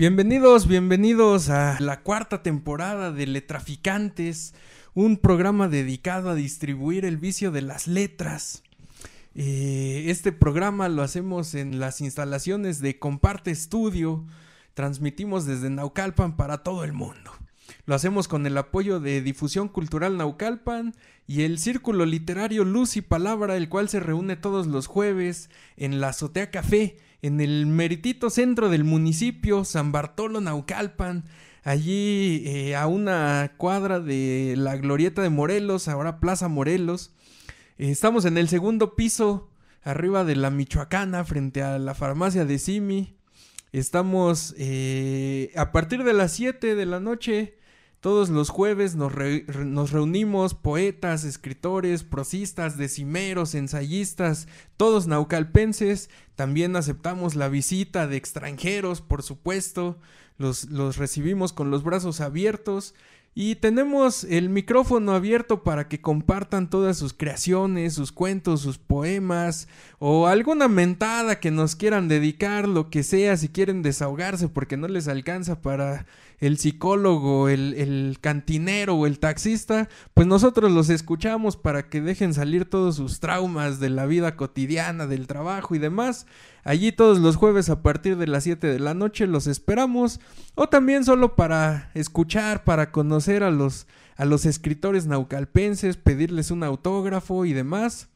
Bienvenidos, 0.00 0.66
bienvenidos 0.66 1.50
a 1.50 1.78
la 1.78 2.00
cuarta 2.00 2.42
temporada 2.42 3.12
de 3.12 3.26
Letraficantes, 3.26 4.54
un 4.94 5.18
programa 5.18 5.68
dedicado 5.68 6.30
a 6.30 6.34
distribuir 6.34 7.04
el 7.04 7.18
vicio 7.18 7.50
de 7.50 7.60
las 7.60 7.86
letras. 7.86 8.62
Eh, 9.34 10.04
este 10.06 10.32
programa 10.32 10.88
lo 10.88 11.02
hacemos 11.02 11.54
en 11.54 11.80
las 11.80 12.00
instalaciones 12.00 12.80
de 12.80 12.98
Comparte 12.98 13.50
Estudio, 13.50 14.24
transmitimos 14.72 15.44
desde 15.44 15.68
Naucalpan 15.68 16.34
para 16.34 16.62
todo 16.62 16.82
el 16.84 16.94
mundo. 16.94 17.32
Lo 17.84 17.94
hacemos 17.94 18.26
con 18.26 18.46
el 18.46 18.56
apoyo 18.56 19.00
de 19.00 19.20
Difusión 19.20 19.68
Cultural 19.68 20.16
Naucalpan 20.16 20.94
y 21.26 21.42
el 21.42 21.58
Círculo 21.58 22.06
Literario 22.06 22.64
Luz 22.64 22.96
y 22.96 23.02
Palabra, 23.02 23.54
el 23.54 23.68
cual 23.68 23.90
se 23.90 24.00
reúne 24.00 24.36
todos 24.36 24.66
los 24.66 24.86
jueves 24.86 25.50
en 25.76 26.00
la 26.00 26.08
Azotea 26.08 26.50
Café 26.50 26.96
en 27.22 27.40
el 27.40 27.66
meritito 27.66 28.30
centro 28.30 28.68
del 28.68 28.84
municipio, 28.84 29.64
San 29.64 29.92
Bartolo 29.92 30.40
Naucalpan, 30.40 31.24
allí 31.62 32.42
eh, 32.46 32.76
a 32.76 32.86
una 32.86 33.52
cuadra 33.56 34.00
de 34.00 34.54
la 34.56 34.76
Glorieta 34.76 35.22
de 35.22 35.30
Morelos, 35.30 35.88
ahora 35.88 36.20
Plaza 36.20 36.48
Morelos. 36.48 37.12
Eh, 37.78 37.90
estamos 37.90 38.24
en 38.24 38.38
el 38.38 38.48
segundo 38.48 38.96
piso, 38.96 39.50
arriba 39.82 40.24
de 40.24 40.36
la 40.36 40.50
Michoacana, 40.50 41.24
frente 41.24 41.62
a 41.62 41.78
la 41.78 41.94
farmacia 41.94 42.44
de 42.44 42.58
Simi. 42.58 43.16
Estamos 43.72 44.54
eh, 44.58 45.52
a 45.56 45.72
partir 45.72 46.04
de 46.04 46.12
las 46.12 46.32
7 46.32 46.74
de 46.74 46.86
la 46.86 47.00
noche 47.00 47.59
todos 48.00 48.30
los 48.30 48.48
jueves 48.48 48.96
nos, 48.96 49.12
reunimos 49.12 50.54
poetas, 50.54 51.24
escritores, 51.24 52.02
prosistas, 52.02 52.78
decimeros, 52.78 53.54
ensayistas, 53.54 54.48
todos 54.78 55.06
naucalpenses. 55.06 56.08
También 56.34 56.76
aceptamos 56.76 57.34
la 57.34 57.48
visita 57.48 58.06
de 58.06 58.16
extranjeros, 58.16 59.02
por 59.02 59.22
supuesto. 59.22 59.98
Los, 60.38 60.96
recibimos 60.96 61.52
con 61.52 61.70
los 61.70 61.84
brazos 61.84 62.22
abiertos. 62.22 62.94
Y 63.32 63.54
tenemos 63.54 64.24
el 64.24 64.48
micrófono 64.48 65.12
abierto 65.12 65.62
para 65.62 65.86
que 65.86 66.00
compartan 66.00 66.68
todas 66.68 66.98
sus 66.98 67.14
creaciones, 67.14 67.94
sus 67.94 68.10
cuentos, 68.10 68.60
sus 68.60 68.76
poemas 68.76 69.68
o 70.00 70.26
alguna 70.26 70.66
mentada 70.66 71.38
que 71.38 71.52
nos 71.52 71.76
quieran 71.76 72.08
dedicar, 72.08 72.66
lo 72.66 72.90
que 72.90 73.04
sea, 73.04 73.36
si 73.36 73.48
quieren 73.48 73.82
desahogarse 73.82 74.48
porque 74.48 74.76
no 74.76 74.88
les 74.88 75.06
alcanza 75.06 75.62
para 75.62 76.06
el 76.40 76.58
psicólogo, 76.58 77.48
el, 77.48 78.18
cantinero 78.20 78.94
o 78.94 79.06
el 79.06 79.20
taxista, 79.20 79.88
pues 80.14 80.26
nosotros 80.26 80.72
los 80.72 80.88
escuchamos 80.88 81.56
para 81.56 81.88
que 81.88 82.00
dejen 82.00 82.34
salir 82.34 82.64
todos 82.64 82.96
sus 82.96 83.20
traumas 83.20 83.78
de 83.78 83.90
la 83.90 84.06
vida 84.06 84.36
cotidiana, 84.36 85.06
del 85.06 85.26
trabajo 85.26 85.74
y 85.74 85.78
demás. 85.78 86.26
Allí 86.64 86.92
todos 86.92 87.18
los 87.18 87.36
jueves 87.36 87.70
a 87.70 87.82
partir 87.82 88.16
de 88.16 88.26
las 88.26 88.44
7 88.44 88.66
de 88.66 88.78
la 88.78 88.94
noche 88.94 89.26
los 89.26 89.46
esperamos. 89.46 90.20
O 90.54 90.68
también 90.68 91.04
solo 91.04 91.36
para 91.36 91.90
escuchar, 91.94 92.64
para 92.64 92.92
conocer 92.92 93.42
a 93.42 93.50
los, 93.50 93.86
a 94.16 94.24
los 94.24 94.44
escritores 94.46 95.06
naucalpenses, 95.06 95.96
pedirles 95.96 96.50
un 96.50 96.62
autógrafo 96.62 97.44
y 97.44 97.52
demás. 97.52 98.08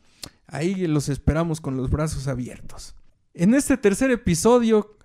Ahí 0.47 0.87
los 0.87 1.09
esperamos 1.09 1.61
con 1.61 1.77
los 1.77 1.91
brazos 1.91 2.29
abiertos. 2.29 2.95
En 3.33 3.55
este 3.55 3.77
tercer 3.77 4.11
episodio 4.11 4.97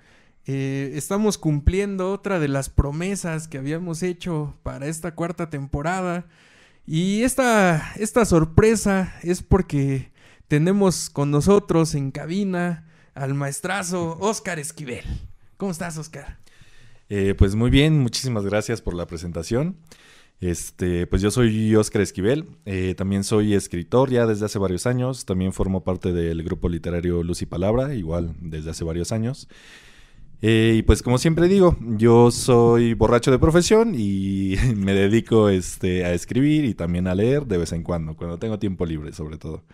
eh, 0.45 0.91
estamos 0.95 1.37
cumpliendo 1.37 2.11
otra 2.11 2.39
de 2.39 2.47
las 2.47 2.69
promesas 2.69 3.47
que 3.47 3.57
habíamos 3.57 4.03
hecho 4.03 4.57
para 4.63 4.87
esta 4.87 5.15
cuarta 5.15 5.49
temporada. 5.49 6.27
Y 6.85 7.23
esta, 7.23 7.93
esta 7.95 8.25
sorpresa 8.25 9.13
es 9.23 9.43
porque 9.43 10.11
tenemos 10.47 11.09
con 11.09 11.31
nosotros 11.31 11.95
en 11.95 12.11
cabina 12.11 12.88
al 13.19 13.33
maestrazo 13.33 14.17
Oscar 14.19 14.59
Esquivel. 14.59 15.03
¿Cómo 15.57 15.71
estás, 15.71 15.97
Oscar? 15.97 16.37
Eh, 17.09 17.35
pues 17.37 17.53
muy 17.53 17.69
bien, 17.69 17.99
muchísimas 17.99 18.45
gracias 18.45 18.81
por 18.81 18.93
la 18.93 19.07
presentación. 19.07 19.75
Este, 20.39 21.05
pues 21.05 21.21
yo 21.21 21.29
soy 21.29 21.75
Oscar 21.75 22.01
Esquivel, 22.01 22.45
eh, 22.65 22.95
también 22.95 23.25
soy 23.25 23.55
escritor 23.55 24.09
ya 24.09 24.25
desde 24.25 24.45
hace 24.45 24.57
varios 24.57 24.85
años, 24.85 25.25
también 25.25 25.51
formo 25.51 25.83
parte 25.83 26.13
del 26.13 26.43
grupo 26.43 26.69
literario 26.69 27.21
Luz 27.23 27.41
y 27.41 27.45
Palabra, 27.45 27.93
igual 27.93 28.35
desde 28.39 28.69
hace 28.69 28.85
varios 28.85 29.11
años. 29.11 29.49
Eh, 30.41 30.75
y 30.77 30.81
pues 30.83 31.03
como 31.03 31.17
siempre 31.17 31.49
digo, 31.49 31.75
yo 31.97 32.31
soy 32.31 32.93
borracho 32.93 33.31
de 33.31 33.39
profesión 33.39 33.95
y 33.97 34.55
me 34.77 34.93
dedico 34.93 35.49
este, 35.49 36.05
a 36.05 36.13
escribir 36.13 36.63
y 36.63 36.73
también 36.73 37.07
a 37.07 37.15
leer 37.15 37.45
de 37.47 37.57
vez 37.57 37.73
en 37.73 37.83
cuando, 37.83 38.15
cuando 38.15 38.39
tengo 38.39 38.59
tiempo 38.59 38.85
libre 38.85 39.11
sobre 39.11 39.37
todo. 39.37 39.65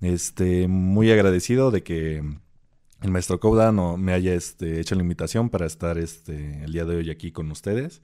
Este, 0.00 0.68
muy 0.68 1.10
agradecido 1.10 1.72
de 1.72 1.82
que 1.82 2.22
el 3.02 3.10
maestro 3.10 3.40
Couda 3.40 3.72
no, 3.72 3.96
me 3.96 4.12
haya 4.12 4.34
este, 4.34 4.80
hecho 4.80 4.94
la 4.94 5.02
invitación 5.02 5.48
para 5.48 5.66
estar 5.66 5.98
este, 5.98 6.64
el 6.64 6.72
día 6.72 6.84
de 6.84 6.96
hoy 6.96 7.10
aquí 7.10 7.32
con 7.32 7.50
ustedes 7.50 8.02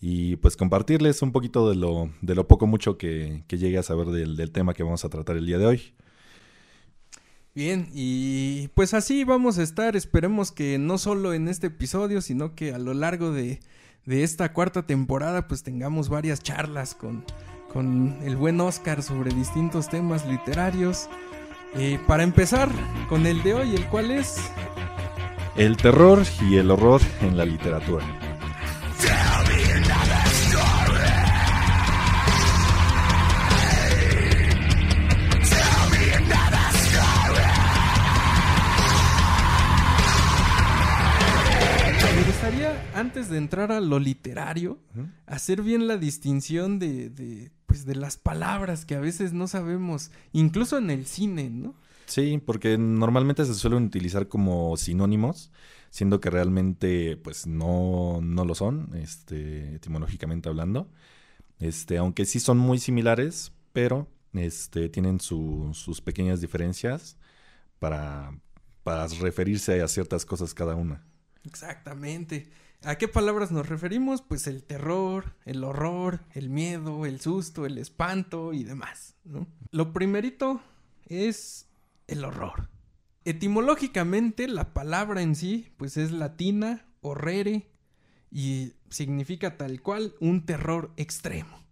y 0.00 0.36
pues 0.36 0.56
compartirles 0.56 1.22
un 1.22 1.32
poquito 1.32 1.68
de 1.68 1.76
lo, 1.76 2.10
de 2.22 2.34
lo 2.34 2.46
poco 2.46 2.66
mucho 2.66 2.98
que, 2.98 3.42
llegue 3.48 3.78
a 3.78 3.82
saber 3.82 4.06
del, 4.08 4.50
tema 4.52 4.74
que 4.74 4.84
vamos 4.84 5.04
a 5.04 5.08
tratar 5.08 5.36
el 5.36 5.46
día 5.46 5.58
de 5.58 5.66
hoy. 5.66 5.94
Bien, 7.54 7.88
y 7.92 8.68
pues 8.74 8.94
así 8.94 9.24
vamos 9.24 9.58
a 9.58 9.64
estar, 9.64 9.96
esperemos 9.96 10.52
que 10.52 10.78
no 10.78 10.98
solo 10.98 11.34
en 11.34 11.48
este 11.48 11.66
episodio, 11.68 12.20
sino 12.20 12.54
que 12.54 12.72
a 12.72 12.78
lo 12.78 12.94
largo 12.94 13.32
de, 13.32 13.58
esta 14.06 14.52
cuarta 14.52 14.86
temporada 14.86 15.48
pues 15.48 15.64
tengamos 15.64 16.08
varias 16.08 16.40
charlas 16.40 16.94
con 16.94 17.24
el 18.22 18.36
buen 18.36 18.58
Oscar 18.60 19.02
sobre 19.02 19.34
distintos 19.34 19.88
temas 19.88 20.24
literarios. 20.26 21.08
Eh, 21.76 21.98
para 22.06 22.22
empezar 22.22 22.68
con 23.08 23.26
el 23.26 23.42
de 23.42 23.54
hoy, 23.54 23.74
el 23.74 23.84
cual 23.86 24.10
es... 24.10 24.38
El 25.56 25.76
terror 25.76 26.22
y 26.48 26.56
el 26.56 26.70
horror 26.70 27.00
en 27.20 27.36
la 27.36 27.44
literatura. 27.44 28.04
antes 42.94 43.28
de 43.28 43.38
entrar 43.38 43.72
a 43.72 43.80
lo 43.80 43.98
literario, 43.98 44.78
hacer 45.26 45.62
bien 45.62 45.86
la 45.86 45.96
distinción 45.96 46.78
de, 46.78 47.50
pues, 47.68 47.84
de 47.84 47.94
las 47.94 48.16
palabras 48.16 48.84
que 48.84 48.96
a 48.96 49.00
veces 49.00 49.32
no 49.32 49.46
sabemos, 49.46 50.10
incluso 50.32 50.78
en 50.78 50.90
el 50.90 51.06
cine, 51.06 51.50
¿no? 51.50 51.74
Sí, 52.06 52.42
porque 52.44 52.78
normalmente 52.78 53.44
se 53.44 53.54
suelen 53.54 53.84
utilizar 53.84 54.26
como 54.26 54.76
sinónimos, 54.78 55.52
siendo 55.90 56.20
que 56.20 56.30
realmente 56.30 57.18
pues 57.18 57.46
no, 57.46 58.20
no 58.22 58.46
lo 58.46 58.54
son, 58.54 58.96
este, 58.96 59.74
etimológicamente 59.76 60.48
hablando. 60.48 60.90
Este, 61.60 61.98
aunque 61.98 62.24
sí 62.24 62.40
son 62.40 62.56
muy 62.56 62.78
similares, 62.78 63.52
pero 63.74 64.08
este, 64.32 64.88
tienen 64.88 65.20
sus 65.20 66.00
pequeñas 66.00 66.40
diferencias 66.40 67.18
para, 67.78 68.32
para 68.82 69.06
referirse 69.08 69.82
a 69.82 69.88
ciertas 69.88 70.24
cosas 70.24 70.54
cada 70.54 70.74
una. 70.74 71.06
Exactamente. 71.44 72.50
¿A 72.84 72.96
qué 72.96 73.08
palabras 73.08 73.50
nos 73.50 73.68
referimos? 73.68 74.22
Pues 74.22 74.46
el 74.46 74.62
terror, 74.62 75.34
el 75.44 75.64
horror, 75.64 76.20
el 76.32 76.48
miedo, 76.48 77.06
el 77.06 77.20
susto, 77.20 77.66
el 77.66 77.76
espanto 77.76 78.52
y 78.52 78.62
demás. 78.62 79.16
Lo 79.72 79.92
primerito 79.92 80.60
es 81.06 81.68
el 82.06 82.24
horror. 82.24 82.68
Etimológicamente 83.24 84.46
la 84.46 84.72
palabra 84.72 85.22
en 85.22 85.34
sí 85.34 85.72
pues 85.76 85.96
es 85.96 86.12
latina, 86.12 86.86
horrere 87.00 87.68
y 88.30 88.74
significa 88.90 89.56
tal 89.56 89.82
cual 89.82 90.14
un 90.20 90.46
terror 90.46 90.92
extremo. 90.96 91.64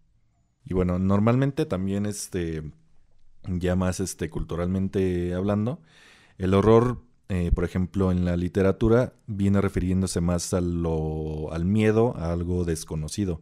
Y 0.64 0.74
bueno, 0.74 0.98
normalmente 0.98 1.66
también 1.66 2.04
este 2.04 2.64
ya 3.44 3.76
más 3.76 4.00
este 4.00 4.28
culturalmente 4.28 5.32
hablando, 5.34 5.80
el 6.36 6.52
horror 6.52 7.05
eh, 7.28 7.50
por 7.52 7.64
ejemplo, 7.64 8.12
en 8.12 8.24
la 8.24 8.36
literatura 8.36 9.12
viene 9.26 9.60
refiriéndose 9.60 10.20
más 10.20 10.54
al 10.54 11.64
miedo, 11.64 12.16
a 12.16 12.32
algo 12.32 12.64
desconocido. 12.64 13.40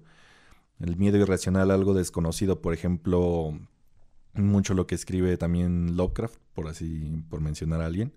El 0.81 0.97
miedo 0.97 1.19
irracional 1.19 1.71
a 1.71 1.75
algo 1.75 1.95
desconocido, 1.95 2.63
por 2.63 2.73
ejemplo, 2.73 3.59
mucho 4.33 4.75
lo 4.75 4.87
que 4.87 4.95
escribe 4.95 5.37
también 5.37 5.97
Lovecraft, 5.97 6.39
por 6.55 6.69
así, 6.69 7.23
por 7.29 7.41
mencionar 7.41 7.83
a 7.83 7.87
alguien. 7.87 8.15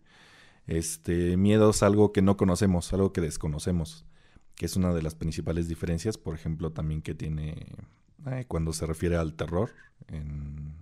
Este 0.67 1.37
miedo 1.37 1.69
es 1.69 1.83
algo 1.83 2.11
que 2.13 2.21
no 2.21 2.37
conocemos, 2.37 2.91
algo 2.93 3.13
que 3.13 3.21
desconocemos, 3.21 4.05
que 4.55 4.65
es 4.65 4.75
una 4.75 4.93
de 4.93 5.01
las 5.01 5.15
principales 5.15 5.67
diferencias, 5.67 6.17
por 6.17 6.33
ejemplo, 6.33 6.71
también 6.71 7.01
que 7.01 7.13
tiene 7.13 7.67
eh, 8.25 8.45
cuando 8.47 8.73
se 8.73 8.85
refiere 8.85 9.17
al 9.17 9.35
terror, 9.35 9.71
en, 10.07 10.75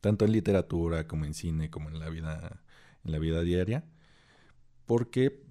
tanto 0.00 0.24
en 0.24 0.32
literatura 0.32 1.06
como 1.06 1.24
en 1.24 1.34
cine, 1.34 1.70
como 1.70 1.88
en 1.88 1.98
la 1.98 2.08
vida 2.08 2.62
en 3.04 3.12
la 3.12 3.18
vida 3.18 3.42
diaria. 3.42 3.84
Porque, 4.86 5.42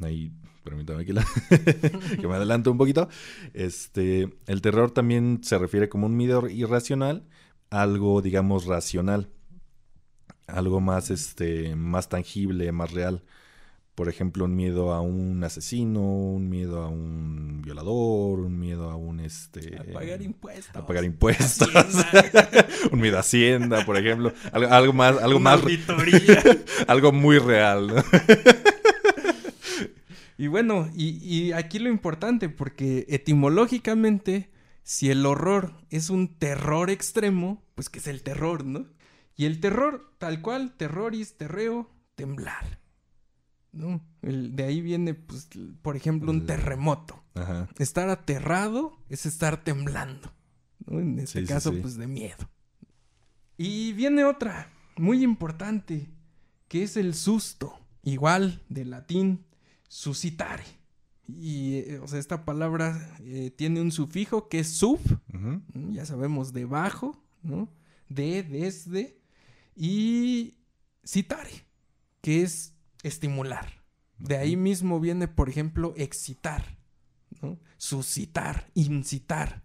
ahí, 0.00 0.32
permítame 0.64 1.04
que, 1.04 1.14
que 2.20 2.28
me 2.28 2.34
adelanto 2.34 2.70
un 2.70 2.78
poquito, 2.78 3.08
este, 3.54 4.28
el 4.46 4.60
terror 4.60 4.90
también 4.90 5.40
se 5.42 5.58
refiere 5.58 5.88
como 5.88 6.06
un 6.06 6.16
miedo 6.16 6.48
irracional, 6.48 7.26
algo, 7.70 8.22
digamos, 8.22 8.66
racional, 8.66 9.30
algo 10.46 10.80
más, 10.80 11.10
este, 11.10 11.76
más 11.76 12.08
tangible, 12.08 12.72
más 12.72 12.92
real. 12.92 13.22
Por 13.98 14.08
ejemplo, 14.08 14.44
un 14.44 14.54
miedo 14.54 14.92
a 14.92 15.00
un 15.00 15.42
asesino, 15.42 16.00
un 16.00 16.48
miedo 16.48 16.84
a 16.84 16.88
un 16.88 17.62
violador, 17.62 18.38
un 18.38 18.56
miedo 18.56 18.92
a 18.92 18.94
un 18.94 19.18
este 19.18 19.76
A 19.76 19.92
pagar 19.92 20.22
impuestos. 20.22 20.76
a 20.76 20.86
pagar 20.86 21.02
impuestos, 21.02 21.68
un 22.92 23.00
miedo 23.00 23.16
a 23.16 23.22
Hacienda, 23.22 23.84
por 23.84 23.96
ejemplo, 23.96 24.32
algo, 24.52 24.72
algo 24.72 24.92
más, 24.92 25.18
algo 25.18 25.40
Una 25.40 25.56
más, 25.56 25.64
auditoría. 25.64 26.40
algo 26.86 27.10
muy 27.10 27.40
real, 27.40 27.88
¿no? 27.88 27.96
Y 30.38 30.46
bueno, 30.46 30.88
y, 30.94 31.18
y 31.20 31.50
aquí 31.50 31.80
lo 31.80 31.88
importante, 31.88 32.48
porque 32.48 33.04
etimológicamente, 33.08 34.48
si 34.84 35.10
el 35.10 35.26
horror 35.26 35.74
es 35.90 36.08
un 36.08 36.38
terror 36.38 36.88
extremo, 36.88 37.64
pues 37.74 37.88
que 37.88 37.98
es 37.98 38.06
el 38.06 38.22
terror, 38.22 38.64
¿no? 38.64 38.86
Y 39.34 39.46
el 39.46 39.58
terror, 39.58 40.12
tal 40.18 40.40
cual, 40.40 40.76
terroris, 40.76 41.36
terreo, 41.36 41.90
temblar. 42.14 42.78
¿No? 43.78 44.00
El- 44.22 44.56
de 44.56 44.64
ahí 44.64 44.80
viene, 44.80 45.14
pues, 45.14 45.48
por 45.82 45.94
ejemplo, 45.96 46.30
un 46.32 46.46
terremoto. 46.46 47.22
Ajá. 47.34 47.68
Estar 47.78 48.08
aterrado 48.08 48.98
es 49.08 49.24
estar 49.26 49.62
temblando. 49.62 50.32
¿no? 50.86 50.98
En 51.00 51.18
este 51.20 51.42
Sí, 51.42 51.46
caso, 51.46 51.72
sí. 51.72 51.78
pues 51.80 51.96
de 51.96 52.06
miedo. 52.08 52.48
Y 53.56 53.92
viene 53.92 54.24
otra, 54.24 54.70
muy 54.96 55.22
importante, 55.22 56.08
que 56.68 56.82
es 56.82 56.96
el 56.96 57.14
susto. 57.14 57.78
Igual, 58.02 58.62
de 58.68 58.84
latín, 58.84 59.44
suscitare. 59.88 60.64
Y, 61.28 61.74
eh, 61.76 61.98
o 62.02 62.08
sea, 62.08 62.18
esta 62.18 62.44
palabra 62.44 63.16
eh, 63.20 63.50
tiene 63.54 63.80
un 63.80 63.92
sufijo 63.92 64.48
que 64.48 64.60
es 64.60 64.68
sub, 64.68 64.98
ya 65.92 66.06
sabemos, 66.06 66.52
debajo, 66.52 67.22
¿no? 67.42 67.68
De, 68.08 68.42
desde. 68.42 69.18
Y 69.76 70.54
citare, 71.04 71.66
que 72.22 72.42
es 72.42 72.74
estimular. 73.02 73.84
De 74.18 74.36
ahí 74.36 74.56
mismo 74.56 75.00
viene, 75.00 75.28
por 75.28 75.48
ejemplo, 75.48 75.94
excitar, 75.96 76.76
¿no? 77.40 77.58
Suscitar, 77.76 78.70
incitar. 78.74 79.62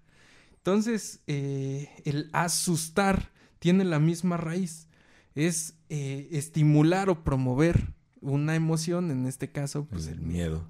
Entonces, 0.58 1.22
eh, 1.28 1.90
el 2.06 2.30
asustar 2.34 3.32
tiene 3.60 3.84
la 3.84 4.00
misma 4.00 4.38
raíz. 4.38 4.88
Es 5.36 5.76
eh, 5.90 6.30
estimular 6.32 7.10
o 7.10 7.24
promover 7.24 7.94
una 8.22 8.56
emoción, 8.56 9.12
en 9.12 9.26
este 9.26 9.52
caso, 9.52 9.86
pues 9.86 10.08
El 10.08 10.14
el 10.16 10.22
miedo. 10.22 10.66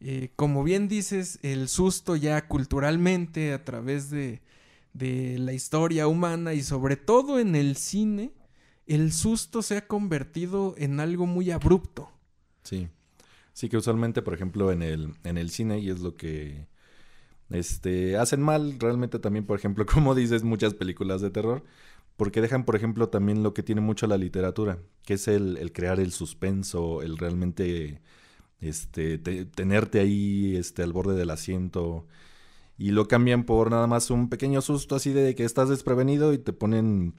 Eh, 0.00 0.32
como 0.36 0.64
bien 0.64 0.88
dices, 0.88 1.38
el 1.42 1.68
susto 1.68 2.16
ya 2.16 2.46
culturalmente 2.46 3.52
a 3.52 3.64
través 3.64 4.10
de, 4.10 4.42
de 4.92 5.38
la 5.38 5.52
historia 5.52 6.06
humana 6.08 6.52
y 6.52 6.62
sobre 6.62 6.96
todo 6.96 7.38
en 7.38 7.54
el 7.54 7.76
cine, 7.76 8.32
el 8.86 9.12
susto 9.12 9.62
se 9.62 9.76
ha 9.76 9.86
convertido 9.86 10.74
en 10.78 11.00
algo 11.00 11.26
muy 11.26 11.50
abrupto. 11.50 12.10
Sí. 12.62 12.88
Sí, 13.54 13.68
que 13.68 13.78
usualmente, 13.78 14.22
por 14.22 14.34
ejemplo, 14.34 14.72
en 14.72 14.82
el, 14.82 15.14
en 15.24 15.38
el 15.38 15.50
cine, 15.50 15.78
y 15.80 15.90
es 15.90 16.00
lo 16.00 16.16
que 16.16 16.68
este, 17.50 18.16
hacen 18.18 18.42
mal 18.42 18.78
realmente 18.80 19.18
también, 19.18 19.46
por 19.46 19.58
ejemplo, 19.58 19.86
como 19.92 20.14
dices, 20.14 20.44
muchas 20.44 20.74
películas 20.74 21.20
de 21.22 21.30
terror, 21.30 21.64
porque 22.16 22.40
dejan, 22.42 22.64
por 22.64 22.76
ejemplo, 22.76 23.08
también 23.10 23.42
lo 23.42 23.54
que 23.54 23.62
tiene 23.64 23.80
mucho 23.82 24.06
la 24.08 24.18
literatura, 24.18 24.78
que 25.04 25.14
es 25.14 25.28
el, 25.28 25.58
el 25.58 25.72
crear 25.72 26.00
el 26.00 26.12
suspenso, 26.12 27.02
el 27.02 27.18
realmente 27.18 28.02
este, 28.60 29.18
te- 29.18 29.46
tenerte 29.46 30.00
ahí 30.00 30.56
este, 30.56 30.82
al 30.82 30.92
borde 30.94 31.16
del 31.16 31.30
asiento, 31.30 32.06
y 32.78 32.90
lo 32.90 33.08
cambian 33.08 33.44
por 33.44 33.70
nada 33.70 33.86
más 33.86 34.10
un 34.10 34.28
pequeño 34.28 34.60
susto 34.60 34.96
así 34.96 35.12
de 35.12 35.34
que 35.34 35.44
estás 35.44 35.68
desprevenido 35.68 36.32
y 36.32 36.38
te 36.38 36.52
ponen 36.52 37.14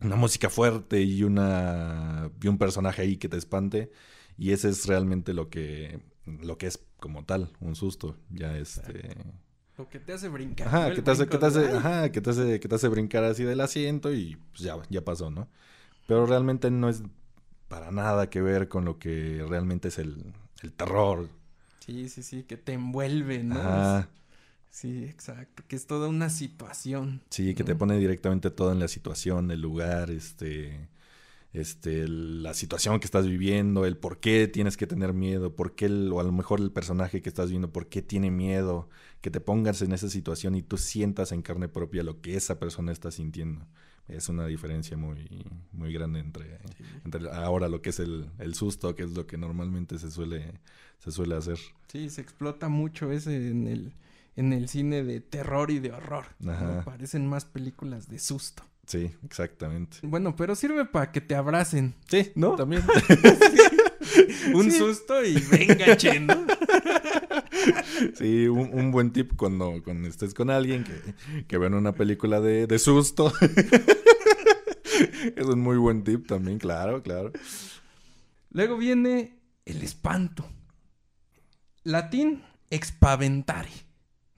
una 0.00 0.16
música 0.16 0.48
fuerte 0.50 1.02
y, 1.02 1.22
una, 1.22 2.30
y 2.42 2.48
un 2.48 2.58
personaje 2.58 3.02
ahí 3.02 3.16
que 3.16 3.28
te 3.28 3.36
espante. 3.36 3.90
Y 4.38 4.52
ese 4.52 4.70
es 4.70 4.86
realmente 4.86 5.34
lo 5.34 5.50
que, 5.50 6.00
lo 6.24 6.56
que 6.58 6.66
es 6.66 6.78
como 6.98 7.24
tal, 7.24 7.50
un 7.60 7.76
susto. 7.76 8.16
Ya 8.30 8.56
este. 8.56 9.16
Lo 9.76 9.88
que 9.88 9.98
te 9.98 10.12
hace 10.12 10.28
brincar. 10.28 10.68
Ajá, 10.68 10.94
que 10.94 11.02
te 11.02 11.10
hace, 11.10 11.26
que 11.26 11.38
te 11.38 11.46
brinco 11.46 11.60
de, 11.60 11.66
hace, 11.66 11.72
"Ay". 11.72 11.76
ajá, 11.78 12.12
que 12.12 12.20
te 12.20 12.30
hace, 12.30 12.60
que 12.60 12.68
te 12.68 12.74
hace 12.74 12.88
brincar 12.88 13.24
así 13.24 13.44
del 13.44 13.60
asiento 13.60 14.12
y 14.12 14.36
pues 14.52 14.60
ya, 14.62 14.76
ya 14.90 15.02
pasó, 15.04 15.30
¿no? 15.30 15.48
Pero 16.06 16.26
realmente 16.26 16.70
no 16.70 16.88
es 16.88 17.02
para 17.68 17.90
nada 17.90 18.28
que 18.28 18.42
ver 18.42 18.68
con 18.68 18.84
lo 18.84 18.98
que 18.98 19.44
realmente 19.48 19.88
es 19.88 19.98
el, 19.98 20.32
el 20.62 20.72
terror. 20.72 21.28
Sí, 21.80 22.08
sí, 22.08 22.22
sí, 22.22 22.42
que 22.44 22.56
te 22.56 22.72
envuelve, 22.74 23.42
¿no? 23.42 23.58
Ajá. 23.60 24.08
Sí, 24.70 25.04
exacto, 25.04 25.62
que 25.66 25.76
es 25.76 25.86
toda 25.86 26.08
una 26.08 26.30
situación. 26.30 27.22
Sí, 27.30 27.54
que 27.54 27.64
te 27.64 27.74
pone 27.74 27.98
directamente 27.98 28.50
todo 28.50 28.72
en 28.72 28.78
la 28.78 28.88
situación, 28.88 29.50
el 29.50 29.60
lugar, 29.60 30.10
este, 30.10 30.88
este, 31.52 32.06
la 32.06 32.54
situación 32.54 33.00
que 33.00 33.06
estás 33.06 33.26
viviendo, 33.26 33.84
el 33.84 33.96
por 33.96 34.20
qué 34.20 34.46
tienes 34.46 34.76
que 34.76 34.86
tener 34.86 35.12
miedo, 35.12 35.56
por 35.56 35.74
qué, 35.74 35.86
el- 35.86 36.12
o 36.12 36.20
a 36.20 36.22
lo 36.24 36.30
mejor 36.32 36.60
el 36.60 36.70
personaje 36.70 37.20
que 37.20 37.28
estás 37.28 37.50
viendo, 37.50 37.72
por 37.72 37.88
qué 37.88 38.00
tiene 38.02 38.30
miedo, 38.30 38.88
que 39.20 39.30
te 39.30 39.40
pongas 39.40 39.82
en 39.82 39.92
esa 39.92 40.08
situación 40.08 40.54
y 40.54 40.62
tú 40.62 40.78
sientas 40.78 41.32
en 41.32 41.42
carne 41.42 41.68
propia 41.68 42.04
lo 42.04 42.20
que 42.20 42.36
esa 42.36 42.58
persona 42.60 42.92
está 42.92 43.10
sintiendo. 43.10 43.66
Es 44.06 44.28
una 44.28 44.46
diferencia 44.46 44.96
muy, 44.96 45.44
muy 45.72 45.92
grande 45.92 46.20
entre, 46.20 46.58
Sí. 46.78 46.84
entre 47.04 47.28
ahora 47.30 47.68
lo 47.68 47.82
que 47.82 47.90
es 47.90 47.98
el, 48.00 48.30
el 48.38 48.54
susto, 48.54 48.94
que 48.94 49.02
es 49.02 49.10
lo 49.10 49.26
que 49.26 49.36
normalmente 49.36 49.98
se 49.98 50.10
suele, 50.10 50.52
se 51.00 51.10
suele 51.10 51.34
hacer. 51.36 51.58
Sí, 51.88 52.08
se 52.08 52.20
explota 52.20 52.68
mucho 52.68 53.10
ese 53.12 53.48
en 53.50 53.66
el, 53.68 53.92
en 54.40 54.52
el 54.54 54.68
cine 54.68 55.04
de 55.04 55.20
terror 55.20 55.70
y 55.70 55.78
de 55.80 55.92
horror. 55.92 56.24
¿no? 56.40 56.82
Parecen 56.84 57.28
más 57.28 57.44
películas 57.44 58.08
de 58.08 58.18
susto. 58.18 58.64
Sí, 58.86 59.12
exactamente. 59.24 59.98
Bueno, 60.02 60.34
pero 60.34 60.56
sirve 60.56 60.84
para 60.86 61.12
que 61.12 61.20
te 61.20 61.34
abracen. 61.36 61.94
Sí, 62.08 62.32
¿No? 62.34 62.56
También. 62.56 62.82
Un 64.54 64.70
Sí. 64.70 64.78
susto 64.78 65.24
y 65.24 65.34
venga, 65.50 65.96
che, 65.96 66.18
¿no? 66.18 66.46
Sí, 68.14 68.48
un, 68.48 68.70
un 68.72 68.90
buen 68.90 69.12
tip 69.12 69.36
cuando, 69.36 69.80
cuando 69.84 70.08
estés 70.08 70.32
con 70.34 70.50
alguien 70.50 70.84
que, 70.84 71.44
que 71.46 71.58
vean 71.58 71.74
una 71.74 71.92
película 71.92 72.40
de, 72.40 72.66
de 72.66 72.78
susto. 72.78 73.32
es 75.36 75.46
un 75.46 75.60
muy 75.60 75.76
buen 75.76 76.02
tip 76.02 76.26
también, 76.26 76.58
claro, 76.58 77.02
claro. 77.02 77.30
Luego 78.50 78.76
viene 78.78 79.38
el 79.66 79.82
espanto. 79.82 80.48
Latín, 81.84 82.42
expaventare, 82.70 83.70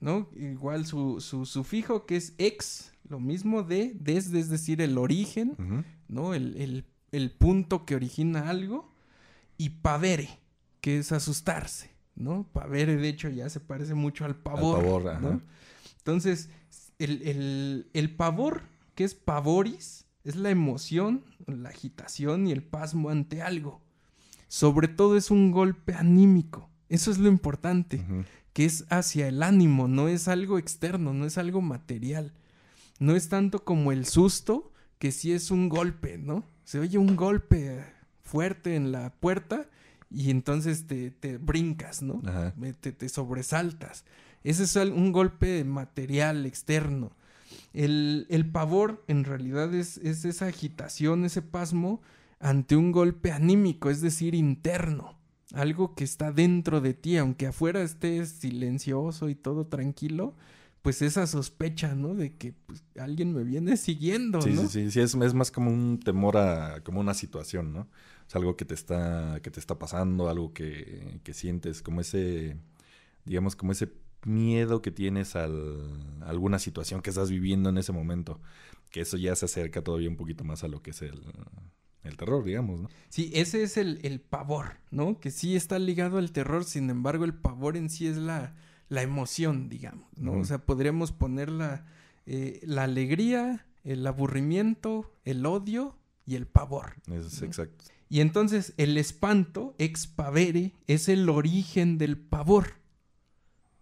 ¿no? 0.03 0.29
Igual 0.35 0.85
su, 0.85 1.19
su 1.21 1.45
sufijo 1.45 2.05
que 2.05 2.15
es 2.17 2.33
ex, 2.37 2.91
lo 3.07 3.19
mismo 3.19 3.63
de, 3.63 3.93
desde, 3.99 4.39
es 4.39 4.49
decir, 4.49 4.81
el 4.81 4.97
origen. 4.97 5.55
¿no? 6.07 6.33
El, 6.33 6.55
el- 6.57 6.85
el 7.11 7.29
punto 7.31 7.85
que 7.85 7.95
origina 7.95 8.49
algo. 8.49 8.91
Y 9.57 9.69
pavere, 9.69 10.29
que 10.81 10.97
es 10.97 11.11
asustarse, 11.11 11.91
¿no? 12.15 12.47
Pavere, 12.53 12.97
de 12.97 13.07
hecho, 13.07 13.29
ya 13.29 13.49
se 13.49 13.59
parece 13.59 13.93
mucho 13.93 14.25
al 14.25 14.35
pavor. 14.35 14.79
pavor, 14.83 15.07
ajá. 15.09 15.19
¿no? 15.19 15.41
Entonces, 15.99 16.49
el, 16.97 17.21
el- 17.21 17.87
el 17.93 18.15
pavor, 18.15 18.63
que 18.95 19.03
es 19.03 19.13
pavoris, 19.13 20.05
es 20.23 20.35
la 20.35 20.49
emoción, 20.49 21.23
la 21.45 21.69
agitación 21.69 22.47
y 22.47 22.51
el 22.51 22.63
pasmo 22.63 23.09
ante 23.09 23.41
algo. 23.43 23.81
Sobre 24.47 24.87
todo 24.87 25.15
es 25.17 25.29
un 25.31 25.51
golpe 25.51 25.93
anímico. 25.93 26.69
Eso 26.89 27.11
es 27.11 27.17
lo 27.19 27.27
importante. 27.29 28.03
Que 28.53 28.65
es 28.65 28.85
hacia 28.89 29.27
el 29.27 29.43
ánimo, 29.43 29.87
no 29.87 30.07
es 30.07 30.27
algo 30.27 30.57
externo, 30.57 31.13
no 31.13 31.25
es 31.25 31.37
algo 31.37 31.61
material. 31.61 32.33
No 32.99 33.15
es 33.15 33.27
tanto 33.27 33.65
como 33.65 33.91
el 33.91 34.05
susto, 34.05 34.71
que 34.99 35.11
sí 35.11 35.33
es 35.33 35.51
un 35.51 35.69
golpe, 35.69 36.17
¿no? 36.17 36.45
Se 36.63 36.79
oye 36.79 36.97
un 36.97 37.15
golpe 37.15 37.83
fuerte 38.21 38.75
en 38.75 38.91
la 38.91 39.11
puerta 39.11 39.67
y 40.09 40.29
entonces 40.29 40.85
te, 40.87 41.11
te 41.11 41.37
brincas, 41.37 42.01
¿no? 42.01 42.21
Ajá. 42.25 42.53
Te, 42.79 42.91
te 42.91 43.09
sobresaltas. 43.09 44.05
Ese 44.43 44.63
es 44.63 44.75
un 44.75 45.11
golpe 45.11 45.63
material 45.63 46.45
externo. 46.45 47.11
El, 47.73 48.27
el 48.29 48.49
pavor 48.49 49.03
en 49.07 49.23
realidad 49.23 49.73
es, 49.73 49.97
es 49.97 50.25
esa 50.25 50.45
agitación, 50.45 51.25
ese 51.25 51.41
pasmo 51.41 52.01
ante 52.39 52.75
un 52.75 52.91
golpe 52.91 53.31
anímico, 53.31 53.89
es 53.89 54.01
decir, 54.01 54.35
interno. 54.35 55.17
Algo 55.53 55.95
que 55.95 56.03
está 56.03 56.31
dentro 56.33 56.81
de 56.81 56.93
ti, 56.93 57.15
aunque 57.17 57.47
afuera 57.47 57.81
estés 57.81 58.29
silencioso 58.29 59.29
y 59.29 59.35
todo 59.35 59.67
tranquilo, 59.67 60.35
pues 60.81 61.01
esa 61.01 61.27
sospecha, 61.27 61.95
¿no? 61.95 62.13
De 62.15 62.35
que 62.37 62.53
pues, 62.53 62.83
alguien 62.99 63.33
me 63.33 63.43
viene 63.45 63.77
siguiendo, 63.77 64.41
Sí, 64.41 64.49
¿no? 64.51 64.63
sí, 64.63 64.67
sí, 64.67 64.91
sí, 64.91 64.99
es, 64.99 65.15
es 65.15 65.33
más 65.33 65.51
como 65.51 65.71
un 65.71 65.99
temor 65.99 66.37
a, 66.37 66.81
como 66.83 66.99
una 66.99 67.13
situación, 67.13 67.71
¿no? 67.71 67.87
Es 68.27 68.35
algo 68.35 68.57
que 68.57 68.65
te 68.65 68.73
está, 68.73 69.39
que 69.41 69.51
te 69.51 69.59
está 69.61 69.79
pasando, 69.79 70.27
algo 70.29 70.53
que, 70.53 71.21
que 71.23 71.33
sientes, 71.33 71.81
como 71.81 72.01
ese, 72.01 72.57
digamos, 73.25 73.55
como 73.55 73.71
ese 73.71 73.93
miedo 74.25 74.81
que 74.81 74.91
tienes 74.91 75.35
al, 75.35 75.89
a 76.21 76.29
alguna 76.29 76.59
situación 76.59 77.01
que 77.01 77.11
estás 77.11 77.29
viviendo 77.29 77.69
en 77.69 77.77
ese 77.77 77.91
momento. 77.93 78.41
Que 78.89 79.01
eso 79.01 79.17
ya 79.17 79.35
se 79.35 79.45
acerca 79.45 79.81
todavía 79.83 80.09
un 80.09 80.17
poquito 80.17 80.43
más 80.43 80.63
a 80.63 80.67
lo 80.67 80.81
que 80.81 80.91
es 80.91 81.01
el, 81.01 81.21
el 82.03 82.17
terror, 82.17 82.43
digamos, 82.43 82.81
¿no? 82.81 82.89
Sí, 83.09 83.31
ese 83.33 83.63
es 83.63 83.77
el, 83.77 83.99
el 84.03 84.19
pavor, 84.19 84.77
¿no? 84.91 85.19
Que 85.19 85.31
sí 85.31 85.55
está 85.55 85.79
ligado 85.79 86.17
al 86.17 86.31
terror, 86.31 86.65
sin 86.65 86.89
embargo, 86.89 87.25
el 87.25 87.33
pavor 87.33 87.77
en 87.77 87.89
sí 87.89 88.07
es 88.07 88.17
la, 88.17 88.55
la 88.89 89.01
emoción, 89.01 89.69
digamos, 89.69 90.07
¿no? 90.17 90.33
O 90.33 90.45
sea, 90.45 90.59
podríamos 90.59 91.11
poner 91.11 91.49
la, 91.49 91.85
eh, 92.25 92.59
la 92.63 92.83
alegría, 92.83 93.65
el 93.83 94.05
aburrimiento, 94.05 95.13
el 95.23 95.45
odio 95.45 95.97
y 96.25 96.35
el 96.35 96.47
pavor. 96.47 96.95
Es 97.11 97.41
¿no? 97.41 97.47
exacto. 97.47 97.85
Y 98.09 98.21
entonces 98.21 98.73
el 98.77 98.97
espanto, 98.97 99.73
ex 99.79 100.05
pavere, 100.07 100.73
es 100.87 101.09
el 101.09 101.29
origen 101.29 101.97
del 101.97 102.17
pavor. 102.17 102.73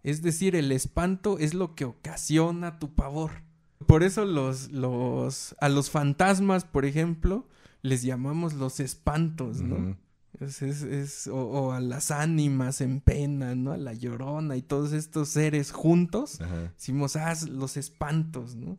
Es 0.03 0.21
decir, 0.21 0.55
el 0.55 0.71
espanto 0.71 1.37
es 1.37 1.53
lo 1.53 1.75
que 1.75 1.85
ocasiona 1.85 2.79
tu 2.79 2.93
pavor. 2.95 3.43
Por 3.87 4.03
eso 4.03 4.25
los, 4.25 4.71
los, 4.71 5.55
a 5.59 5.69
los 5.69 5.89
fantasmas, 5.89 6.65
por 6.65 6.85
ejemplo, 6.85 7.47
les 7.81 8.03
llamamos 8.03 8.53
los 8.53 8.79
espantos, 8.79 9.61
¿no? 9.61 9.97
es, 10.39 10.61
es, 10.61 11.27
o, 11.27 11.71
a 11.71 11.79
las 11.79 12.11
ánimas 12.11 12.81
en 12.81 13.01
pena, 13.01 13.55
¿no? 13.55 13.73
A 13.73 13.77
la 13.77 13.93
llorona 13.93 14.55
y 14.57 14.61
todos 14.61 14.93
estos 14.93 15.29
seres 15.29 15.71
juntos. 15.71 16.39
Decimos, 16.75 17.15
ah, 17.15 17.33
los 17.49 17.77
espantos, 17.77 18.55
¿no? 18.55 18.77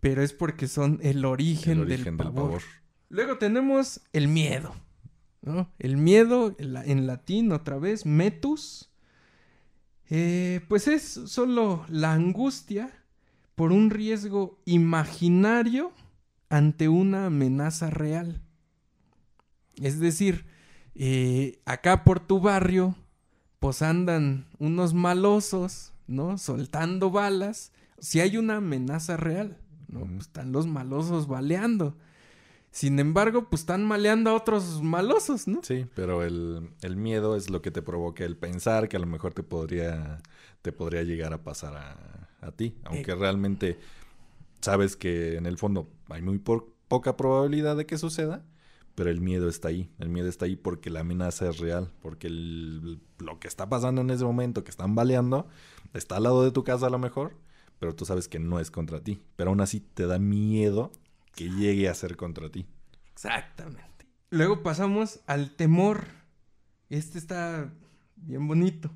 Pero 0.00 0.22
es 0.22 0.32
porque 0.32 0.68
son 0.68 0.98
el 1.02 1.24
origen, 1.24 1.86
del, 1.86 2.16
pavor. 2.16 2.62
Luego 3.08 3.38
tenemos 3.38 4.00
el 4.12 4.28
miedo, 4.28 4.74
¿no? 5.42 5.70
El 5.78 5.96
miedo, 5.96 6.56
en 6.58 7.06
latín 7.06 7.52
otra 7.52 7.78
vez, 7.78 8.04
metus, 8.04 8.90
eh, 10.10 10.60
pues 10.68 10.88
es 10.88 11.02
solo 11.26 11.86
la 11.88 12.12
angustia 12.12 12.90
por 13.54 13.72
un 13.72 13.90
riesgo 13.90 14.60
imaginario 14.64 15.92
ante 16.52 16.90
una 16.90 17.26
amenaza 17.26 17.88
real. 17.88 18.42
Es 19.76 19.98
decir, 19.98 20.44
eh, 20.94 21.60
acá 21.64 22.04
por 22.04 22.20
tu 22.20 22.40
barrio, 22.40 22.94
pues 23.58 23.80
andan 23.80 24.44
unos 24.58 24.92
malosos, 24.92 25.94
¿no? 26.06 26.36
Soltando 26.36 27.10
balas. 27.10 27.72
Si 27.98 28.20
hay 28.20 28.36
una 28.36 28.56
amenaza 28.56 29.16
real, 29.16 29.56
¿no? 29.88 30.00
Pues 30.00 30.26
están 30.26 30.52
los 30.52 30.66
malosos 30.66 31.26
baleando. 31.26 31.96
Sin 32.70 32.98
embargo, 32.98 33.48
pues 33.48 33.62
están 33.62 33.84
maleando 33.84 34.28
a 34.28 34.34
otros 34.34 34.82
malosos, 34.82 35.48
¿no? 35.48 35.60
Sí, 35.62 35.86
pero 35.94 36.22
el, 36.22 36.68
miedo 36.96 37.34
es 37.34 37.48
lo 37.48 37.62
que 37.62 37.70
te 37.70 37.80
provoca 37.80 38.24
el 38.24 38.36
pensar 38.36 38.90
que 38.90 38.98
a 38.98 39.00
lo 39.00 39.06
mejor 39.06 39.32
te 39.32 39.42
podría, 39.42 40.18
te 40.60 40.70
podría 40.70 41.02
llegar 41.02 41.32
a 41.32 41.42
pasar 41.42 41.76
a, 42.42 42.50
ti. 42.52 42.76
Aunque 42.84 43.12
eh. 43.12 43.14
realmente 43.14 43.78
sabes 44.62 44.96
que 44.96 45.36
en 45.36 45.46
el 45.46 45.58
fondo 45.58 45.90
hay 46.08 46.22
muy 46.22 46.38
poca 46.38 47.16
probabilidad 47.16 47.76
de 47.76 47.84
que 47.84 47.98
suceda, 47.98 48.44
pero 48.94 49.10
el 49.10 49.20
miedo 49.20 49.48
está 49.48 49.68
ahí. 49.68 49.90
El 49.98 50.08
miedo 50.08 50.28
está 50.28 50.46
ahí 50.46 50.56
porque 50.56 50.90
la 50.90 51.00
amenaza 51.00 51.48
es 51.48 51.58
real, 51.58 51.92
porque 52.00 52.28
lo 52.30 53.38
que 53.40 53.48
está 53.48 53.68
pasando 53.68 54.00
en 54.00 54.10
ese 54.10 54.24
momento, 54.24 54.64
que 54.64 54.70
están 54.70 54.94
baleando, 54.94 55.48
está 55.92 56.16
al 56.16 56.24
lado 56.24 56.44
de 56.44 56.52
tu 56.52 56.64
casa 56.64 56.86
a 56.86 56.90
lo 56.90 56.98
mejor, 56.98 57.36
pero 57.78 57.94
tú 57.94 58.04
sabes 58.04 58.28
que 58.28 58.38
no 58.38 58.60
es 58.60 58.70
contra 58.70 59.02
ti. 59.02 59.22
Pero 59.36 59.50
aún 59.50 59.60
así 59.60 59.80
te 59.80 60.06
da 60.06 60.18
miedo 60.18 60.92
que 61.34 61.50
llegue 61.50 61.88
a 61.88 61.94
ser 61.94 62.16
contra 62.16 62.50
ti. 62.50 62.66
Exactamente. 63.12 64.06
Luego 64.30 64.62
pasamos 64.62 65.20
al 65.26 65.56
temor. 65.56 66.06
Este 66.90 67.18
está 67.18 67.72
bien 68.16 68.46
bonito. 68.46 68.90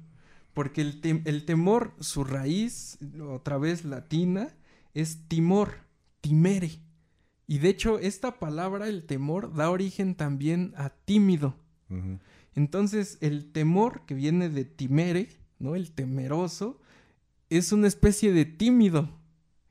Porque 0.52 0.80
el, 0.80 1.22
el 1.24 1.44
temor, 1.44 1.94
su 2.00 2.24
raíz, 2.24 2.98
otra 3.20 3.58
vez 3.58 3.84
latina, 3.84 4.54
es 4.96 5.28
timor, 5.28 5.74
timere. 6.22 6.80
Y 7.46 7.58
de 7.58 7.68
hecho, 7.68 7.98
esta 7.98 8.38
palabra, 8.38 8.88
el 8.88 9.04
temor, 9.04 9.54
da 9.54 9.70
origen 9.70 10.14
también 10.14 10.72
a 10.74 10.88
tímido. 10.88 11.54
Entonces, 12.54 13.18
el 13.20 13.52
temor, 13.52 14.06
que 14.06 14.14
viene 14.14 14.48
de 14.48 14.64
timere, 14.64 15.28
¿no? 15.58 15.74
El 15.74 15.92
temeroso, 15.92 16.80
es 17.50 17.72
una 17.72 17.88
especie 17.88 18.32
de 18.32 18.46
tímido. 18.46 19.10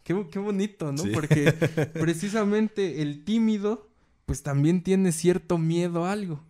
Qué, 0.03 0.13
bonito, 0.13 0.91
¿no? 0.91 1.03
Porque 1.11 1.51
precisamente 1.93 3.01
el 3.01 3.25
tímido, 3.25 3.89
pues 4.27 4.43
también 4.43 4.83
tiene 4.83 5.11
cierto 5.11 5.57
miedo 5.57 6.05
a 6.05 6.11
algo. 6.11 6.43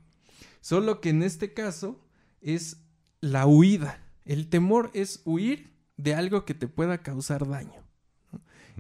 Solo 0.60 1.00
que 1.00 1.12
en 1.12 1.24
este 1.24 1.54
caso 1.54 2.02
es 2.42 2.82
la 3.22 3.48
huida. 3.48 4.04
El 4.26 4.50
temor 4.50 4.92
es 4.94 5.22
huir 5.24 5.72
de 5.96 6.14
algo 6.14 6.44
que 6.44 6.54
te 6.54 6.68
pueda 6.68 7.02
causar 7.04 7.48
daño. 7.48 7.85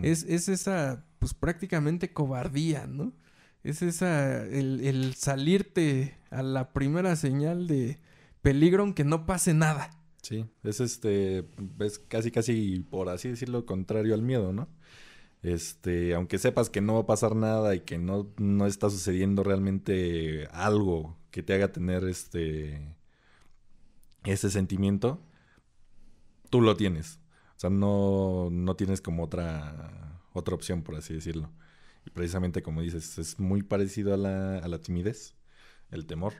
Es, 0.01 0.23
es, 0.23 0.49
esa, 0.49 1.05
pues 1.19 1.33
prácticamente 1.33 2.13
cobardía, 2.13 2.87
¿no? 2.87 3.13
Es 3.63 3.81
esa, 3.81 4.45
el, 4.45 4.81
el 4.81 5.15
salirte 5.15 6.17
a 6.29 6.43
la 6.43 6.73
primera 6.73 7.15
señal 7.15 7.67
de 7.67 7.99
peligro 8.41 8.83
aunque 8.83 9.03
no 9.03 9.25
pase 9.25 9.53
nada. 9.53 9.89
Sí, 10.21 10.45
es 10.63 10.79
este, 10.79 11.47
es 11.79 11.99
casi 11.99 12.31
casi, 12.31 12.79
por 12.79 13.09
así 13.09 13.29
decirlo, 13.29 13.65
contrario 13.65 14.13
al 14.13 14.21
miedo, 14.21 14.53
¿no? 14.53 14.67
Este, 15.43 16.15
aunque 16.15 16.39
sepas 16.39 16.71
que 16.71 16.81
no 16.81 16.95
va 16.95 17.01
a 17.01 17.05
pasar 17.05 17.35
nada 17.35 17.75
y 17.75 17.81
que 17.81 17.99
no, 17.99 18.33
no 18.37 18.65
está 18.65 18.89
sucediendo 18.89 19.43
realmente 19.43 20.47
algo 20.51 21.15
que 21.29 21.43
te 21.43 21.53
haga 21.53 21.71
tener 21.71 22.05
este, 22.05 22.81
ese 24.23 24.49
sentimiento, 24.49 25.21
tú 26.49 26.61
lo 26.61 26.75
tienes. 26.75 27.19
No, 27.69 28.49
no 28.51 28.75
tienes 28.75 29.01
como 29.01 29.23
otra, 29.23 30.21
otra 30.33 30.55
opción, 30.55 30.83
por 30.83 30.95
así 30.95 31.13
decirlo. 31.13 31.51
Y 32.05 32.11
precisamente 32.11 32.61
como 32.61 32.81
dices, 32.81 33.17
es 33.17 33.39
muy 33.39 33.63
parecido 33.63 34.13
a 34.13 34.17
la, 34.17 34.59
a 34.59 34.67
la 34.67 34.79
timidez, 34.79 35.35
el 35.91 36.05
temor. 36.05 36.33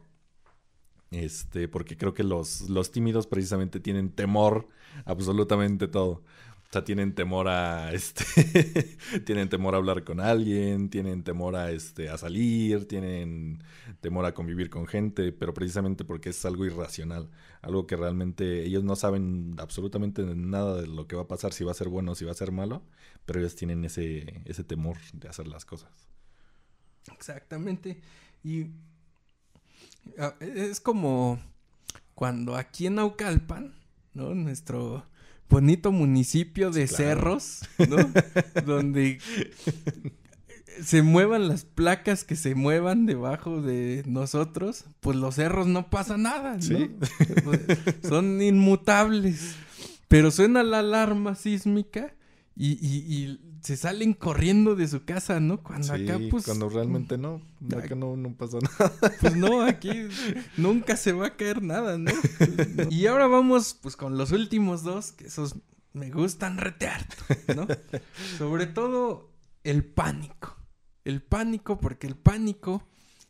Este, 1.12 1.68
porque 1.68 1.98
creo 1.98 2.14
que 2.14 2.24
los, 2.24 2.70
los 2.70 2.92
tímidos 2.92 3.28
precisamente 3.28 3.80
tienen 3.80 4.12
temor 4.12 4.68
absolutamente 5.06 5.88
todo. 5.88 6.24
O 6.70 6.74
sea, 6.76 6.84
tienen 6.84 7.16
temor 7.16 7.48
a 7.48 7.94
este 7.94 8.26
tienen 9.26 9.50
temor 9.50 9.76
a 9.76 9.78
hablar 9.78 10.04
con 10.04 10.20
alguien, 10.20 10.90
tienen 10.90 11.24
temor 11.24 11.56
a 11.56 11.72
este 11.72 12.10
a 12.10 12.18
salir, 12.18 12.88
tienen 12.88 13.64
temor 14.02 14.26
a 14.26 14.34
convivir 14.34 14.70
con 14.70 14.88
gente, 14.88 15.32
pero 15.32 15.54
precisamente 15.54 16.04
porque 16.04 16.30
es 16.30 16.46
algo 16.46 16.66
irracional, 16.66 17.30
algo 17.62 17.88
que 17.88 17.96
realmente 17.96 18.64
ellos 18.64 18.84
no 18.84 18.96
saben 18.96 19.56
absolutamente 19.60 20.24
nada 20.24 20.82
de 20.82 20.88
lo 20.88 21.08
que 21.08 21.16
va 21.16 21.24
a 21.24 21.28
pasar, 21.28 21.54
si 21.54 21.64
va 21.64 21.72
a 21.72 21.76
ser 21.76 21.88
bueno 21.90 22.12
o 22.12 22.16
si 22.16 22.26
va 22.26 22.32
a 22.32 22.36
ser 22.36 22.52
malo, 22.52 22.84
pero 23.26 23.40
ellos 23.40 23.56
tienen 23.56 23.86
ese 23.86 24.42
ese 24.46 24.64
temor 24.64 24.98
de 25.14 25.30
hacer 25.30 25.48
las 25.48 25.66
cosas. 25.66 25.90
Exactamente. 27.14 28.02
Y 28.44 28.68
Ah, 30.18 30.36
es 30.40 30.80
como 30.80 31.40
cuando 32.14 32.56
aquí 32.56 32.88
en 32.88 32.96
Naucalpan, 32.96 33.74
¿no? 34.14 34.34
Nuestro 34.36 35.06
bonito 35.50 35.92
municipio 35.92 36.72
de 36.72 36.88
cerros, 36.88 37.62
¿no? 37.90 37.98
Donde 38.66 39.20
se 40.84 41.02
muevan 41.02 41.48
las 41.48 41.66
placas 41.66 42.24
que 42.24 42.36
se 42.36 42.56
muevan 42.56 43.06
debajo 43.06 43.62
de 43.62 44.04
nosotros, 44.06 44.86
pues 45.00 45.18
los 45.18 45.36
cerros 45.36 45.68
no 45.68 45.90
pasa 45.90 46.18
nada, 46.18 46.58
¿no? 46.58 46.90
Son 48.08 48.42
inmutables. 48.42 49.56
Pero 50.08 50.32
suena 50.32 50.64
la 50.64 50.80
alarma 50.80 51.36
sísmica 51.36 52.15
y, 52.56 52.72
y, 52.72 53.42
se 53.62 53.76
salen 53.76 54.14
corriendo 54.14 54.76
de 54.76 54.88
su 54.88 55.04
casa, 55.04 55.40
¿no? 55.40 55.62
Cuando 55.62 55.92
acá, 55.92 56.20
pues. 56.30 56.46
Cuando 56.46 56.70
realmente 56.70 57.18
no. 57.18 57.42
Acá 57.76 57.96
no, 57.96 58.16
no 58.16 58.34
pasa 58.36 58.60
nada. 58.62 58.94
Pues 59.20 59.36
no, 59.36 59.64
aquí 59.64 60.08
nunca 60.56 60.96
se 60.96 61.12
va 61.12 61.28
a 61.28 61.36
caer 61.36 61.62
nada, 61.62 61.98
¿no? 61.98 62.12
y 62.90 63.08
ahora 63.08 63.28
vamos, 63.28 63.78
pues, 63.82 63.96
con 63.98 64.18
los 64.18 64.32
últimos 64.32 64.84
dos, 64.84 65.12
que 65.12 65.28
esos 65.28 65.56
me 65.94 66.12
gustan 66.12 66.58
retear, 66.58 67.06
¿no? 67.56 67.68
Sobre 68.38 68.68
todo 68.68 69.32
el 69.64 69.84
pánico. 69.84 70.56
El 71.04 71.22
pánico, 71.22 71.80
porque 71.80 72.08
el 72.08 72.16
pánico, 72.16 72.88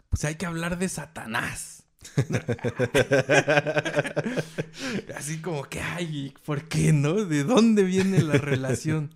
pues 0.10 0.26
hay 0.26 0.36
que 0.36 0.46
hablar 0.46 0.78
de 0.78 0.90
Satanás. 0.90 1.85
Así 5.16 5.40
como 5.42 5.64
que, 5.64 5.82
ay, 5.82 6.34
¿por 6.46 6.68
qué 6.68 6.94
no? 6.94 7.26
¿De 7.26 7.44
dónde 7.44 7.84
viene 7.84 8.22
la 8.22 8.38
relación? 8.38 9.14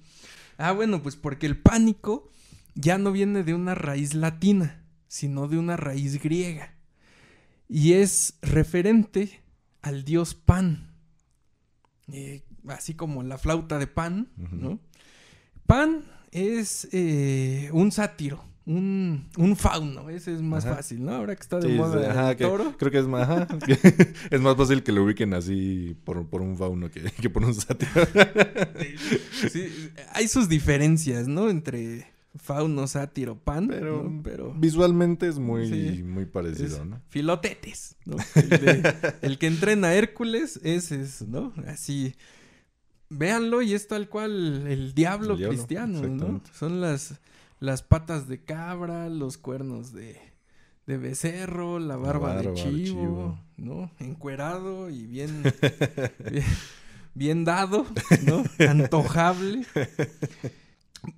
Ah, 0.57 0.71
bueno, 0.71 1.01
pues 1.01 1.15
porque 1.15 1.45
el 1.45 1.57
pánico 1.57 2.29
ya 2.75 2.97
no 2.97 3.11
viene 3.11 3.43
de 3.43 3.53
una 3.53 3.75
raíz 3.75 4.13
latina, 4.13 4.83
sino 5.07 5.47
de 5.47 5.57
una 5.57 5.77
raíz 5.77 6.21
griega. 6.21 6.75
Y 7.67 7.93
es 7.93 8.37
referente 8.41 9.41
al 9.81 10.03
dios 10.03 10.35
Pan. 10.35 10.93
Eh, 12.11 12.43
así 12.67 12.95
como 12.95 13.23
la 13.23 13.37
flauta 13.37 13.79
de 13.79 13.87
Pan, 13.87 14.29
¿no? 14.35 14.79
Pan 15.65 16.03
es 16.31 16.87
eh, 16.91 17.69
un 17.73 17.91
sátiro, 17.91 18.43
un, 18.65 19.27
un 19.37 19.55
fauno, 19.55 20.09
ese 20.09 20.33
es 20.33 20.41
más 20.41 20.63
fácil, 20.63 21.03
¿no? 21.03 21.13
Ahora 21.13 21.35
que 21.35 21.41
está 21.41 21.59
de 21.59 21.69
moda 21.69 22.31
el 22.31 22.37
toro. 22.37 22.75
creo 22.77 22.91
que 22.91 22.99
es 22.99 23.07
más, 23.07 23.47
es 24.29 24.41
más 24.41 24.55
fácil 24.55 24.83
que 24.83 24.91
lo 24.91 25.03
ubiquen 25.03 25.33
así 25.33 25.95
por, 26.03 26.27
por 26.27 26.41
un 26.41 26.57
fauno 26.57 26.89
que, 26.89 27.01
que, 27.21 27.29
por 27.29 27.43
un 27.43 27.55
sátiro. 27.55 27.91
sí, 29.51 29.91
hay 30.13 30.27
sus 30.27 30.49
diferencias, 30.49 31.27
¿no? 31.27 31.49
Entre 31.49 32.05
fauno, 32.35 32.85
sátiro, 32.87 33.39
pan, 33.39 33.67
pero, 34.23 34.53
visualmente 34.53 35.27
es 35.27 35.39
muy, 35.39 36.03
muy 36.03 36.25
parecido, 36.25 36.85
¿no? 36.85 37.01
Filotetes, 37.09 37.95
¿no? 38.05 38.17
El, 39.21 39.39
que 39.39 39.47
entrena 39.47 39.89
a 39.89 39.95
Hércules, 39.95 40.59
ese 40.63 41.01
es, 41.01 41.23
¿no? 41.23 41.53
Así 41.65 42.13
véanlo 43.09 43.63
y 43.63 43.73
es 43.73 43.87
tal 43.87 44.07
cual 44.07 44.67
el 44.67 44.93
diablo, 44.93 45.35
cristiano, 45.35 46.07
¿no? 46.07 46.41
Son 46.53 46.79
las 46.79 47.19
las 47.59 47.83
patas 47.83 48.27
de 48.27 48.43
cabra, 48.43 49.09
los 49.09 49.37
cuernos 49.37 49.93
de, 49.93 50.17
de 50.87 50.97
becerro, 50.97 51.79
la 51.79 51.97
barba, 51.97 52.41
de, 52.41 52.53
chivo, 52.53 53.39
¿no? 53.57 53.91
Encuerado 53.99 54.89
y 54.89 55.05
bien, 55.07 55.43
bien, 57.13 57.45
dado, 57.45 57.85
¿no? 58.25 58.43
Antojable. 58.67 59.65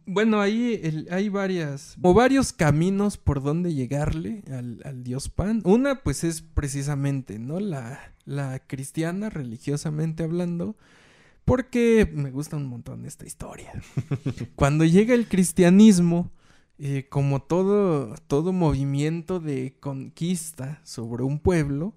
Bueno, 0.06 0.42
ahí 0.42 1.08
hay 1.10 1.30
varias, 1.30 1.96
o 2.02 2.14
varios 2.14 2.54
caminos 2.54 3.18
por 3.18 3.42
donde 3.42 3.74
llegarle 3.74 4.44
al, 4.52 5.04
dios 5.04 5.30
Pan. 5.30 5.62
Una, 5.64 6.04
pues 6.04 6.24
es 6.24 6.42
precisamente, 6.42 7.40
¿no? 7.40 7.60
La, 7.60 8.00
la 8.26 8.60
cristiana, 8.60 9.30
religiosamente 9.30 10.24
hablando, 10.24 10.76
porque 11.52 12.10
me 12.14 12.32
gusta 12.32 12.56
un 12.56 12.66
montón 12.66 13.06
esta 13.06 13.28
historia. 13.28 13.74
Cuando 14.56 14.86
llega 14.86 15.14
el 15.14 15.28
cristianismo, 15.28 16.32
eh, 16.80 17.08
como 17.10 17.42
todo, 17.42 18.16
todo 18.28 18.54
movimiento 18.54 19.42
de 19.42 19.76
conquista 19.82 20.80
sobre 20.86 21.24
un 21.24 21.40
pueblo, 21.40 21.94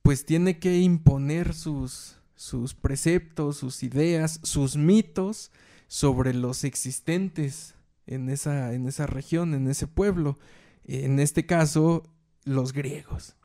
pues 0.00 0.24
tiene 0.24 0.58
que 0.58 0.78
imponer 0.78 1.52
sus, 1.52 2.16
sus 2.34 2.72
preceptos, 2.72 3.58
sus 3.58 3.82
ideas, 3.82 4.40
sus 4.42 4.78
mitos 4.78 5.50
sobre 5.86 6.32
los 6.32 6.64
existentes 6.64 7.74
en 8.06 8.30
esa, 8.30 8.72
en 8.72 8.88
esa 8.88 9.06
región, 9.06 9.52
en 9.52 9.68
ese 9.68 9.86
pueblo. 9.86 10.38
En 10.86 11.20
este 11.20 11.44
caso, 11.44 12.04
los 12.44 12.72
griegos. 12.72 13.36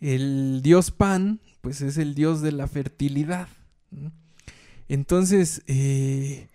El 0.00 0.60
dios 0.62 0.92
Pan, 0.92 1.40
pues 1.62 1.80
es 1.80 1.98
el 1.98 2.14
dios 2.14 2.42
de 2.42 2.52
la 2.52 2.68
fertilidad. 2.68 3.48
Entonces, 4.88 5.62
eh, 5.66 6.48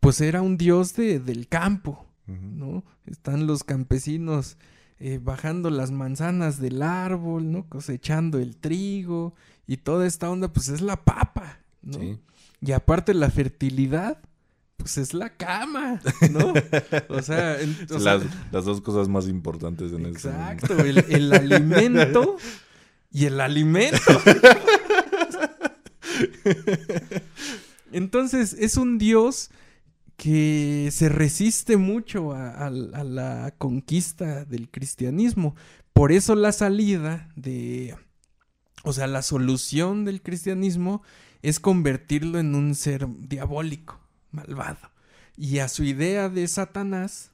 pues 0.00 0.20
era 0.20 0.42
un 0.42 0.56
dios 0.56 0.94
de, 0.94 1.20
del 1.20 1.48
campo, 1.48 2.06
¿no? 2.26 2.84
Están 3.06 3.46
los 3.46 3.64
campesinos 3.64 4.56
eh, 4.98 5.20
bajando 5.22 5.70
las 5.70 5.90
manzanas 5.90 6.60
del 6.60 6.82
árbol, 6.82 7.52
¿no? 7.52 7.68
Cosechando 7.68 8.38
el 8.38 8.56
trigo 8.56 9.34
y 9.66 9.78
toda 9.78 10.06
esta 10.06 10.30
onda, 10.30 10.52
pues 10.52 10.68
es 10.68 10.80
la 10.80 11.04
papa, 11.04 11.58
¿no? 11.82 12.18
Y 12.60 12.72
aparte 12.72 13.14
la 13.14 13.30
fertilidad, 13.30 14.18
pues 14.76 14.98
es 14.98 15.14
la 15.14 15.36
cama, 15.36 16.00
¿no? 16.30 16.52
O 17.08 17.22
sea, 17.22 17.56
las, 18.00 18.64
dos 18.64 18.80
cosas 18.80 19.08
más 19.08 19.28
importantes 19.28 19.92
en 19.92 20.06
exacto, 20.06 20.74
Exacto, 20.74 20.84
el, 20.84 20.98
el 20.98 21.32
alimento 21.32 22.36
y 23.10 23.26
el 23.26 23.40
alimento. 23.40 23.96
Entonces, 27.96 28.54
es 28.58 28.76
un 28.76 28.98
dios 28.98 29.50
que 30.18 30.90
se 30.92 31.08
resiste 31.08 31.78
mucho 31.78 32.34
a, 32.34 32.68
la 32.68 33.54
conquista 33.56 34.44
del 34.44 34.70
cristianismo. 34.70 35.54
Por 35.94 36.12
eso 36.12 36.34
la 36.34 36.52
salida 36.52 37.32
de, 37.36 37.96
o 38.82 38.92
sea, 38.92 39.06
la 39.06 39.22
solución 39.22 40.04
del 40.04 40.20
cristianismo 40.20 41.02
es 41.40 41.58
convertirlo 41.58 42.38
en 42.38 42.54
un 42.54 42.74
ser 42.74 43.08
diabólico, 43.18 43.98
malvado. 44.30 44.90
Y 45.34 45.60
a 45.60 45.68
su 45.68 45.82
idea 45.82 46.28
de 46.28 46.46
Satanás, 46.48 47.30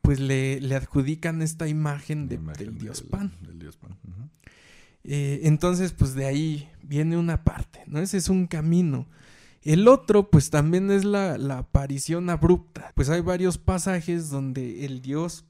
pues 0.00 0.20
le, 0.20 0.74
adjudican 0.74 1.42
esta 1.42 1.68
imagen, 1.68 2.28
de, 2.28 2.38
del 2.38 2.78
dios 2.78 3.02
Pan. 3.02 3.34
Eh, 5.04 5.40
entonces, 5.42 5.92
pues 5.92 6.14
de 6.14 6.24
ahí 6.24 6.66
viene 6.82 7.18
una 7.18 7.44
parte, 7.44 7.82
¿no? 7.86 7.98
Ese 7.98 8.16
es 8.16 8.30
un 8.30 8.46
camino. 8.46 9.06
El 9.68 9.86
otro, 9.86 10.30
pues 10.30 10.48
también 10.48 10.90
es 10.90 11.04
la, 11.04 11.34
aparición 11.58 12.30
abrupta. 12.30 12.90
Pues 12.94 13.10
hay 13.10 13.20
varios 13.20 13.58
pasajes 13.58 14.30
donde 14.30 14.86
el 14.86 15.02
Dios 15.02 15.44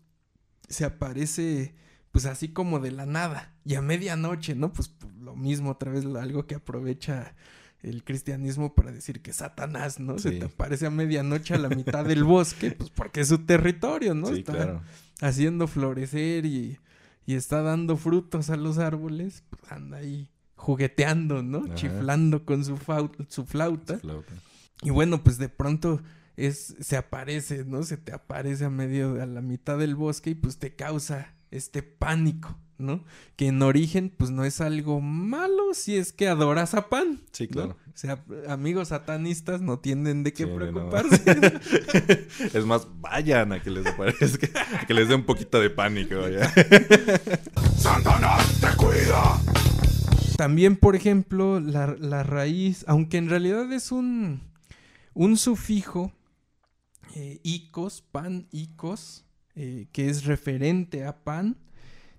se 0.69 0.85
aparece, 0.85 1.77
pues 2.11 2.27
así 2.27 2.49
como 2.49 2.81
de 2.81 2.91
la 2.91 3.07
nada. 3.07 3.55
Y 3.65 3.77
a 3.77 3.81
medianoche, 3.81 4.57
¿no? 4.57 4.73
Pues, 4.73 4.93
lo 5.21 5.37
mismo, 5.37 5.71
otra 5.71 5.93
vez 5.93 6.05
algo 6.05 6.49
que 6.49 6.57
aprovecha 6.57 7.37
el 7.81 8.03
cristianismo 8.03 8.75
para 8.75 8.91
decir 8.91 9.23
que 9.23 9.33
Satanás, 9.33 10.01
¿no? 10.01 10.19
Se 10.19 10.33
te 10.33 10.47
aparece 10.47 10.87
a 10.87 10.91
medianoche 10.91 11.55
a 11.55 11.59
la 11.59 11.69
mitad 11.69 12.05
del 12.05 12.25
bosque, 12.25 12.73
pues 12.73 12.91
porque 12.91 13.21
es 13.21 13.29
su 13.29 13.47
territorio, 13.47 14.15
¿no? 14.15 14.35
Sí, 14.35 14.41
está 14.41 14.83
haciendo 15.21 15.69
florecer 15.69 16.45
y, 16.45 16.81
y, 17.25 17.35
está 17.37 17.63
dando 17.63 17.97
frutos 17.97 18.51
a 18.51 18.57
los 18.57 18.79
árboles, 18.79 19.45
pues 19.49 19.71
anda 19.71 19.99
ahí 19.99 20.29
jugueteando, 20.59 21.43
¿no? 21.43 21.75
Chiflando 21.75 22.45
con 22.45 22.65
su, 22.65 22.79
su 23.29 23.47
flauta. 23.47 23.99
Y 24.83 24.91
bueno, 24.91 25.23
pues 25.23 25.39
de 25.39 25.49
pronto 25.49 26.03
es, 26.37 26.77
se 26.81 26.97
aparece, 26.97 27.65
¿no? 27.65 27.83
Se 27.83 27.97
te 27.97 28.13
aparece 28.13 28.65
a 28.67 28.71
medio, 28.71 29.23
a 29.23 29.27
la 29.27 29.41
mitad 29.41 29.79
del 29.79 29.95
bosque 29.95 30.31
y 30.31 30.35
pues 30.35 30.59
te 30.59 30.75
causa 30.75 31.35
este 31.51 31.83
pánico, 31.83 32.57
¿no? 32.77 33.05
Que 33.37 33.49
en 33.49 33.63
origen 33.63 34.13
pues 34.17 34.31
no 34.31 34.45
es 34.45 34.61
algo 34.61 35.01
malo 35.01 35.75
si 35.75 35.97
es 35.97 36.13
que 36.13 36.29
adoras 36.29 36.75
a 36.75 36.89
Pan. 36.89 37.21
Sí, 37.33 37.49
claro. 37.49 37.77
O 37.87 38.01
sea, 38.01 38.23
amigos 38.49 38.89
satanistas 38.89 39.61
no 39.61 39.81
tienen 39.81 40.23
de 40.23 40.33
qué 40.33 40.47
preocuparse. 40.47 41.21
es 42.55 42.65
más, 42.65 42.87
vayan 43.01 43.53
a 43.53 43.61
que 43.61 43.71
les 43.71 43.87
aparezca, 43.87 44.49
a 44.81 44.87
que 44.87 44.95
les 44.95 45.09
dé 45.09 45.17
un 45.17 45.25
poquito 45.25 45.61
de 45.61 45.71
pánico, 45.71 46.29
¿ya? 46.29 46.53
Satanás 47.77 48.61
te 48.61 48.77
cuida. 48.77 49.41
También, 50.39 50.77
por 50.77 50.95
ejemplo, 50.95 51.59
la, 51.59 52.23
raíz, 52.23 52.85
aunque 52.87 53.17
en 53.17 53.29
realidad 53.29 53.73
es 53.73 53.91
un, 53.91 54.41
un 55.13 55.37
sufijo, 55.37 56.13
eh, 57.17 57.41
icos, 57.43 58.03
pan, 58.03 58.47
icos, 58.53 59.25
eh, 59.57 59.89
que 59.91 60.09
es 60.09 60.27
referente 60.27 61.05
a 61.05 61.25
pan, 61.25 61.57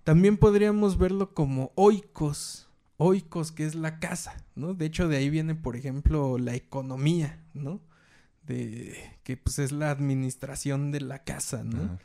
también 0.04 0.36
podríamos 0.36 0.98
verlo 0.98 1.34
como 1.34 1.72
oikos, 1.76 2.68
oikos, 2.98 3.54
que 3.54 3.66
es 3.66 3.74
la 3.74 4.02
casa, 4.02 4.36
¿no? 4.54 4.74
De 4.74 4.88
hecho, 4.88 5.08
de 5.08 5.16
ahí 5.16 5.30
viene, 5.30 5.56
por 5.56 5.78
ejemplo, 5.78 6.38
la 6.38 6.56
economía, 6.56 7.42
¿no? 7.54 7.80
De, 8.44 8.98
que 9.24 9.38
pues 9.38 9.60
es 9.60 9.72
la 9.72 9.92
administración 9.92 10.92
de 10.92 11.00
la 11.00 11.24
casa, 11.24 11.64
¿no? 11.64 11.98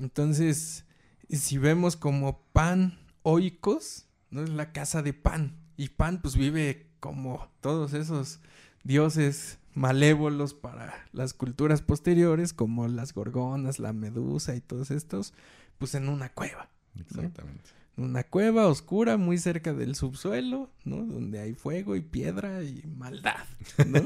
Entonces, 0.00 0.86
si 1.28 1.58
vemos 1.58 1.94
como 1.94 2.40
pan, 2.54 2.98
oikos, 3.20 4.05
no 4.30 4.42
es 4.42 4.50
la 4.50 4.72
casa 4.72 5.02
de 5.02 5.12
Pan. 5.12 5.56
Y 5.76 5.90
Pan 5.90 6.20
pues 6.20 6.36
vive 6.36 6.86
como 7.00 7.48
todos 7.60 7.92
esos 7.92 8.40
dioses 8.84 9.58
malévolos 9.74 10.54
para 10.54 11.06
las 11.12 11.34
culturas 11.34 11.82
posteriores, 11.82 12.52
como 12.52 12.88
las 12.88 13.12
gorgonas, 13.12 13.78
la 13.78 13.92
medusa 13.92 14.56
y 14.56 14.60
todos 14.60 14.90
estos, 14.90 15.34
pues 15.78 15.94
en 15.94 16.08
una 16.08 16.30
cueva. 16.30 16.70
Exactamente. 16.98 17.70
Una 17.98 18.24
cueva 18.24 18.66
oscura 18.66 19.16
muy 19.16 19.38
cerca 19.38 19.72
del 19.72 19.94
subsuelo, 19.94 20.70
¿no? 20.84 21.04
Donde 21.04 21.40
hay 21.40 21.54
fuego 21.54 21.96
y 21.96 22.02
piedra 22.02 22.62
y 22.62 22.82
maldad, 22.86 23.44
¿no? 23.86 24.00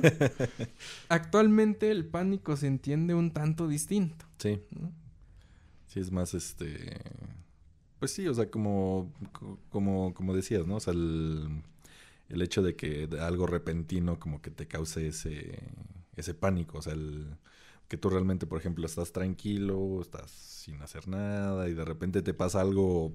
Actualmente 1.09 1.91
el 1.91 2.07
pánico 2.07 2.57
se 2.57 2.69
entiende 2.69 3.15
un 3.15 3.33
tanto 3.33 3.67
distinto. 3.67 4.27
Sí. 4.39 4.61
Sí, 5.87 5.99
es 5.99 6.13
más 6.13 6.35
este 6.35 7.01
pues 8.01 8.13
sí, 8.13 8.27
o 8.27 8.35
sea, 8.35 8.51
como, 8.51 9.13
como, 9.71 10.15
como 10.15 10.35
decías, 10.35 10.67
¿no? 10.67 10.77
O 10.77 10.81
sea, 10.81 10.95
el, 10.95 11.63
hecho 12.29 12.63
de 12.63 12.75
que 12.77 13.09
algo 13.21 13.47
repentino 13.47 14.19
como 14.19 14.41
que 14.43 14.51
te 14.51 14.67
cause 14.67 15.09
ese, 15.09 15.59
ese 16.17 16.35
pánico, 16.35 16.79
o 16.79 16.83
sea, 16.83 16.95
el, 16.95 17.27
que 17.91 17.97
tú 17.99 18.09
realmente, 18.09 18.47
por 18.47 18.59
ejemplo, 18.59 18.87
estás 18.87 19.13
tranquilo, 19.13 20.01
estás 20.01 20.31
sin 20.31 20.81
hacer 20.81 21.09
nada 21.09 21.69
y 21.69 21.75
de 21.75 21.85
repente 21.85 22.23
te 22.23 22.33
pasa 22.35 22.61
algo, 22.61 23.07
o 23.07 23.13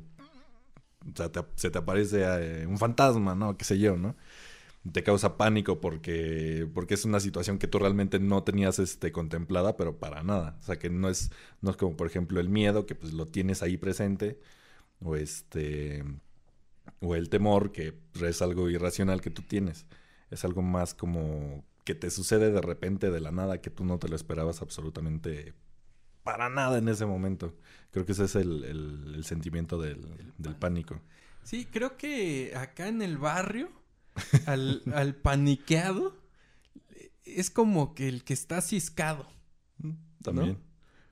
sea, 1.16 1.32
se 1.56 1.72
te 1.72 1.78
aparece 1.78 2.24
eh, 2.24 2.68
un 2.68 2.78
fantasma, 2.78 3.36
¿no? 3.36 3.58
Qué 3.58 3.66
sé 3.66 3.80
yo, 3.80 3.98
¿no? 3.98 4.16
Te 4.92 5.04
causa 5.04 5.38
pánico 5.38 5.82
porque, 5.82 6.70
porque 6.74 6.96
es 6.96 7.06
una 7.06 7.20
situación 7.22 7.58
que 7.58 7.68
tú 7.68 7.80
realmente 7.80 8.20
no 8.20 8.44
tenías 8.44 8.80
este, 8.80 9.12
contemplada, 9.14 9.78
pero 9.78 9.98
para 9.98 10.24
nada. 10.24 10.58
O 10.60 10.64
sea, 10.64 10.78
que 10.78 10.90
no 10.90 11.10
es, 11.10 11.32
no 11.62 11.72
es 11.72 11.78
como, 11.78 11.96
por 11.98 12.08
ejemplo, 12.08 12.42
el 12.42 12.50
miedo, 12.50 12.86
que 12.86 12.96
pues 12.96 13.14
lo 13.14 13.28
tienes 13.28 13.64
ahí 13.64 13.78
presente, 13.78 14.40
o 15.00 15.16
este 15.16 16.04
o 17.00 17.16
el 17.16 17.30
temor 17.30 17.72
que 17.72 18.00
es 18.22 18.42
algo 18.42 18.70
irracional 18.70 19.22
que 19.22 19.30
tú 19.30 19.42
tienes. 19.42 19.86
Es 20.30 20.44
algo 20.46 20.62
más 20.62 20.94
como 20.94 21.64
que 21.84 21.96
te 21.96 22.10
sucede 22.10 22.52
de 22.52 22.62
repente 22.62 23.12
de 23.12 23.22
la 23.22 23.32
nada 23.32 23.62
que 23.62 23.70
tú 23.70 23.86
no 23.86 24.00
te 24.00 24.08
lo 24.10 24.16
esperabas 24.16 24.62
absolutamente 24.62 25.54
para 26.24 26.50
nada 26.50 26.80
en 26.80 26.90
ese 26.90 27.06
momento. 27.06 27.56
Creo 27.92 28.06
que 28.06 28.14
ese 28.14 28.26
es 28.26 28.36
el, 28.36 29.22
sentimiento 29.24 29.80
del, 29.80 30.00
pánico. 30.60 31.00
Sí, 31.44 31.66
creo 31.66 31.96
que 31.98 32.54
acá 32.56 32.88
en 32.88 33.04
el 33.04 33.20
barrio, 33.20 33.70
al, 34.48 34.82
al 34.94 35.16
paniqueado, 35.16 36.18
es 37.24 37.52
como 37.52 37.94
que 37.94 38.10
el 38.10 38.24
que 38.24 38.34
está 38.34 38.62
ciscado. 38.62 39.28
También. 40.24 40.58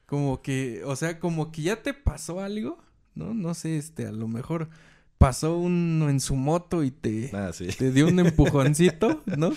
Como 0.07 0.41
que, 0.41 0.83
o 0.85 0.95
sea, 0.95 1.19
como 1.19 1.51
que 1.51 1.61
ya 1.61 1.83
te 1.83 1.93
pasó 1.93 2.39
algo 2.41 2.83
¿no? 3.15 3.33
No 3.33 3.53
sé, 3.53 3.77
este, 3.77 4.07
a 4.07 4.11
lo 4.11 4.27
mejor 4.27 4.69
pasó 5.17 5.57
uno 5.57 6.09
en 6.09 6.19
su 6.19 6.35
moto 6.35 6.83
y 6.83 6.91
te, 6.91 7.31
ah, 7.33 7.51
te 7.77 7.91
dio 7.91 8.07
un 8.07 8.19
empujoncito, 8.19 9.23
¿no? 9.37 9.53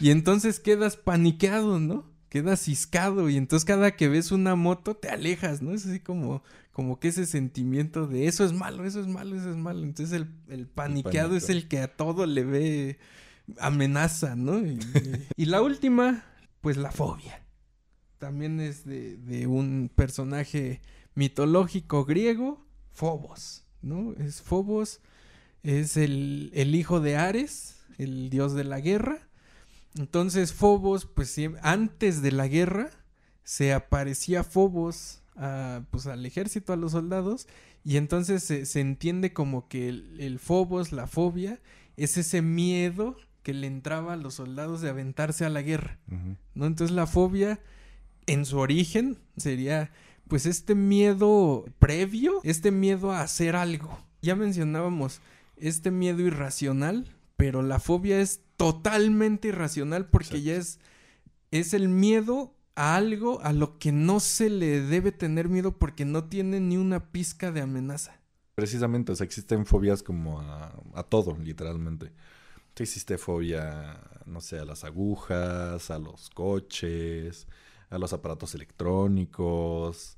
Y 0.00 0.10
entonces 0.10 0.60
quedas 0.60 0.96
paniqueado, 0.96 1.78
¿no? 1.78 2.10
queda 2.30 2.56
ciscado 2.56 3.28
y 3.28 3.36
entonces 3.36 3.66
cada 3.66 3.90
que 3.96 4.08
ves 4.08 4.30
una 4.30 4.54
moto 4.54 4.96
te 4.96 5.08
alejas, 5.08 5.60
¿no? 5.60 5.74
Es 5.74 5.84
así 5.84 5.98
como, 5.98 6.42
como 6.72 7.00
que 7.00 7.08
ese 7.08 7.26
sentimiento 7.26 8.06
de 8.06 8.28
eso 8.28 8.44
es 8.44 8.52
malo, 8.52 8.86
eso 8.86 9.00
es 9.00 9.08
malo, 9.08 9.36
eso 9.36 9.50
es 9.50 9.56
malo. 9.56 9.82
Entonces 9.82 10.14
el, 10.14 10.28
el 10.48 10.66
paniqueado 10.68 11.36
es 11.36 11.50
el 11.50 11.66
que 11.68 11.80
a 11.80 11.94
todo 11.96 12.24
le 12.26 12.44
ve 12.44 12.98
amenaza, 13.58 14.36
¿no? 14.36 14.60
Y, 15.36 15.44
la 15.44 15.60
última, 15.60 16.24
pues 16.60 16.76
la 16.76 16.92
fobia. 16.92 17.42
También 18.18 18.60
es 18.60 18.84
de, 18.84 19.16
de 19.16 19.48
un 19.48 19.90
personaje 19.92 20.82
mitológico 21.14 22.04
griego, 22.04 22.64
Fobos, 22.92 23.64
¿no? 23.82 24.14
Es 24.14 24.42
Fobos, 24.42 25.00
es 25.62 25.96
el, 25.96 26.50
el 26.54 26.74
hijo 26.74 27.00
de 27.00 27.16
Ares, 27.16 27.76
el 27.98 28.30
dios 28.30 28.54
de 28.54 28.64
la 28.64 28.80
guerra 28.80 29.30
entonces 29.96 30.52
Fobos, 30.52 31.06
pues 31.06 31.36
antes 31.62 32.22
de 32.22 32.32
la 32.32 32.48
guerra, 32.48 32.90
se 33.42 33.72
aparecía 33.72 34.44
Fobos 34.44 35.22
a, 35.36 35.82
pues, 35.90 36.06
al 36.06 36.24
ejército, 36.24 36.72
a 36.72 36.76
los 36.76 36.92
soldados, 36.92 37.48
y 37.84 37.96
entonces 37.96 38.44
se, 38.44 38.80
entiende 38.80 39.32
como 39.32 39.68
que 39.68 39.88
el, 39.88 40.20
el, 40.20 40.38
Fobos, 40.38 40.92
la 40.92 41.06
fobia, 41.06 41.60
es 41.96 42.18
ese 42.18 42.42
miedo 42.42 43.16
que 43.42 43.54
le 43.54 43.66
entraba 43.66 44.12
a 44.12 44.16
los 44.16 44.34
soldados 44.34 44.80
de 44.80 44.90
aventarse 44.90 45.44
a 45.44 45.48
la 45.48 45.62
guerra, 45.62 45.98
¿no? 46.54 46.66
Entonces 46.66 46.94
la 46.94 47.06
fobia, 47.06 47.58
en 48.26 48.44
su 48.44 48.58
origen, 48.58 49.18
sería 49.36 49.90
pues 50.30 50.46
este 50.46 50.76
miedo 50.76 51.66
previo, 51.80 52.40
este 52.44 52.70
miedo 52.70 53.10
a 53.10 53.20
hacer 53.20 53.56
algo. 53.56 53.98
Ya 54.22 54.36
mencionábamos 54.36 55.20
este 55.56 55.90
miedo 55.90 56.20
irracional, 56.20 57.12
pero 57.36 57.62
la 57.62 57.80
fobia 57.80 58.20
es 58.20 58.40
totalmente 58.56 59.48
irracional 59.48 60.06
porque 60.06 60.40
ya 60.40 60.54
es, 60.54 60.78
es 61.50 61.74
el 61.74 61.88
miedo 61.88 62.54
a 62.76 62.94
algo 62.94 63.40
a 63.42 63.52
lo 63.52 63.78
que 63.78 63.90
no 63.90 64.20
se 64.20 64.50
le 64.50 64.80
debe 64.80 65.10
tener 65.10 65.48
miedo 65.48 65.76
porque 65.76 66.04
no 66.04 66.24
tiene 66.24 66.60
ni 66.60 66.76
una 66.76 67.10
pizca 67.10 67.50
de 67.50 67.62
amenaza. 67.62 68.20
Precisamente, 68.54 69.10
o 69.10 69.16
sea, 69.16 69.24
existen 69.24 69.66
fobias 69.66 70.02
como 70.04 70.40
a, 70.40 70.80
a 70.94 71.02
todo, 71.02 71.36
literalmente. 71.36 72.12
Existe 72.76 73.18
fobia, 73.18 74.00
no 74.26 74.40
sé, 74.40 74.58
a 74.58 74.64
las 74.64 74.84
agujas, 74.84 75.90
a 75.90 75.98
los 75.98 76.30
coches, 76.30 77.48
a 77.90 77.98
los 77.98 78.12
aparatos 78.12 78.54
electrónicos, 78.54 80.16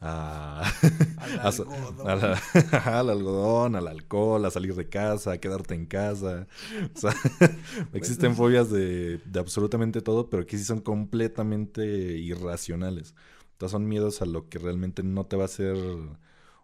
a, 0.00 0.70
al, 2.84 3.10
algodón. 3.10 3.76
al 3.76 3.88
alcohol, 3.88 4.44
a 4.44 4.50
salir 4.50 4.74
de 4.74 4.88
casa, 4.88 5.32
a 5.32 5.38
quedarte 5.38 5.74
en 5.74 5.86
casa. 5.86 6.46
O 6.94 6.98
sea, 6.98 7.14
existen 7.92 8.34
fobias 8.34 8.70
de, 8.70 9.18
de, 9.18 9.40
absolutamente 9.40 10.00
todo, 10.02 10.28
pero 10.28 10.46
que 10.46 10.58
sí 10.58 10.64
son 10.64 10.80
completamente 10.80 11.84
irracionales. 12.18 13.14
O 13.60 13.68
son 13.68 13.88
miedos 13.88 14.20
a 14.20 14.26
lo 14.26 14.48
que 14.48 14.58
realmente 14.58 15.02
no 15.02 15.26
te 15.26 15.36
va 15.36 15.44
a 15.44 15.46
hacer 15.46 15.76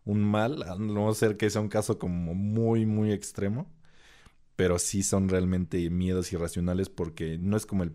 un 0.05 0.23
mal, 0.23 0.63
a 0.65 0.77
no 0.77 1.13
ser 1.15 1.37
que 1.37 1.49
sea 1.51 1.63
un 1.63 1.69
caso 1.69 1.99
como 1.99 2.35
muy, 2.35 2.87
muy 2.87 3.13
extremo. 3.13 3.71
Pero 4.57 4.79
sí 4.79 5.03
son 5.03 5.29
realmente 5.29 5.89
miedos 5.91 6.33
irracionales 6.33 6.91
porque 6.91 7.39
no 7.39 7.57
es 7.57 7.67
como 7.67 7.85
el, 7.85 7.95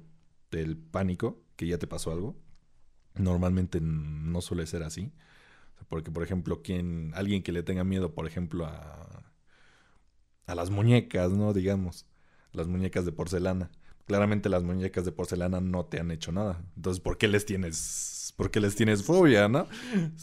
el 0.52 0.78
pánico, 0.78 1.44
que 1.56 1.68
ya 1.68 1.78
te 1.78 1.88
pasó 1.88 2.12
algo. 2.12 2.36
Normalmente 3.20 3.80
no 3.82 4.42
suele 4.42 4.66
ser 4.68 4.84
así. 4.84 5.12
Porque, 5.90 6.12
por 6.12 6.24
ejemplo, 6.24 6.62
quien, 6.62 7.12
alguien 7.16 7.44
que 7.44 7.52
le 7.52 7.64
tenga 7.64 7.84
miedo, 7.84 8.14
por 8.14 8.28
ejemplo, 8.28 8.66
a, 8.66 9.24
a 10.46 10.56
las 10.56 10.70
muñecas, 10.70 11.32
¿no? 11.32 11.54
Digamos, 11.54 12.06
las 12.52 12.68
muñecas 12.68 13.06
de 13.06 13.12
porcelana. 13.12 13.72
Claramente 14.06 14.50
las 14.50 14.64
muñecas 14.64 15.06
de 15.06 15.12
porcelana 15.12 15.62
no 15.62 15.86
te 15.86 16.00
han 16.00 16.12
hecho 16.12 16.32
nada. 16.32 16.64
Entonces, 16.76 17.02
¿por 17.02 17.18
qué 17.18 17.28
les 17.28 17.46
tienes, 17.46 18.34
por 18.38 18.52
qué 18.52 18.60
les 18.60 18.76
tienes 18.76 19.04
fobia, 19.04 19.48
no? 19.48 19.68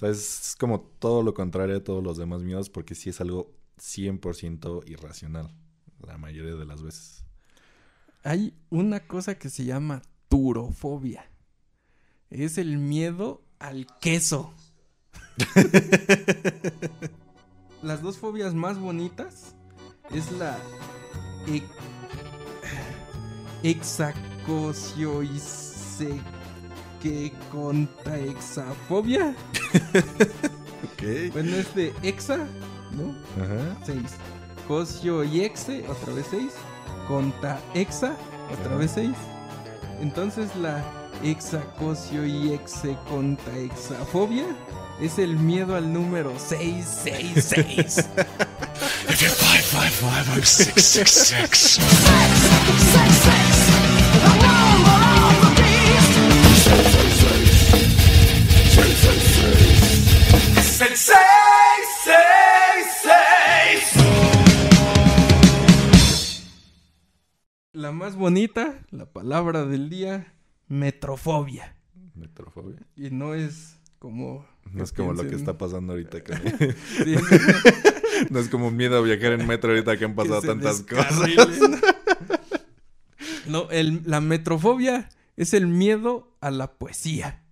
Es 0.02 0.56
como 0.58 0.80
todo 0.80 1.22
lo 1.22 1.34
contrario 1.34 1.76
a 1.76 1.84
todos 1.84 2.02
los 2.02 2.16
demás 2.16 2.42
miedos 2.42 2.70
porque 2.70 2.94
sí 2.94 3.10
es 3.10 3.20
algo 3.20 3.54
100% 3.78 4.88
irracional 4.88 5.50
la 6.06 6.18
mayoría 6.18 6.54
de 6.54 6.64
las 6.64 6.82
veces. 6.82 7.24
Hay 8.22 8.54
una 8.70 9.00
cosa 9.00 9.38
que 9.38 9.50
se 9.50 9.64
llama 9.64 10.02
turofobia. 10.28 11.30
Es 12.34 12.58
el 12.58 12.78
miedo 12.78 13.44
al 13.60 13.86
queso. 14.00 14.52
Las 17.82 18.02
dos 18.02 18.18
fobias 18.18 18.54
más 18.54 18.76
bonitas 18.76 19.54
es 20.10 20.32
la 20.32 20.58
e 21.46 21.62
que 27.00 27.32
contra 27.52 28.18
exafobia. 28.18 29.36
ok. 30.82 31.32
Bueno, 31.32 31.54
es 31.54 31.72
de 31.76 31.94
exa, 32.02 32.48
¿no? 32.96 33.14
Ajá. 33.40 33.78
Seis. 33.86 34.16
Cosio 34.66 35.22
y 35.22 35.42
exe, 35.42 35.86
otra 35.88 36.12
vez 36.14 36.26
seis. 36.30 36.54
Contra 37.06 37.60
exa, 37.74 38.16
otra 38.52 38.74
vez 38.74 38.90
seis. 38.90 39.14
Entonces 40.00 40.54
la 40.56 41.03
exacosio 41.22 42.26
y 42.26 42.52
exe 42.52 42.96
contra 43.08 43.56
exafobia 43.58 44.46
es 45.00 45.18
el 45.18 45.36
miedo 45.36 45.76
al 45.76 45.92
número 45.92 46.38
666. 46.38 48.08
If 49.08 49.20
you're 49.20 49.30
555, 49.30 50.08
I'm 50.32 50.42
666. 50.42 51.78
La 67.72 67.92
más 67.92 68.16
bonita, 68.16 68.80
la 68.90 69.04
palabra 69.06 69.64
del 69.66 69.90
día, 69.90 70.32
metrofobia. 70.68 71.76
Metrofobia. 72.14 72.80
Y 72.96 73.10
no 73.10 73.34
es 73.34 73.78
como 73.98 74.46
no 74.72 74.82
es 74.82 74.92
como 74.92 75.12
lo 75.12 75.28
que 75.28 75.34
está 75.34 75.56
pasando 75.56 75.92
ahorita. 75.92 76.18
no 78.30 78.38
es 78.38 78.48
como 78.48 78.70
miedo 78.70 78.98
a 78.98 79.02
viajar 79.02 79.32
en 79.32 79.46
metro 79.46 79.70
ahorita 79.70 79.96
que 79.96 80.04
han 80.04 80.14
pasado 80.14 80.42
tantas 80.42 80.82
cosas. 80.82 81.30
no, 83.46 83.70
el, 83.70 84.02
la 84.04 84.20
metrofobia 84.20 85.08
es 85.36 85.54
el 85.54 85.66
miedo 85.66 86.36
a 86.40 86.50
la 86.50 86.72
poesía. 86.72 87.43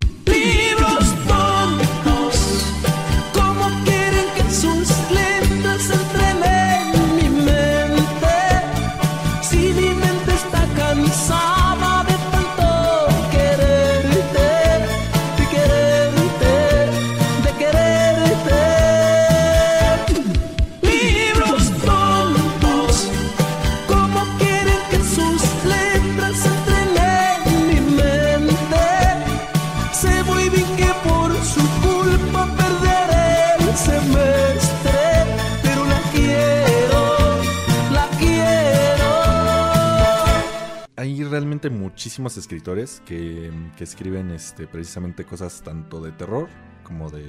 Muchísimos 42.12 42.37
escritores 42.37 43.01
que, 43.07 43.51
escriben 43.79 44.33
este, 44.33 44.66
precisamente 44.66 45.25
cosas 45.25 45.62
tanto 45.62 45.98
de 46.03 46.12
terror 46.12 46.46
como 46.85 47.09
de, 47.09 47.25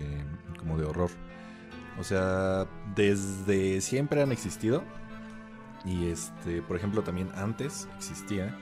como 0.59 0.77
de 0.77 0.83
horror. 0.83 1.09
O 1.97 2.03
sea, 2.03 2.67
desde 2.93 3.79
siempre 3.79 4.21
han 4.21 4.33
existido. 4.33 4.83
Y 5.85 6.07
este, 6.07 6.61
por 6.61 6.75
ejemplo, 6.75 7.01
también 7.01 7.29
antes 7.35 7.87
existía 7.97 8.57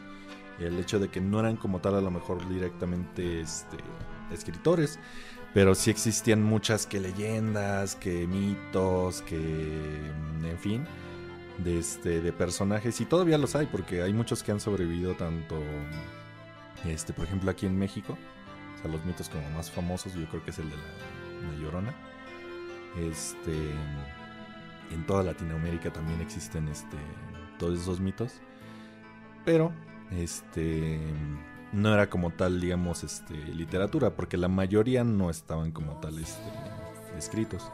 el 0.60 0.78
hecho 0.78 1.00
de 1.00 1.10
que 1.10 1.22
no 1.22 1.40
eran 1.40 1.58
como 1.58 1.80
tal 1.80 1.96
a 1.96 2.02
lo 2.02 2.12
mejor 2.12 2.48
directamente 2.48 3.42
este, 3.42 3.78
escritores, 4.32 5.00
pero 5.56 5.74
sí 5.74 5.90
existían 5.90 6.44
muchas 6.44 6.86
que 6.86 7.00
leyendas, 7.00 7.96
que 7.96 8.28
mitos, 8.28 9.24
que 9.24 10.12
en 10.44 10.60
fin 10.60 10.86
de, 11.64 11.80
este, 11.80 12.22
de 12.22 12.34
personajes 12.34 13.00
y 13.02 13.06
todavía 13.06 13.38
los 13.38 13.56
hay 13.56 13.68
porque 13.68 14.02
hay 14.02 14.14
muchos 14.14 14.44
que 14.44 14.52
han 14.52 14.60
sobrevivido 14.60 15.16
tanto, 15.16 15.62
este, 16.86 17.14
por 17.14 17.26
ejemplo 17.26 17.52
aquí 17.52 17.66
en 17.66 17.78
México, 17.78 18.18
o 18.76 18.82
sea, 18.82 18.92
los 18.92 19.04
mitos 19.06 19.30
como 19.30 19.50
más 19.52 19.70
famosos 19.72 20.14
yo 20.14 20.28
creo 20.30 20.44
que 20.44 20.52
es 20.52 20.60
el 20.60 20.70
de 20.70 20.76
la, 20.76 20.82
Llorona. 21.62 21.94
Este, 23.00 23.52
en 24.92 25.06
toda 25.06 25.24
Latinoamérica 25.24 25.92
también 25.92 26.22
existen 26.22 26.68
este, 26.68 26.98
todos 27.58 27.80
esos 27.80 28.00
mitos, 28.00 28.42
pero 29.46 29.72
este, 30.12 31.00
no 31.72 31.94
era 31.94 32.10
como 32.10 32.32
tal, 32.32 32.60
digamos, 32.60 33.04
este, 33.04 33.34
literatura, 33.34 34.16
porque 34.16 34.38
la 34.38 34.50
mayoría 34.50 35.04
no 35.04 35.30
estaban 35.30 35.72
como 35.72 36.00
tal 36.00 36.20
este, 36.20 36.44
escritos. 37.18 37.72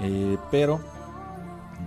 Eh, 0.00 0.38
pero 0.50 0.80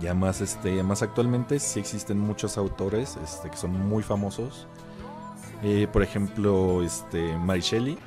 ya 0.00 0.14
más, 0.14 0.40
este, 0.40 0.82
más 0.82 1.02
actualmente 1.02 1.58
sí 1.58 1.80
existen 1.80 2.18
muchos 2.18 2.58
autores 2.58 3.16
este, 3.22 3.50
que 3.50 3.56
son 3.56 3.72
muy 3.72 4.02
famosos. 4.02 4.66
Eh, 5.62 5.88
por 5.92 6.02
ejemplo, 6.02 6.82
este, 6.82 7.36
Mary 7.38 7.60
Shelley. 7.60 7.98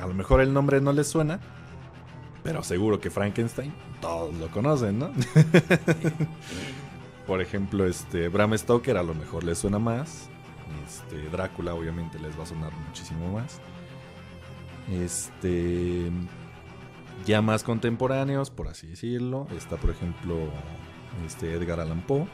A 0.00 0.06
lo 0.06 0.14
mejor 0.14 0.40
el 0.40 0.52
nombre 0.52 0.80
no 0.80 0.92
les 0.92 1.08
suena, 1.08 1.40
pero 2.42 2.62
seguro 2.62 3.00
que 3.00 3.10
Frankenstein, 3.10 3.74
todos 4.00 4.34
lo 4.34 4.48
conocen, 4.48 4.98
¿no? 4.98 5.10
por 7.26 7.40
ejemplo, 7.40 7.86
este, 7.86 8.28
Bram 8.28 8.56
Stoker 8.56 8.98
a 8.98 9.02
lo 9.02 9.14
mejor 9.14 9.42
les 9.42 9.58
suena 9.58 9.78
más. 9.78 10.28
Este, 10.86 11.28
Drácula 11.30 11.74
obviamente 11.74 12.18
les 12.18 12.38
va 12.38 12.42
a 12.42 12.46
sonar 12.46 12.72
muchísimo 12.86 13.32
más. 13.32 13.58
Este, 14.92 16.10
ya 17.24 17.42
más 17.42 17.64
contemporáneos, 17.64 18.50
por 18.50 18.68
así 18.68 18.86
decirlo, 18.86 19.48
está 19.56 19.76
por 19.76 19.90
ejemplo 19.90 20.36
este 21.24 21.52
Edgar 21.54 21.80
Allan 21.80 22.00
Poe, 22.02 22.26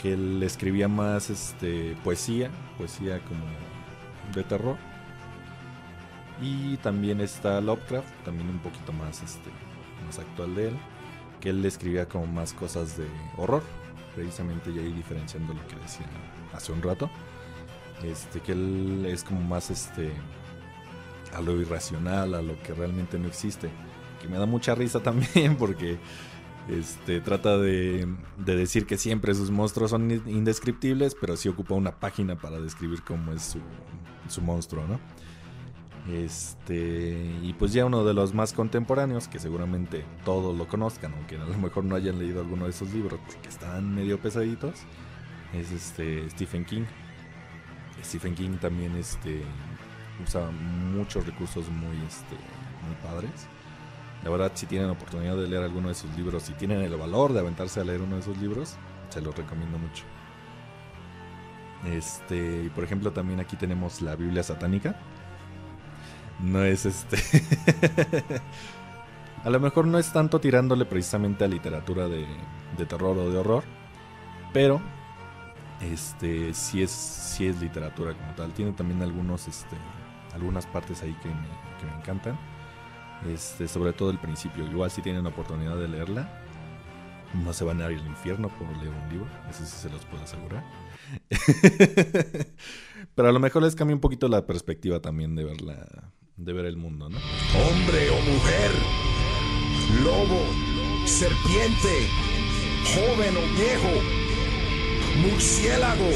que 0.00 0.14
él 0.14 0.42
escribía 0.42 0.88
más 0.88 1.30
este, 1.30 1.96
poesía, 2.02 2.50
poesía 2.78 3.20
como 3.20 3.44
de 4.34 4.42
terror. 4.44 4.76
Y 6.40 6.76
también 6.78 7.20
está 7.20 7.60
Lovecraft, 7.60 8.08
también 8.24 8.50
un 8.50 8.58
poquito 8.58 8.92
más, 8.92 9.22
este, 9.22 9.50
más 10.04 10.18
actual 10.18 10.54
de 10.54 10.68
él, 10.68 10.76
que 11.40 11.50
él 11.50 11.64
escribía 11.64 12.06
como 12.06 12.26
más 12.26 12.52
cosas 12.52 12.96
de 12.98 13.06
horror, 13.36 13.62
precisamente 14.14 14.70
y 14.70 14.78
ahí 14.78 14.92
diferenciando 14.92 15.54
lo 15.54 15.66
que 15.66 15.76
decía 15.76 16.06
hace 16.52 16.72
un 16.72 16.82
rato. 16.82 17.08
Este, 18.02 18.40
que 18.40 18.52
él 18.52 19.06
es 19.08 19.24
como 19.24 19.40
más 19.40 19.70
este 19.70 20.12
a 21.34 21.40
lo 21.40 21.60
irracional, 21.60 22.34
a 22.34 22.42
lo 22.42 22.60
que 22.62 22.74
realmente 22.74 23.18
no 23.18 23.28
existe. 23.28 23.70
Que 24.20 24.28
me 24.28 24.38
da 24.38 24.46
mucha 24.46 24.74
risa 24.74 25.00
también 25.02 25.56
porque 25.56 25.98
este, 26.68 27.20
trata 27.20 27.58
de, 27.58 28.08
decir 28.36 28.86
que 28.86 28.98
siempre 28.98 29.34
sus 29.34 29.50
monstruos 29.50 29.90
son 29.90 30.10
indescriptibles, 30.10 31.14
pero 31.14 31.36
sí 31.36 31.48
ocupa 31.48 31.74
una 31.74 32.00
página 32.00 32.36
para 32.36 32.58
describir 32.60 33.02
cómo 33.02 33.32
es 33.32 33.56
su, 34.28 34.42
monstruo, 34.42 34.84
¿no? 34.86 34.98
Este, 36.12 37.36
y 37.42 37.52
pues 37.54 37.72
ya 37.72 37.84
uno 37.84 38.04
de 38.04 38.14
los 38.14 38.34
más 38.34 38.52
contemporáneos, 38.52 39.28
que 39.28 39.38
seguramente 39.38 40.04
todos 40.24 40.56
lo 40.56 40.68
conozcan, 40.68 41.12
aunque 41.14 41.36
a 41.36 41.44
lo 41.44 41.58
mejor 41.58 41.84
no 41.84 41.94
hayan 41.94 42.18
leído 42.18 42.40
alguno 42.40 42.64
de 42.64 42.70
esos 42.70 42.92
libros 42.92 43.20
porque 43.26 43.48
están 43.48 43.94
medio 43.94 44.20
pesaditos, 44.20 44.80
es 45.52 45.70
este 45.70 46.28
Stephen 46.30 46.64
King. 46.64 46.84
Stephen 48.04 48.34
King 48.34 48.56
también 48.58 48.94
este, 48.96 49.42
usa 50.24 50.50
muchos 50.50 51.26
recursos 51.26 51.68
muy, 51.68 51.96
este, 52.06 52.36
muy 52.86 52.94
padres. 53.02 53.48
La 54.26 54.32
verdad, 54.32 54.50
si 54.54 54.66
tienen 54.66 54.90
oportunidad 54.90 55.36
de 55.36 55.46
leer 55.46 55.62
alguno 55.62 55.86
de 55.86 55.94
sus 55.94 56.10
libros, 56.16 56.42
si 56.42 56.52
tienen 56.54 56.80
el 56.80 56.96
valor 56.96 57.32
de 57.32 57.38
aventarse 57.38 57.78
a 57.78 57.84
leer 57.84 58.02
uno 58.02 58.16
de 58.16 58.22
sus 58.22 58.36
libros, 58.38 58.74
se 59.08 59.20
los 59.20 59.36
recomiendo 59.36 59.78
mucho. 59.78 60.02
Este, 61.86 62.68
por 62.74 62.82
ejemplo, 62.82 63.12
también 63.12 63.38
aquí 63.38 63.54
tenemos 63.54 64.02
la 64.02 64.16
Biblia 64.16 64.42
satánica. 64.42 64.96
No 66.40 66.64
es 66.64 66.86
este. 66.86 67.18
a 69.44 69.48
lo 69.48 69.60
mejor 69.60 69.86
no 69.86 69.96
es 69.96 70.12
tanto 70.12 70.40
tirándole 70.40 70.86
precisamente 70.86 71.44
a 71.44 71.46
literatura 71.46 72.08
de, 72.08 72.26
terror 72.88 73.16
o 73.16 73.30
de 73.30 73.38
horror, 73.38 73.62
pero 74.52 74.82
este 75.80 76.52
sí 76.52 76.82
es, 76.82 76.90
sí 76.90 77.46
es 77.46 77.60
literatura 77.60 78.12
como 78.12 78.32
tal. 78.32 78.52
Tiene 78.54 78.72
también 78.72 79.00
algunos, 79.02 79.46
este, 79.46 79.76
algunas 80.34 80.66
partes 80.66 81.00
ahí 81.04 81.16
que 81.22 81.28
que 81.78 81.86
me 81.86 81.96
encantan. 82.00 82.55
Este, 83.24 83.66
sobre 83.68 83.92
todo 83.92 84.10
el 84.10 84.18
principio. 84.18 84.64
Igual 84.66 84.90
si 84.90 85.02
tienen 85.02 85.26
oportunidad 85.26 85.76
de 85.76 85.88
leerla, 85.88 86.28
no 87.34 87.52
se 87.52 87.64
van 87.64 87.80
a 87.80 87.90
ir 87.90 87.98
al 87.98 88.06
infierno 88.06 88.48
por 88.48 88.68
leer 88.76 88.92
un 88.92 89.08
libro, 89.10 89.28
eso 89.50 89.64
sí 89.64 89.76
se 89.76 89.90
los 89.90 90.04
puedo 90.04 90.22
asegurar. 90.22 90.64
Pero 93.14 93.28
a 93.28 93.32
lo 93.32 93.40
mejor 93.40 93.62
les 93.62 93.74
cambia 93.74 93.94
un 93.94 94.00
poquito 94.00 94.28
la 94.28 94.46
perspectiva 94.46 95.00
también 95.00 95.34
de 95.34 95.44
ver, 95.44 95.56
de 96.36 96.52
ver 96.52 96.66
el 96.66 96.76
mundo, 96.76 97.08
¿no? 97.08 97.16
Hombre 97.16 98.10
o 98.10 98.20
mujer, 98.20 98.70
lobo, 100.04 100.40
serpiente, 101.06 102.06
joven 102.94 103.36
o 103.36 103.42
viejo, 103.56 104.02
murciélago, 105.22 106.08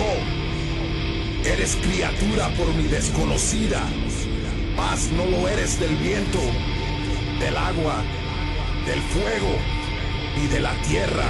oh, 0.00 1.48
eres 1.48 1.76
criatura 1.76 2.48
por 2.56 2.72
mi 2.74 2.84
desconocida 2.84 3.88
Paz 4.76 5.10
no 5.16 5.26
lo 5.26 5.48
eres 5.48 5.78
del 5.78 5.94
viento, 5.96 6.38
del 7.38 7.56
agua, 7.56 8.02
del 8.86 9.00
fuego 9.00 9.58
y 10.42 10.46
de 10.46 10.60
la 10.60 10.72
tierra. 10.82 11.28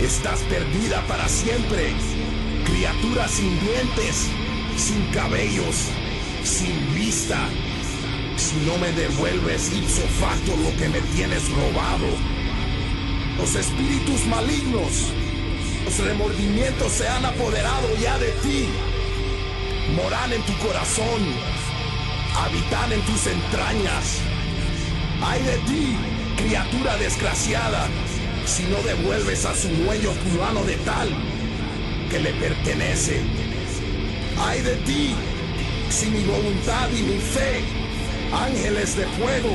Estás 0.00 0.40
perdida 0.42 1.02
para 1.06 1.28
siempre, 1.28 1.92
criatura 2.64 3.28
sin 3.28 3.58
dientes, 3.60 4.28
sin 4.76 5.02
cabellos, 5.12 5.88
sin 6.44 6.94
vista. 6.94 7.48
Si 8.36 8.56
no 8.66 8.78
me 8.78 8.92
devuelves 8.92 9.72
ipso 9.72 10.02
facto 10.20 10.56
lo 10.56 10.74
que 10.78 10.88
me 10.88 11.00
tienes 11.14 11.50
robado, 11.50 12.06
los 13.36 13.54
espíritus 13.54 14.24
malignos, 14.26 15.12
los 15.84 15.98
remordimientos 15.98 16.92
se 16.92 17.08
han 17.08 17.24
apoderado 17.24 17.88
ya 18.00 18.18
de 18.18 18.30
ti. 18.42 18.68
Moran 19.96 20.32
en 20.32 20.42
tu 20.42 20.56
corazón 20.58 21.67
habitan 22.44 22.92
en 22.92 23.00
tus 23.02 23.26
entrañas. 23.26 24.20
Ay 25.22 25.42
de 25.42 25.58
ti, 25.66 25.96
criatura 26.36 26.96
desgraciada, 26.96 27.88
si 28.46 28.64
no 28.64 28.80
devuelves 28.82 29.44
a 29.44 29.54
su 29.54 29.68
dueño 29.68 30.12
fulano 30.12 30.62
de 30.64 30.76
tal 30.76 31.08
que 32.10 32.20
le 32.20 32.32
pertenece. 32.34 33.20
Ay 34.40 34.62
de 34.62 34.76
ti, 34.76 35.14
si 35.90 36.06
mi 36.06 36.24
voluntad 36.24 36.88
y 36.90 37.02
mi 37.02 37.18
fe, 37.18 37.64
ángeles 38.32 38.96
de 38.96 39.06
fuego, 39.06 39.54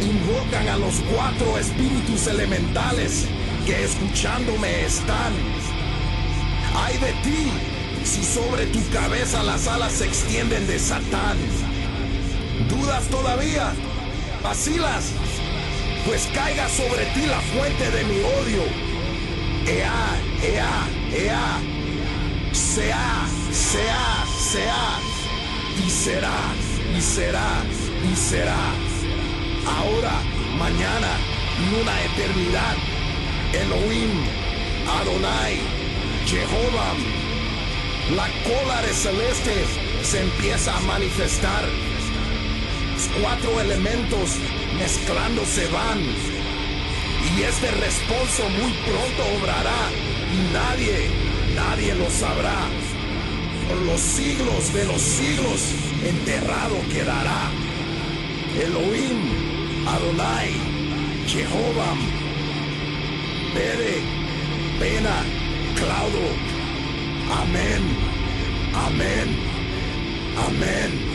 invocan 0.00 0.68
a 0.68 0.76
los 0.76 0.94
cuatro 1.12 1.58
espíritus 1.58 2.26
elementales 2.28 3.26
que 3.66 3.84
escuchándome 3.84 4.84
están. 4.84 5.32
Ay 6.74 6.96
de 6.98 7.12
ti, 7.24 7.50
si 8.04 8.22
sobre 8.22 8.66
tu 8.66 8.80
cabeza 8.90 9.42
las 9.42 9.66
alas 9.66 9.92
se 9.92 10.06
extienden 10.06 10.66
de 10.66 10.78
Satán 10.78 11.36
¿Dudas 12.68 13.08
todavía? 13.08 13.72
¿Vacilas? 14.42 15.12
Pues 16.06 16.28
caiga 16.34 16.68
sobre 16.68 17.04
ti 17.06 17.26
la 17.26 17.40
fuente 17.40 17.90
de 17.90 18.04
mi 18.04 18.18
odio. 18.20 18.62
Ea, 19.66 20.20
ea, 20.42 20.88
ea. 21.12 21.60
Sea, 22.52 23.26
sea, 23.52 24.24
sea. 24.38 24.98
Y 25.86 25.90
será, 25.90 26.36
y 26.96 27.00
será, 27.00 27.62
y 28.10 28.16
será. 28.16 28.56
Ahora, 29.66 30.20
mañana 30.58 31.16
y 31.58 31.80
una 31.80 32.02
eternidad. 32.02 32.76
Elohim, 33.52 34.10
Adonai, 35.00 35.60
Jehová. 36.26 36.94
La 38.14 38.28
cola 38.42 38.82
de 38.82 38.92
celeste 38.92 39.64
se 40.02 40.20
empieza 40.20 40.76
a 40.76 40.80
manifestar 40.80 41.64
cuatro 43.20 43.60
elementos 43.60 44.36
mezclándose 44.78 45.66
van. 45.68 46.00
Y 46.00 47.42
este 47.42 47.70
responso 47.70 48.48
muy 48.50 48.72
pronto 48.72 49.22
obrará 49.38 49.90
y 50.32 50.52
nadie, 50.52 51.10
nadie 51.54 51.94
lo 51.94 52.10
sabrá. 52.10 52.68
Por 53.68 53.78
los 53.82 54.00
siglos 54.00 54.72
de 54.72 54.84
los 54.86 55.00
siglos 55.00 55.60
enterrado 56.04 56.76
quedará. 56.92 57.50
Elohim, 58.60 59.86
Adonai, 59.86 60.50
Jehová, 61.26 61.94
Pere, 63.54 64.02
Pena, 64.78 65.24
Claudo. 65.76 66.26
Amén, 67.30 67.82
amén, 68.74 69.36
amén. 70.48 71.09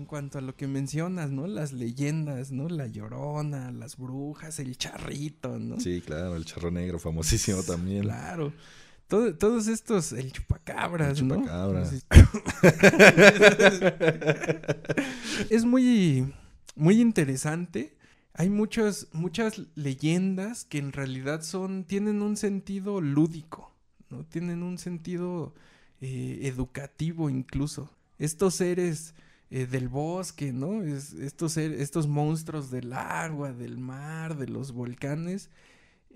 En 0.00 0.06
cuanto 0.06 0.38
a 0.38 0.40
lo 0.40 0.56
que 0.56 0.66
mencionas, 0.66 1.30
¿no? 1.30 1.46
Las 1.46 1.74
leyendas, 1.74 2.52
¿no? 2.52 2.70
La 2.70 2.86
llorona, 2.86 3.70
las 3.70 3.98
brujas, 3.98 4.58
el 4.58 4.78
charrito, 4.78 5.58
¿no? 5.58 5.78
Sí, 5.78 6.00
claro, 6.00 6.36
el 6.36 6.46
charro 6.46 6.70
negro, 6.70 6.98
famosísimo 6.98 7.62
también. 7.62 8.04
Claro. 8.04 8.54
todos 9.08 9.68
estos, 9.68 10.12
el 10.12 10.32
chupacabras, 10.32 11.20
el 11.20 11.28
chupacabras. 11.28 11.92
es 15.50 15.66
muy, 15.66 16.32
muy 16.76 16.98
interesante. 16.98 17.94
Hay 18.32 18.48
muchas, 18.48 19.08
muchas 19.12 19.60
leyendas 19.74 20.64
que 20.64 20.78
en 20.78 20.92
realidad 20.92 21.42
son, 21.42 21.84
tienen 21.84 22.22
un 22.22 22.38
sentido 22.38 23.02
lúdico, 23.02 23.70
¿no? 24.08 24.24
Tienen 24.24 24.62
un 24.62 24.78
sentido 24.78 25.52
eh, 26.00 26.38
educativo 26.44 27.28
incluso. 27.28 27.90
Estos 28.18 28.54
seres 28.54 29.12
eh, 29.50 29.66
del 29.66 29.88
bosque, 29.88 30.52
¿no? 30.52 30.82
Es, 30.82 31.12
estos, 31.14 31.56
estos 31.56 32.06
monstruos 32.06 32.70
del 32.70 32.92
agua, 32.92 33.52
del 33.52 33.78
mar, 33.78 34.36
de 34.36 34.46
los 34.46 34.70
volcanes, 34.70 35.50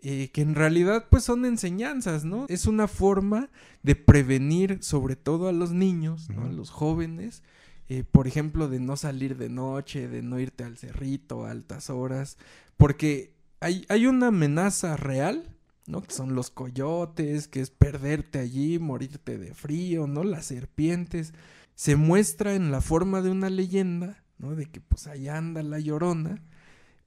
eh, 0.03 0.31
que 0.33 0.43
en 0.43 0.55
realidad 0.55 1.07
pues 1.11 1.25
son 1.25 1.45
enseñanzas, 1.45 2.25
¿no? 2.25 2.47
Es 2.49 2.67
una 2.67 2.87
forma 2.87 3.51
de 3.83 3.97
prevenir 3.97 4.83
sobre 4.83 5.17
todo 5.17 5.49
a 5.49 5.53
los 5.53 5.73
niños, 5.73 6.31
¿no? 6.31 6.45
A 6.45 6.53
los 6.53 6.71
jóvenes, 6.71 7.43
eh, 7.89 8.05
por 8.05 8.29
ejemplo, 8.29 8.69
de 8.69 8.79
no 8.79 8.97
salir 8.97 9.37
de 9.37 9.49
noche, 9.49 10.07
de 10.07 10.23
no 10.23 10.39
irte 10.39 10.63
al 10.63 10.79
cerrito 10.79 11.45
a 11.45 11.51
altas 11.51 11.91
horas, 11.91 12.39
porque 12.77 13.35
hay, 13.61 13.85
hay 13.89 14.07
una 14.07 14.29
amenaza 14.29 14.97
real, 14.97 15.49
¿no? 15.87 16.03
Que 16.03 16.15
son 16.15 16.35
los 16.35 16.51
coyotes, 16.51 17.49
que 17.49 17.61
es 17.61 17.71
perderte 17.71 18.39
allí, 18.39 18.79
morirte 18.79 19.39
de 19.39 19.55
frío, 19.55 20.07
¿no? 20.07 20.23
Las 20.23 20.47
serpientes 20.47 21.33
se 21.75 21.97
muestra 21.97 22.55
en 22.55 22.71
la 22.71 22.81
forma 22.81 23.23
de 23.23 23.31
una 23.31 23.51
leyenda, 23.51 24.23
¿no? 24.39 24.55
De 24.55 24.67
que 24.67 24.81
pues 24.81 25.07
allá 25.07 25.37
anda 25.37 25.63
la 25.63 25.81
llorona 25.81 26.43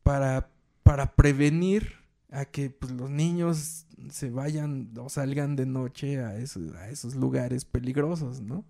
para, 0.03 0.49
para 0.84 1.15
prevenir 1.15 1.93
a 2.32 2.45
que 2.45 2.69
pues, 2.69 2.91
los 2.91 3.10
niños 3.10 3.86
se 4.12 4.30
vayan 4.30 4.91
o 4.97 5.10
salgan 5.10 5.56
de 5.56 5.65
noche 5.65 6.19
a 6.19 6.38
esos, 6.38 6.73
a 6.75 6.89
esos 6.89 7.15
lugares 7.15 7.65
peligrosos, 7.65 8.41
¿no? 8.41 8.65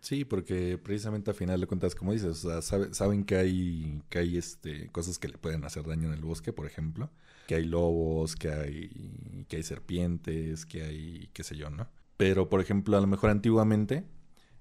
Sí, 0.00 0.24
porque 0.24 0.78
precisamente 0.78 1.30
al 1.30 1.36
final 1.36 1.60
de 1.60 1.66
cuentas, 1.66 1.94
como 1.94 2.12
dices, 2.12 2.44
o 2.44 2.62
sea, 2.62 2.92
saben 2.92 3.24
que 3.24 3.36
hay, 3.36 4.00
que 4.08 4.18
hay 4.18 4.36
este, 4.36 4.88
cosas 4.90 5.18
que 5.18 5.28
le 5.28 5.38
pueden 5.38 5.64
hacer 5.64 5.84
daño 5.84 6.08
en 6.08 6.14
el 6.14 6.20
bosque, 6.20 6.52
por 6.52 6.66
ejemplo, 6.66 7.10
que 7.48 7.56
hay 7.56 7.64
lobos, 7.64 8.36
que 8.36 8.52
hay, 8.52 9.44
que 9.48 9.56
hay 9.56 9.62
serpientes, 9.64 10.66
que 10.66 10.82
hay, 10.84 11.30
qué 11.32 11.42
sé 11.42 11.56
yo, 11.56 11.70
¿no? 11.70 11.88
Pero, 12.16 12.48
por 12.48 12.60
ejemplo, 12.60 12.96
a 12.96 13.00
lo 13.00 13.06
mejor 13.08 13.30
antiguamente, 13.30 14.04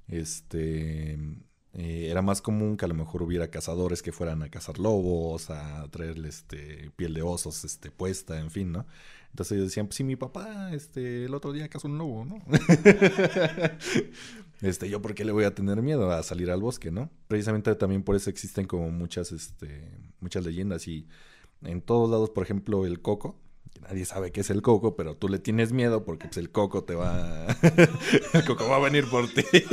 este, 0.08 1.13
eh, 1.74 2.08
era 2.10 2.22
más 2.22 2.41
común 2.41 2.78
que 2.78 2.86
a 2.86 2.88
lo 2.88 2.93
mejor 2.93 3.22
hubiera 3.22 3.50
cazadores 3.50 4.02
que 4.02 4.12
fueran 4.12 4.41
a 4.41 4.50
cazar 4.50 4.80
lobos, 4.80 5.50
a 5.50 5.88
traerle 5.89 6.30
este, 6.30 6.91
piel 6.96 7.13
de 7.13 7.22
osos 7.22 7.65
este, 7.65 7.91
puesta, 7.91 8.39
en 8.39 8.50
fin, 8.50 8.72
¿no? 8.72 8.86
Entonces 9.30 9.54
ellos 9.54 9.67
decían, 9.67 9.88
pues 9.88 9.98
sí, 9.98 10.04
mi 10.04 10.15
papá 10.15 10.74
este, 10.74 11.26
el 11.26 11.36
otro 11.36 11.52
día 11.52 11.70
cazó 11.70 11.88
un 11.88 12.00
lobo, 12.00 12.26
¿no? 12.26 12.41
este, 14.62 14.89
yo 14.89 15.02
por 15.02 15.13
qué 15.13 15.26
le 15.26 15.32
voy 15.32 15.43
a 15.43 15.54
tener 15.54 15.82
miedo 15.82 16.12
a 16.12 16.24
salir 16.24 16.50
al 16.50 16.62
bosque, 16.62 16.89
¿no? 16.89 17.12
Precisamente 17.28 17.76
también 17.76 18.02
por 18.02 18.15
eso 18.15 18.30
existen 18.30 18.65
como 18.65 18.89
muchas, 18.89 19.32
este, 19.32 19.91
muchas 20.20 20.46
leyendas 20.46 20.88
y 20.88 21.08
en 21.62 21.82
todos 21.82 22.10
lados, 22.10 22.32
por 22.32 22.43
ejemplo, 22.43 22.86
el 22.86 23.02
coco, 23.02 23.39
nadie 23.82 24.06
sabe 24.06 24.32
qué 24.32 24.42
es 24.42 24.50
el 24.50 24.62
coco, 24.62 24.96
pero 24.96 25.16
tú 25.16 25.30
le 25.30 25.40
tienes 25.40 25.74
miedo 25.74 26.04
porque 26.06 26.28
pues, 26.28 26.38
el 26.38 26.50
coco 26.52 26.84
te 26.84 26.96
va. 26.96 27.48
el 28.34 28.46
coco 28.46 28.68
va 28.70 28.78
a 28.78 28.80
venir 28.80 29.10
por 29.10 29.28
ti. 29.28 29.44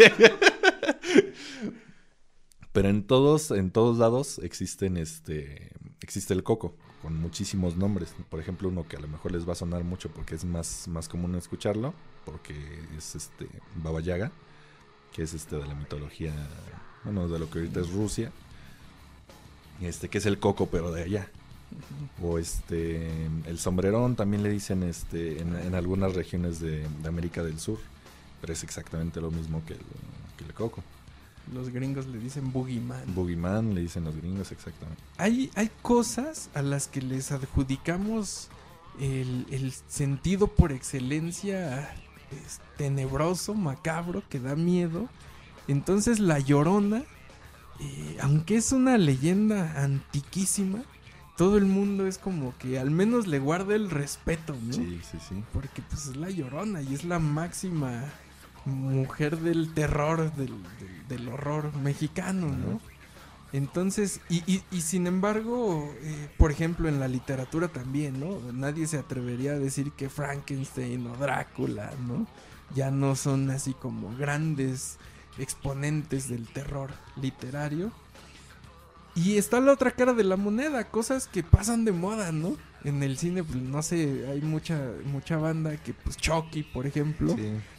pero 2.73 2.89
en 2.89 3.07
todos, 3.07 3.51
en 3.51 3.71
todos 3.71 3.99
lados 3.99 4.39
existen 4.41 4.97
este. 4.97 5.73
existe 6.01 6.35
el 6.35 6.43
coco, 6.43 6.77
con 7.03 7.19
muchísimos 7.19 7.77
nombres. 7.77 8.15
Por 8.29 8.41
ejemplo, 8.41 8.69
uno 8.69 8.87
que 8.89 8.97
a 8.97 9.01
lo 9.01 9.09
mejor 9.09 9.33
les 9.33 9.49
va 9.49 9.53
a 9.53 9.57
sonar 9.57 9.85
mucho 9.85 10.11
porque 10.11 10.35
es 10.35 10.45
más, 10.45 10.89
más 10.89 11.09
común 11.09 11.35
escucharlo, 11.35 11.95
porque 12.25 12.55
es 12.97 13.15
este. 13.15 13.49
Baba 13.77 14.01
Yaga, 14.01 14.33
que 15.13 15.23
es 15.23 15.35
este 15.35 15.57
de 15.57 15.67
la 15.67 15.75
mitología. 15.75 16.33
Bueno, 17.05 17.29
de 17.29 17.39
lo 17.39 17.51
que 17.51 17.61
ahorita 17.61 17.81
es 17.81 17.91
Rusia. 17.93 18.33
Este, 19.81 20.09
que 20.09 20.19
es 20.19 20.27
el 20.27 20.39
coco, 20.39 20.67
pero 20.67 20.93
de 20.93 21.03
allá. 21.03 21.31
O 22.23 22.39
este, 22.39 23.27
el 23.47 23.59
sombrerón 23.59 24.17
también 24.17 24.43
le 24.43 24.51
dicen 24.51 24.83
este, 24.83 25.41
en, 25.41 25.75
algunas 25.75 26.15
regiones 26.15 26.61
de, 26.61 26.87
América 27.07 27.43
del 27.43 27.59
Sur, 27.59 27.79
pero 28.41 28.53
es 28.53 28.63
exactamente 28.63 29.21
lo 29.21 29.31
mismo 29.31 29.63
que 29.67 29.75
el, 29.75 30.55
coco. 30.55 30.83
Los 31.53 31.71
gringos 31.71 32.07
le 32.07 32.19
dicen 32.19 32.53
boogeyman. 32.53 33.15
Boogeyman 33.15 33.75
le 33.75 33.81
dicen 33.81 34.05
los 34.05 34.17
gringos, 34.17 34.53
exactamente. 34.53 35.03
Hay, 35.19 35.51
hay 35.57 35.71
cosas 35.83 36.49
a 36.55 36.63
las 36.63 36.87
que 36.87 37.03
les 37.03 37.33
adjudicamos 37.33 38.49
el, 39.01 39.73
sentido 39.89 40.47
por 40.47 40.73
excelencia 40.73 41.93
tenebroso, 42.77 43.55
macabro, 43.55 44.23
que 44.29 44.41
da 44.41 44.55
miedo. 44.55 45.09
Entonces 45.69 46.21
la 46.21 46.39
llorona, 46.39 47.03
eh, 47.81 48.19
aunque 48.21 48.57
es 48.57 48.73
una 48.73 48.97
leyenda 48.97 49.83
antiquísima, 49.83 50.83
todo 51.37 51.59
el 51.59 51.65
mundo 51.65 52.07
es 52.07 52.19
como 52.19 52.57
que 52.59 52.79
al 52.79 52.91
menos 52.91 53.27
le 53.27 53.39
guarda 53.39 53.75
el 53.75 53.91
respeto, 53.91 54.55
¿no? 54.63 54.73
Sí, 54.73 55.01
sí, 55.11 55.19
sí. 55.29 55.43
Porque 55.53 55.83
pues 55.83 56.07
es 56.07 56.17
la 56.17 56.31
llorona 56.31 56.83
y 56.83 56.95
es 56.95 57.05
la 57.05 57.19
máxima 57.19 58.05
mujer 58.65 59.39
del 59.39 59.75
terror, 59.75 60.33
del, 60.35 61.29
horror 61.29 61.75
mexicano, 61.77 62.49
¿no? 62.49 62.81
Entonces, 63.53 64.21
y, 64.29 64.63
y, 64.73 64.81
sin 64.81 65.07
embargo, 65.07 65.95
eh, 66.01 66.29
por 66.39 66.51
ejemplo, 66.51 66.89
en 66.89 66.99
la 66.99 67.07
literatura 67.07 67.69
también, 67.69 68.19
¿no? 68.19 68.41
Nadie 68.53 68.89
se 68.89 68.99
atrevería 68.99 69.53
a 69.53 69.59
decir 69.59 69.93
que 69.93 70.09
Frankenstein 70.09 71.07
o 71.07 71.17
Drácula, 71.17 71.93
¿no? 72.05 72.27
Ya 72.75 72.91
no 72.91 73.15
son 73.15 73.51
así 73.51 73.73
como 73.75 74.17
grandes 74.17 74.99
exponentes 75.39 76.29
del 76.29 76.49
terror 76.49 76.91
literario. 77.15 77.93
Y 79.17 79.37
está 79.37 79.61
la 79.61 79.73
otra 79.73 79.93
cara 79.93 80.13
de 80.13 80.25
la 80.25 80.37
moneda, 80.37 80.85
cosas 80.85 81.29
que 81.29 81.43
pasan 81.43 81.85
de 81.85 81.93
moda, 81.93 82.33
¿no? 82.33 82.57
En 82.83 83.03
el 83.03 83.17
cine, 83.17 83.45
pues 83.45 83.57
no 83.57 83.83
sé, 83.83 84.27
hay 84.29 84.43
mucha 84.43 84.79
mucha 85.07 85.37
banda 85.37 85.77
que, 85.77 85.95
pues 85.95 86.17
Chucky, 86.17 86.65
por 86.65 86.87
ejemplo, 86.87 87.37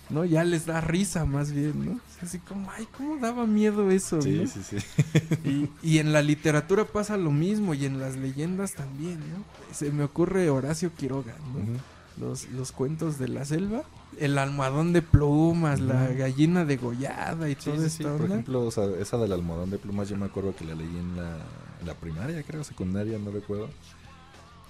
¿no? 0.09 0.25
Ya 0.25 0.43
les 0.43 0.65
da 0.65 0.81
risa 0.81 1.25
más 1.25 1.51
bien, 1.51 1.85
¿no? 1.85 1.99
Así 2.21 2.39
como, 2.39 2.71
ay, 2.71 2.87
¿cómo 2.97 3.17
daba 3.17 3.45
miedo 3.45 3.91
eso? 3.91 4.21
Sí, 4.21 4.47
sí, 4.47 4.61
sí. 4.63 5.69
Y, 5.83 5.99
en 5.99 6.13
la 6.13 6.21
literatura 6.21 6.85
pasa 6.85 7.17
lo 7.17 7.31
mismo 7.31 7.73
y 7.73 7.85
en 7.85 7.99
las 7.99 8.15
leyendas 8.15 8.73
también, 8.73 9.19
¿no? 9.19 9.43
Se 9.73 9.91
me 9.91 10.03
ocurre 10.05 10.49
Horacio 10.49 10.93
Quiroga, 10.95 11.35
¿no? 11.53 11.79
los, 12.17 12.49
los 12.49 12.71
cuentos 12.71 13.19
de 13.19 13.27
la 13.27 13.45
selva. 13.45 13.83
El 14.19 14.37
almohadón 14.37 14.93
de 14.93 15.01
plumas, 15.01 15.79
la 15.79 16.07
gallina 16.07 16.65
degollada 16.65 17.49
y 17.49 17.55
todo 17.55 17.83
eso. 17.83 18.17
Por 18.17 18.27
ejemplo, 18.27 18.67
esa 18.69 19.17
del 19.17 19.31
almohadón 19.31 19.69
de 19.69 19.77
plumas 19.77 20.09
yo 20.09 20.17
me 20.17 20.25
acuerdo 20.25 20.55
que 20.55 20.65
la 20.65 20.75
leí 20.75 20.97
en 20.97 21.15
la, 21.17 21.93
primaria, 21.99 22.41
creo, 22.43 22.63
secundaria, 22.63 23.17
no 23.19 23.31
recuerdo. 23.31 23.69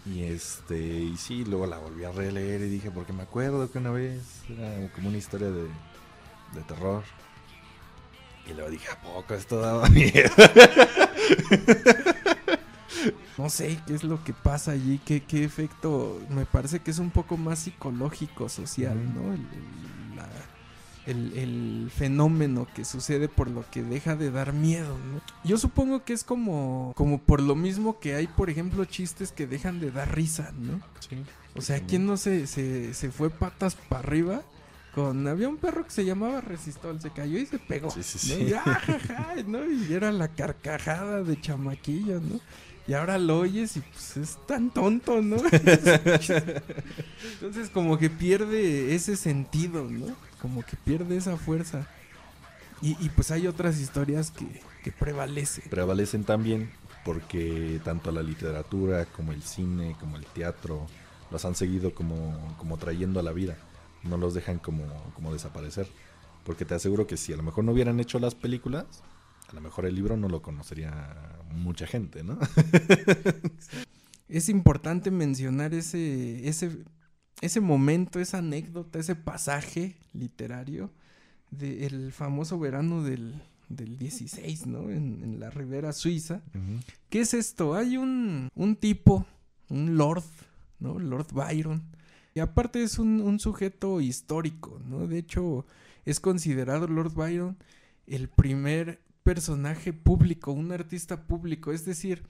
Y 0.05 0.23
este, 0.23 0.77
y 0.77 1.17
sí, 1.17 1.45
luego 1.45 1.65
la 1.65 1.79
volví 1.79 2.03
a 2.03 2.11
releer 2.11 2.61
y 2.61 2.69
dije, 2.69 2.91
porque 2.91 3.13
me 3.13 3.23
acuerdo 3.23 3.71
que 3.71 3.79
una 3.79 3.91
vez 3.91 4.21
era 4.49 4.91
como 4.93 5.09
una 5.09 5.17
historia 5.17 5.49
de, 5.49 5.63
de 5.63 6.61
terror. 6.67 7.03
Y 8.47 8.53
luego 8.53 8.69
dije, 8.69 8.87
¿a 8.91 9.01
poco 9.01 9.33
esto 9.33 9.59
daba 9.59 9.89
miedo? 9.89 10.29
no 13.37 13.49
sé 13.49 13.79
qué 13.85 13.95
es 13.95 14.03
lo 14.03 14.23
que 14.23 14.33
pasa 14.33 14.71
allí, 14.71 14.99
qué, 15.05 15.23
qué 15.23 15.43
efecto, 15.43 16.21
me 16.29 16.45
parece 16.45 16.79
que 16.79 16.91
es 16.91 16.99
un 16.99 17.11
poco 17.11 17.37
más 17.37 17.59
psicológico, 17.59 18.49
social, 18.49 18.97
¿no? 19.13 19.33
El, 21.05 21.37
el, 21.37 21.91
fenómeno 21.95 22.67
que 22.73 22.83
sucede 22.83 23.29
por 23.29 23.47
lo 23.47 23.63
que 23.69 23.83
deja 23.83 24.15
de 24.15 24.31
dar 24.31 24.53
miedo, 24.53 24.97
¿no? 24.97 25.21
Yo 25.43 25.59
supongo 25.59 26.03
que 26.03 26.13
es 26.13 26.23
como, 26.23 26.93
como 26.95 27.19
por 27.19 27.43
lo 27.43 27.53
mismo 27.53 27.99
que 27.99 28.15
hay, 28.15 28.25
por 28.25 28.49
ejemplo, 28.49 28.85
chistes 28.85 29.31
que 29.31 29.45
dejan 29.45 29.79
de 29.79 29.91
dar 29.91 30.15
risa, 30.15 30.51
¿no? 30.57 30.81
Sí. 31.07 31.17
O 31.55 31.61
sea, 31.61 31.79
¿quién 31.79 32.07
no 32.07 32.17
se, 32.17 32.47
se, 32.47 32.95
se 32.95 33.11
fue 33.11 33.29
patas 33.29 33.75
para 33.75 33.99
arriba? 33.99 34.41
Con, 34.95 35.27
había 35.27 35.49
un 35.49 35.57
perro 35.57 35.83
que 35.83 35.91
se 35.91 36.05
llamaba 36.05 36.39
Resistol, 36.39 37.01
se 37.01 37.09
cayó 37.09 37.37
y 37.37 37.45
se 37.45 37.59
pegó. 37.59 37.91
Sí, 37.91 38.01
sí, 38.01 38.17
sí. 38.17 38.53
¿no? 39.45 39.69
Y 39.69 39.93
era 39.93 40.11
la 40.13 40.29
carcajada 40.29 41.21
de 41.21 41.39
chamaquillo, 41.39 42.21
¿no? 42.21 42.39
Y 42.87 42.93
ahora 42.93 43.17
lo 43.17 43.39
oyes 43.39 43.77
y 43.77 43.81
pues 43.81 44.17
es 44.17 44.37
tan 44.45 44.69
tonto, 44.69 45.21
¿no? 45.21 45.37
Entonces 47.33 47.69
como 47.73 47.97
que 47.97 48.11
pierde 48.11 48.93
ese 48.93 49.15
sentido, 49.15 49.89
¿no? 49.89 50.15
Como 50.41 50.63
que 50.63 50.77
pierde 50.77 51.17
esa 51.17 51.37
fuerza. 51.37 51.87
Y, 52.81 53.09
pues 53.09 53.31
hay 53.31 53.47
otras 53.47 53.79
historias 53.79 54.29
que, 54.29 54.61
que 54.83 54.91
prevalecen. 54.91 55.63
Prevalecen 55.71 56.23
también 56.23 56.69
porque 57.03 57.79
tanto 57.83 58.11
la 58.11 58.21
literatura 58.21 59.05
como 59.05 59.31
el 59.31 59.41
cine, 59.41 59.95
como 59.99 60.17
el 60.17 60.25
teatro, 60.25 60.85
los 61.31 61.45
han 61.45 61.55
seguido 61.55 61.95
como, 61.95 62.55
como 62.59 62.77
trayendo 62.77 63.19
a 63.19 63.23
la 63.23 63.31
vida. 63.31 63.57
No 64.03 64.17
los 64.17 64.35
dejan 64.35 64.59
como, 64.59 64.85
como 65.15 65.33
desaparecer. 65.33 65.87
Porque 66.43 66.65
te 66.65 66.75
aseguro 66.75 67.07
que 67.07 67.17
si 67.17 67.33
a 67.33 67.37
lo 67.37 67.43
mejor 67.43 67.63
no 67.63 67.71
hubieran 67.71 67.99
hecho 67.99 68.19
las 68.19 68.35
películas, 68.35 68.85
A 69.55 69.59
lo 69.59 69.61
mejor 69.61 69.85
el 69.85 69.95
libro 69.95 70.17
no 70.17 70.27
lo 70.27 70.41
conocería 70.41 71.39
mucha 71.53 71.87
gente, 71.87 72.25
¿no? 72.25 72.37
es 74.27 74.49
importante 74.49 75.11
mencionar 75.11 75.73
ese, 75.73 76.45
ese, 76.45 76.83
ese 77.39 77.61
momento, 77.61 78.19
esa 78.19 78.39
anécdota, 78.39 78.99
ese 78.99 79.15
pasaje 79.15 79.95
literario 80.11 80.91
del 81.51 82.11
famoso 82.11 82.59
verano 82.59 83.01
del, 83.01 83.41
del 83.69 83.97
16, 83.97 84.67
¿no? 84.67 84.89
En, 84.89 85.39
la 85.39 85.51
ribera 85.51 85.93
suiza. 85.93 86.41
¿Qué 87.09 87.21
es 87.21 87.33
esto? 87.33 87.75
Hay 87.75 87.95
un, 87.95 88.49
un 88.55 88.75
tipo, 88.75 89.25
un 89.69 89.95
lord, 89.95 90.25
¿no? 90.79 90.99
Lord 90.99 91.27
Byron. 91.31 91.81
Y 92.33 92.41
aparte 92.41 92.83
es 92.83 92.99
un, 92.99 93.21
un 93.21 93.39
sujeto 93.39 94.01
histórico, 94.01 94.81
¿no? 94.85 95.07
De 95.07 95.17
hecho, 95.17 95.65
es 96.03 96.19
considerado 96.19 96.87
Lord 96.87 97.13
Byron 97.13 97.57
el 98.05 98.27
primer 98.27 99.04
personaje 99.25 99.91
público, 99.91 100.51
un 100.51 100.71
artista 100.71 101.23
público. 101.23 101.73
Es 101.73 101.83
decir, 101.83 102.23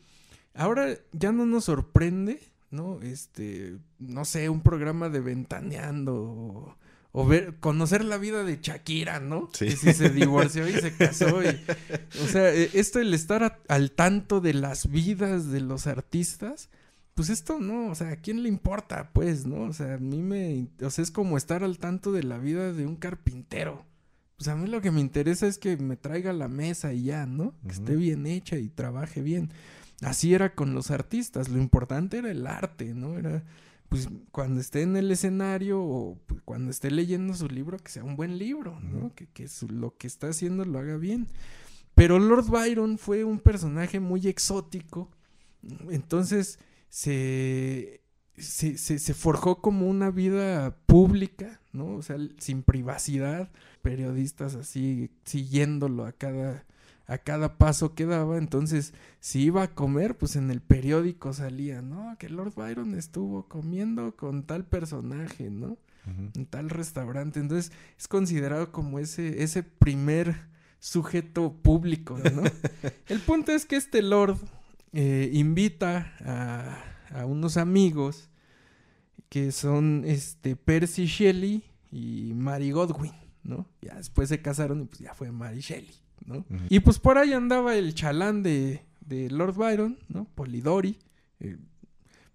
ahora 0.56 0.88
ya 1.12 1.34
no 1.34 1.46
nos 1.46 1.66
sorprende, 1.66 2.40
¿no? 2.72 3.02
Este, 3.02 3.76
no 4.00 4.24
sé, 4.26 4.50
un 4.50 4.62
programa 4.62 5.10
de 5.10 5.20
ventaneando 5.20 6.76
o, 7.12 7.28
ver, 7.28 7.56
conocer 7.60 8.04
la 8.04 8.18
vida 8.18 8.44
de 8.44 8.60
Shakira, 8.62 9.20
¿no? 9.20 9.50
Sí. 9.54 9.66
Que 9.66 9.76
si 9.76 9.94
se 9.94 10.10
divorció 10.10 10.68
y 10.68 10.74
se 10.74 10.96
casó. 10.96 11.38
o 12.24 12.28
sea, 12.28 12.54
e, 12.54 12.72
esto, 12.74 13.00
el 13.00 13.14
estar 13.14 13.62
al 13.68 13.92
tanto 13.92 14.40
de 14.40 14.54
las 14.54 14.90
vidas 14.90 15.52
de 15.52 15.60
los 15.60 15.88
artistas, 15.88 16.70
pues 17.14 17.30
esto 17.30 17.60
no, 17.60 17.88
o 17.92 17.96
sea, 17.96 18.10
¿a 18.12 18.16
quién 18.18 18.42
le 18.42 18.50
importa? 18.50 19.10
Pues, 19.12 19.46
¿no? 19.46 19.64
O 19.64 19.74
sea, 19.74 19.96
a 19.96 19.98
mí 19.98 20.22
me, 20.22 20.68
o 20.82 20.90
sea, 20.90 21.04
es 21.04 21.12
como 21.12 21.38
estar 21.38 21.64
al 21.64 21.78
tanto 21.78 22.14
de 22.14 22.24
la 22.24 22.38
vida 22.38 22.72
de 22.72 22.86
un 22.86 22.96
carpintero. 22.96 23.86
Pues 24.38 24.48
a 24.50 24.56
mí 24.56 24.68
lo 24.68 24.82
que 24.82 24.92
me 24.92 25.02
interesa 25.02 25.48
es 25.48 25.58
que 25.58 25.78
me 25.78 25.96
traiga 25.96 26.34
la 26.34 26.48
mesa 26.48 26.94
y 26.94 27.04
ya, 27.04 27.26
¿no? 27.26 27.54
Que 27.66 27.74
esté 27.74 27.96
bien 27.96 28.26
hecha 28.26 28.58
y 28.58 28.68
trabaje 28.68 29.22
bien. 29.22 29.52
Así 30.02 30.34
era 30.34 30.56
con 30.56 30.74
los 30.74 30.92
artistas, 30.92 31.48
lo 31.48 31.58
importante 31.58 32.18
era 32.18 32.30
el 32.30 32.46
arte, 32.46 32.94
¿no? 32.94 33.18
Era, 33.18 33.44
pues 33.88 34.10
cuando 34.32 34.60
esté 34.60 34.82
en 34.82 34.98
el 34.98 35.10
escenario 35.10 35.82
o 35.82 36.18
pues, 36.26 36.42
cuando 36.44 36.72
esté 36.72 36.92
leyendo 36.92 37.34
su 37.34 37.48
libro, 37.48 37.78
que 37.78 37.92
sea 37.92 38.04
un 38.04 38.18
buen 38.18 38.38
libro, 38.38 38.78
¿no? 38.82 39.14
Que, 39.16 39.28
que 39.28 39.48
lo 39.70 39.96
que 39.96 40.08
está 40.08 40.28
haciendo 40.28 40.66
lo 40.66 40.80
haga 40.80 40.98
bien. 40.98 41.28
Pero 41.94 42.20
Lord 42.20 42.50
Byron 42.50 42.98
fue 42.98 43.24
un 43.24 43.40
personaje 43.40 44.02
muy 44.02 44.28
exótico, 44.28 45.10
entonces 45.90 46.60
se, 46.90 48.02
se, 48.38 48.78
se, 48.78 49.00
se 49.00 49.14
forjó 49.14 49.62
como 49.62 49.88
una 49.88 50.12
vida 50.12 50.76
pública, 50.86 51.62
¿no? 51.74 51.96
O 51.96 52.02
sea, 52.02 52.18
sin 52.38 52.64
privacidad, 52.64 53.50
periodistas 53.82 54.56
así 54.56 55.12
siguiéndolo 55.24 56.06
a 56.06 56.12
cada 56.12 56.66
a 57.08 57.18
cada 57.18 57.58
paso 57.58 57.94
que 57.94 58.06
daba. 58.06 58.38
Entonces, 58.38 58.94
si 59.20 59.44
iba 59.44 59.64
a 59.64 59.74
comer, 59.74 60.18
pues 60.18 60.36
en 60.36 60.52
el 60.52 60.62
periódico 60.62 61.34
salía, 61.34 61.82
¿no? 61.82 62.16
Que 62.18 62.30
Lord 62.30 62.54
Byron 62.56 62.96
estuvo 62.96 63.48
comiendo 63.48 64.16
con 64.16 64.44
tal 64.44 64.66
personaje, 64.66 65.50
¿no? 65.50 65.78
En 66.36 66.46
tal 66.46 66.70
restaurante. 66.70 67.40
Entonces, 67.40 67.72
es 67.98 68.08
considerado 68.08 68.72
como 68.72 69.00
ese, 69.00 69.42
ese 69.44 69.64
primer 69.64 70.36
sujeto 70.80 71.54
público, 71.54 72.20
¿no? 72.20 72.44
el 73.08 73.20
punto 73.22 73.52
es 73.52 73.66
que 73.66 73.76
este 73.76 74.04
Lord 74.04 74.38
eh, 74.94 75.32
invita 75.34 76.14
a, 76.22 76.95
a, 77.12 77.26
unos 77.26 77.58
amigos 77.58 78.30
que 79.30 79.52
son 79.52 80.04
este 80.06 80.56
Percy 80.56 81.06
Shelley 81.06 81.64
y 81.92 82.34
Mary 82.36 82.72
Godwin, 82.72 83.14
¿no? 83.44 83.68
Ya 83.82 83.96
después 83.96 84.30
se 84.30 84.42
casaron 84.42 84.82
y 84.82 84.86
pues 84.86 85.00
ya 85.00 85.14
fue 85.14 85.32
Mary 85.32 85.62
Shelley. 85.62 85.96
Y 86.70 86.80
pues 86.80 87.00
por 87.00 87.18
ahí 87.18 87.34
andaba 87.34 87.76
el 87.76 87.94
chalán 87.94 88.42
de, 88.44 88.82
Lord 89.10 89.56
Byron, 89.56 90.00
¿no? 90.08 90.26
Polidori. 90.36 90.98
Eh, 91.40 91.58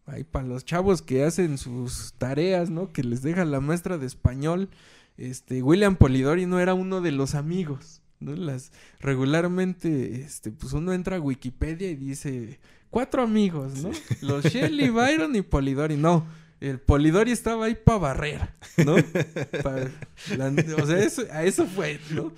ahí 0.07 0.25
para 0.25 0.47
los 0.47 0.64
chavos 0.64 1.03
que 1.03 1.25
hacen 1.25 1.59
sus 1.59 2.14
tareas, 2.14 2.71
¿no? 2.71 2.93
Que 2.93 3.03
les 3.03 3.23
deja 3.23 3.45
la 3.45 3.61
maestra 3.61 3.99
de 3.99 4.07
español. 4.07 4.71
Este, 5.16 5.62
William 5.62 5.97
Polidori 5.97 6.47
no 6.47 6.61
era 6.61 6.75
uno 6.75 7.01
de 7.01 7.12
los 7.12 7.35
amigos, 7.35 8.03
¿no? 8.21 8.35
Las, 8.35 8.73
regularmente, 9.01 10.23
este, 10.23 10.51
pues 10.51 10.73
uno 10.73 10.93
entra 10.93 11.16
a 11.16 11.21
Wikipedia 11.21 11.91
y 11.91 11.97
dice, 11.97 12.61
cuatro 12.91 13.22
amigos, 13.22 13.82
¿no? 13.82 13.91
Los 14.20 14.45
Shelley, 14.45 14.91
Byron 14.91 15.34
y 15.36 15.43
Polidori. 15.43 15.97
No, 15.97 16.26
el 16.61 16.78
Polidori 16.78 17.30
estaba 17.30 17.66
ahí 17.66 17.74
para 17.74 17.99
barrer, 17.99 18.49
¿no? 18.84 18.95
o 20.82 20.86
sea, 20.86 20.99
eso, 20.99 21.22
a 21.32 21.45
eso 21.45 21.66
fue, 21.66 21.99
¿no? 22.11 22.32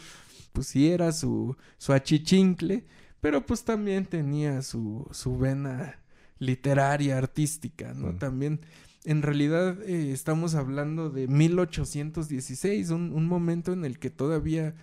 pues 0.53 0.67
sí 0.69 0.91
era 0.91 1.13
su, 1.13 1.57
su 1.79 1.93
achichincle, 1.93 2.85
pero 3.21 3.45
pues 3.45 3.65
también 3.65 4.07
tenía 4.07 4.63
su, 4.63 5.09
su 5.11 5.37
vena 5.39 5.99
literaria, 6.39 7.19
artística, 7.19 7.95
¿no? 7.95 8.15
También, 8.17 8.61
en 9.05 9.23
realidad, 9.23 9.81
eh, 9.83 10.13
estamos 10.13 10.55
hablando 10.55 11.11
de 11.11 11.29
1816, 11.29 12.91
un, 12.91 13.13
un 13.13 13.27
momento 13.27 13.73
en 13.73 13.85
el 13.85 13.99
que 13.99 14.11
todavía 14.11 14.75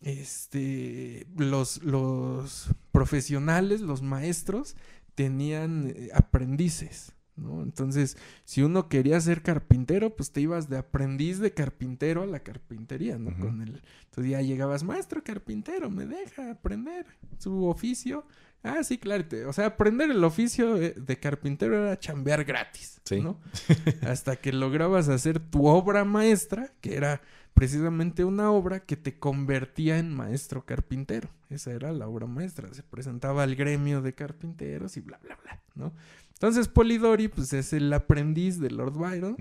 este, 0.00 1.26
los, 1.36 1.82
los 1.82 2.70
profesionales, 2.92 3.80
los 3.80 4.02
maestros, 4.02 4.76
tenían 5.14 5.92
eh, 5.94 6.08
aprendices, 6.14 7.12
¿no? 7.36 7.62
Entonces, 7.62 8.16
si 8.44 8.62
uno 8.62 8.88
quería 8.88 9.20
ser 9.20 9.42
carpintero, 9.42 10.14
pues 10.14 10.32
te 10.32 10.40
ibas 10.40 10.68
de 10.68 10.78
aprendiz 10.78 11.38
de 11.38 11.52
carpintero 11.52 12.22
a 12.22 12.26
la 12.26 12.40
carpintería, 12.40 13.18
¿no? 13.18 13.36
Con 13.38 13.62
el, 13.62 13.82
entonces 14.04 14.30
ya 14.30 14.42
llegabas, 14.42 14.84
maestro 14.84 15.22
carpintero, 15.24 15.90
me 15.90 16.06
deja 16.06 16.50
aprender 16.50 17.06
su 17.38 17.66
oficio. 17.66 18.26
Ah, 18.62 18.84
sí, 18.84 18.98
claro. 18.98 19.24
o 19.48 19.52
sea, 19.52 19.66
aprender 19.66 20.10
el 20.10 20.22
oficio 20.22 20.76
de 20.76 21.18
carpintero 21.18 21.82
era 21.82 21.98
chambear 21.98 22.44
gratis, 22.44 23.00
¿no? 23.10 23.40
Hasta 24.02 24.36
que 24.36 24.52
lograbas 24.52 25.08
hacer 25.08 25.40
tu 25.40 25.66
obra 25.66 26.04
maestra, 26.04 26.72
que 26.80 26.94
era 26.94 27.22
precisamente 27.54 28.24
una 28.24 28.50
obra 28.50 28.80
que 28.80 28.96
te 28.96 29.18
convertía 29.18 29.98
en 29.98 30.14
maestro 30.14 30.64
carpintero. 30.64 31.28
Esa 31.50 31.72
era 31.72 31.92
la 31.92 32.08
obra 32.08 32.26
maestra. 32.26 32.72
Se 32.72 32.82
presentaba 32.82 33.42
al 33.42 33.54
gremio 33.54 34.02
de 34.02 34.14
carpinteros 34.14 34.96
y 34.96 35.00
bla, 35.00 35.18
bla, 35.22 35.38
bla, 35.42 35.60
¿no? 35.74 35.92
Entonces 36.32 36.66
Polidori, 36.68 37.28
pues 37.28 37.52
es 37.52 37.72
el 37.72 37.92
aprendiz 37.92 38.58
de 38.58 38.70
Lord 38.70 38.94
Byron 38.94 39.36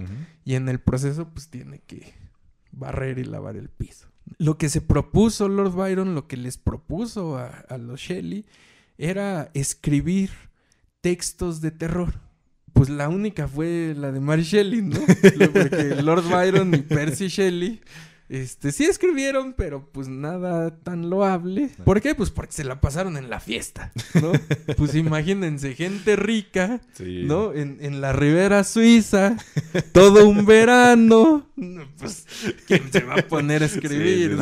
y 0.46 0.56
en 0.56 0.70
el 0.70 0.80
proceso, 0.80 1.30
pues 1.30 1.50
tiene 1.50 1.80
que 1.80 2.14
barrer 2.72 3.18
y 3.18 3.24
lavar 3.24 3.56
el 3.56 3.70
piso. 3.70 4.08
Lo 4.38 4.58
que 4.58 4.70
se 4.70 4.82
propuso 4.82 5.50
Lord 5.50 5.74
Byron, 5.74 6.14
lo 6.14 6.28
que 6.28 6.38
les 6.38 6.58
propuso 6.58 7.38
a, 7.38 7.48
a 7.48 7.78
los 7.78 8.00
Shelley, 8.00 8.46
era 8.98 9.50
escribir 9.56 10.30
textos 11.02 11.60
de 11.60 11.72
terror. 11.72 12.14
Pues 12.74 12.90
la 12.90 13.10
única 13.10 13.48
fue 13.48 13.94
la 13.98 14.12
de 14.12 14.20
Mary 14.20 14.44
Shelley, 14.44 14.82
¿no? 14.82 15.00
Porque 15.54 16.02
Lord 16.02 16.24
Byron 16.30 16.74
y 16.74 16.78
Percy 16.80 17.28
Shelley 17.28 17.82
este, 18.32 18.72
sí 18.72 18.86
escribieron, 18.86 19.52
pero 19.52 19.90
pues 19.92 20.08
nada 20.08 20.74
tan 20.84 21.10
loable. 21.10 21.70
¿Por 21.84 22.00
qué? 22.00 22.16
Pues 22.16 22.30
porque 22.30 22.54
se 22.54 22.64
la 22.64 22.80
pasaron 22.80 23.18
en 23.18 23.30
la 23.30 23.42
fiesta, 23.42 23.92
¿no? 24.22 24.32
pues 24.78 24.96
imagínense, 24.96 25.76
gente 25.76 26.16
rica, 26.16 26.80
¿no? 26.98 27.54
En, 27.54 27.80
en, 27.82 28.00
la 28.00 28.14
ribera 28.14 28.64
suiza, 28.64 29.36
todo 29.92 30.30
un 30.30 30.46
verano. 30.46 31.52
Pues, 32.00 32.26
¿quién 32.68 32.90
se 32.90 33.02
va 33.02 33.16
a 33.16 33.28
poner 33.28 33.64
a 33.64 33.66
escribir? 33.66 34.40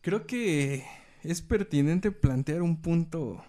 Creo 0.00 0.26
que 0.26 0.84
es 1.22 1.42
pertinente 1.42 2.10
plantear 2.10 2.60
un 2.60 2.82
punto, 2.82 3.44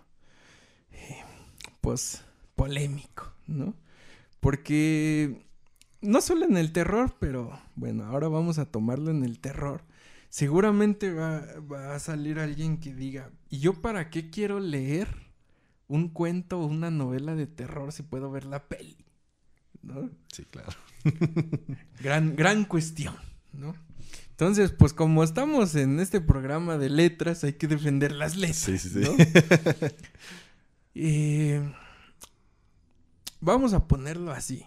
pues, 1.84 2.24
polémico, 2.56 3.34
¿no? 3.46 3.76
Porque 4.40 5.46
no 6.00 6.22
solo 6.22 6.46
en 6.46 6.56
el 6.56 6.72
terror, 6.72 7.18
pero 7.20 7.60
bueno, 7.76 8.06
ahora 8.06 8.30
vamos 8.30 8.58
a 8.58 8.72
tomarlo 8.72 9.12
en 9.12 9.26
el 9.26 9.40
terror. 9.40 9.84
Seguramente 10.30 11.12
va, 11.12 11.94
a 11.94 12.00
salir 12.00 12.40
alguien 12.40 12.78
que 12.78 12.94
diga, 12.94 13.32
¿y 13.50 13.60
yo 13.60 13.74
para 13.82 14.10
qué 14.10 14.30
quiero 14.30 14.62
leer 14.62 15.10
un 15.90 16.08
cuento 16.08 16.62
o 16.62 16.68
una 16.68 16.90
novela 16.90 17.36
de 17.36 17.48
terror 17.48 17.92
si 17.92 18.02
puedo 18.02 18.32
ver 18.32 18.46
la 18.46 18.70
peli? 18.70 18.96
¿No? 19.82 20.10
Sí, 20.32 20.46
claro. 20.46 20.72
gran, 22.00 22.38
gran 22.38 22.64
cuestión, 22.64 23.16
¿no? 23.52 23.76
Entonces, 24.30 24.72
pues 24.72 24.94
como 24.94 25.22
estamos 25.22 25.76
en 25.76 26.00
este 26.00 26.22
programa 26.22 26.78
de 26.78 26.90
letras, 26.90 27.44
hay 27.44 27.54
que 27.54 27.68
defender 27.68 28.14
las 28.14 28.38
letras. 28.38 28.58
Sí, 28.58 28.78
sí, 28.78 28.90
sí. 28.90 29.02
Eh, 30.96 31.62
vamos 33.40 33.74
a 33.74 33.88
ponerlo 33.88 34.32
así. 34.32 34.66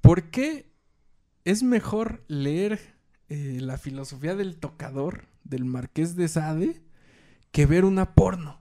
¿Por 0.00 0.30
qué 0.30 0.70
es 1.44 1.62
mejor 1.62 2.24
leer 2.28 2.80
eh, 3.28 3.58
la 3.60 3.78
filosofía 3.78 4.34
del 4.34 4.56
tocador 4.56 5.24
del 5.44 5.64
Marqués 5.64 6.16
de 6.16 6.28
Sade 6.28 6.82
que 7.50 7.66
ver 7.66 7.84
una 7.84 8.14
porno? 8.14 8.60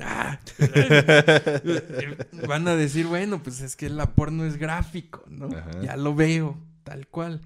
Ah, 0.00 0.40
van 2.48 2.68
a 2.68 2.76
decir, 2.76 3.06
bueno, 3.06 3.42
pues 3.42 3.60
es 3.60 3.76
que 3.76 3.90
la 3.90 4.14
porno 4.14 4.44
es 4.44 4.56
gráfico, 4.56 5.24
¿no? 5.28 5.48
Ya 5.82 5.96
lo 5.96 6.14
veo, 6.14 6.56
tal 6.84 7.06
cual. 7.08 7.42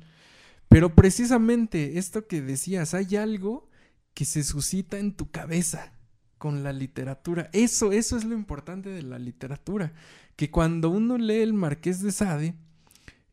Pero 0.69 0.95
precisamente 0.95 1.99
esto 1.99 2.27
que 2.27 2.43
decías, 2.43 2.95
hay 2.95 3.17
algo 3.17 3.69
que 4.13 4.25
se 4.25 4.45
suscita 4.45 4.99
en 4.99 5.15
tu 5.15 5.31
cabeza 5.31 5.94
con 6.39 6.63
la 6.63 6.73
literatura. 6.73 7.49
Eso, 7.53 7.93
eso 7.93 8.17
es 8.17 8.25
lo 8.25 8.35
importante 8.35 8.91
de 8.91 9.03
la 9.03 9.19
literatura. 9.19 9.93
Que 10.37 10.51
cuando 10.51 10.91
uno 10.91 11.17
lee 11.17 11.41
el 11.41 11.55
Marqués 11.55 12.03
de 12.03 12.13
Sade, 12.13 12.55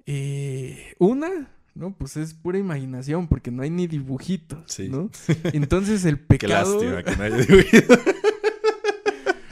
eh, 0.06 0.94
una, 1.00 1.50
¿no? 1.74 1.96
Pues 1.96 2.18
es 2.18 2.34
pura 2.34 2.58
imaginación, 2.58 3.28
porque 3.28 3.52
no 3.52 3.64
hay 3.64 3.70
ni 3.70 3.88
dibujitos, 3.88 4.80
¿no? 4.90 5.10
Entonces 5.54 6.06
el 6.06 6.20
pecado... 6.20 6.80
Qué 6.80 6.86
lástima 6.86 7.04
que 7.04 7.16
no 7.18 7.24
haya 7.24 7.46
dibujito. 7.46 8.00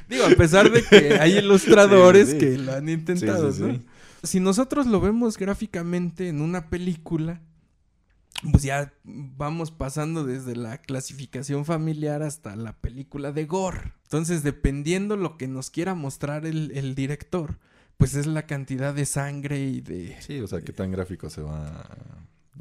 Digo, 0.10 0.26
a 0.26 0.30
pesar 0.30 0.72
de 0.72 0.84
que 0.84 1.20
hay 1.20 1.38
ilustradores 1.38 2.34
que 2.34 2.58
lo 2.58 2.74
han 2.74 2.90
intentado, 2.90 3.52
¿no? 3.52 3.80
Si 4.24 4.40
nosotros 4.40 4.88
lo 4.88 5.00
vemos 5.00 5.38
gráficamente 5.38 6.28
en 6.28 6.42
una 6.42 6.70
película, 6.70 7.42
pues 8.52 8.64
ya 8.64 8.94
vamos 9.04 9.72
pasando 9.72 10.24
desde 10.24 10.56
la 10.56 10.80
clasificación 10.80 11.66
familiar 11.66 12.24
hasta 12.24 12.56
la 12.56 12.74
película 12.74 13.32
de 13.32 13.46
gore. 13.46 13.94
Entonces, 14.04 14.44
dependiendo 14.44 15.18
lo 15.18 15.38
que 15.38 15.48
nos 15.48 15.70
quiera 15.70 15.96
mostrar 15.96 16.46
el, 16.46 16.96
director, 16.96 17.60
pues 17.98 18.16
es 18.16 18.28
la 18.28 18.46
cantidad 18.46 18.94
de 18.94 19.06
sangre 19.06 19.60
y 19.60 19.82
de... 19.82 20.22
Sí, 20.22 20.40
o 20.40 20.48
sea, 20.48 20.62
qué 20.62 20.74
tan 20.74 20.92
gráfico 20.92 21.30
se 21.30 21.42
va 21.42 21.86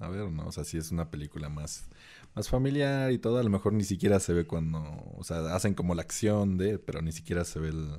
a 0.00 0.08
ver, 0.08 0.30
¿no? 0.30 0.46
O 0.46 0.52
sea, 0.52 0.64
si 0.64 0.76
es 0.76 0.90
una 0.90 1.10
película 1.10 1.48
más, 1.48 1.88
más 2.34 2.48
familiar 2.48 3.12
y 3.12 3.18
todo, 3.18 3.38
a 3.38 3.42
lo 3.42 3.50
mejor 3.50 3.72
ni 3.72 3.84
siquiera 3.84 4.20
se 4.20 4.32
ve 4.32 4.46
cuando, 4.46 4.80
o 5.16 5.24
sea, 5.24 5.54
hacen 5.54 5.74
como 5.74 5.94
la 5.94 6.02
acción 6.02 6.58
de, 6.58 6.78
pero 6.78 7.02
ni 7.02 7.12
siquiera 7.12 7.44
se 7.44 7.60
ve 7.60 7.68
el, 7.68 7.90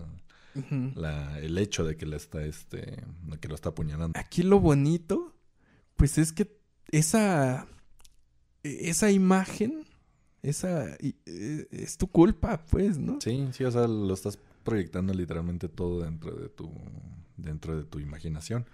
el 1.41 1.57
hecho 1.57 1.86
de 1.86 1.97
que 1.97 2.05
le 2.05 2.17
está, 2.17 2.43
este, 2.43 3.03
que 3.39 3.47
lo 3.47 3.55
está 3.55 3.69
apuñalando. 3.69 4.19
Aquí 4.19 4.43
lo 4.43 4.59
bonito, 4.59 5.34
pues 5.95 6.17
es 6.17 6.32
que 6.32 6.59
esa, 6.91 7.67
esa 8.63 9.11
imagen, 9.11 9.85
esa, 10.41 10.95
e, 10.95 11.15
es 11.71 11.97
tu 11.97 12.07
culpa, 12.07 12.63
pues, 12.69 12.97
¿no? 12.97 13.19
Sí, 13.21 13.47
sí, 13.51 13.63
o 13.63 13.71
sea, 13.71 13.87
lo 13.87 14.13
estás 14.13 14.39
proyectando 14.63 15.13
literalmente 15.13 15.69
todo 15.69 16.03
dentro 16.03 16.35
de 16.35 16.49
tu, 16.49 16.71
dentro 17.37 17.77
de 17.77 17.85
tu 17.85 17.99
imaginación. 17.99 18.65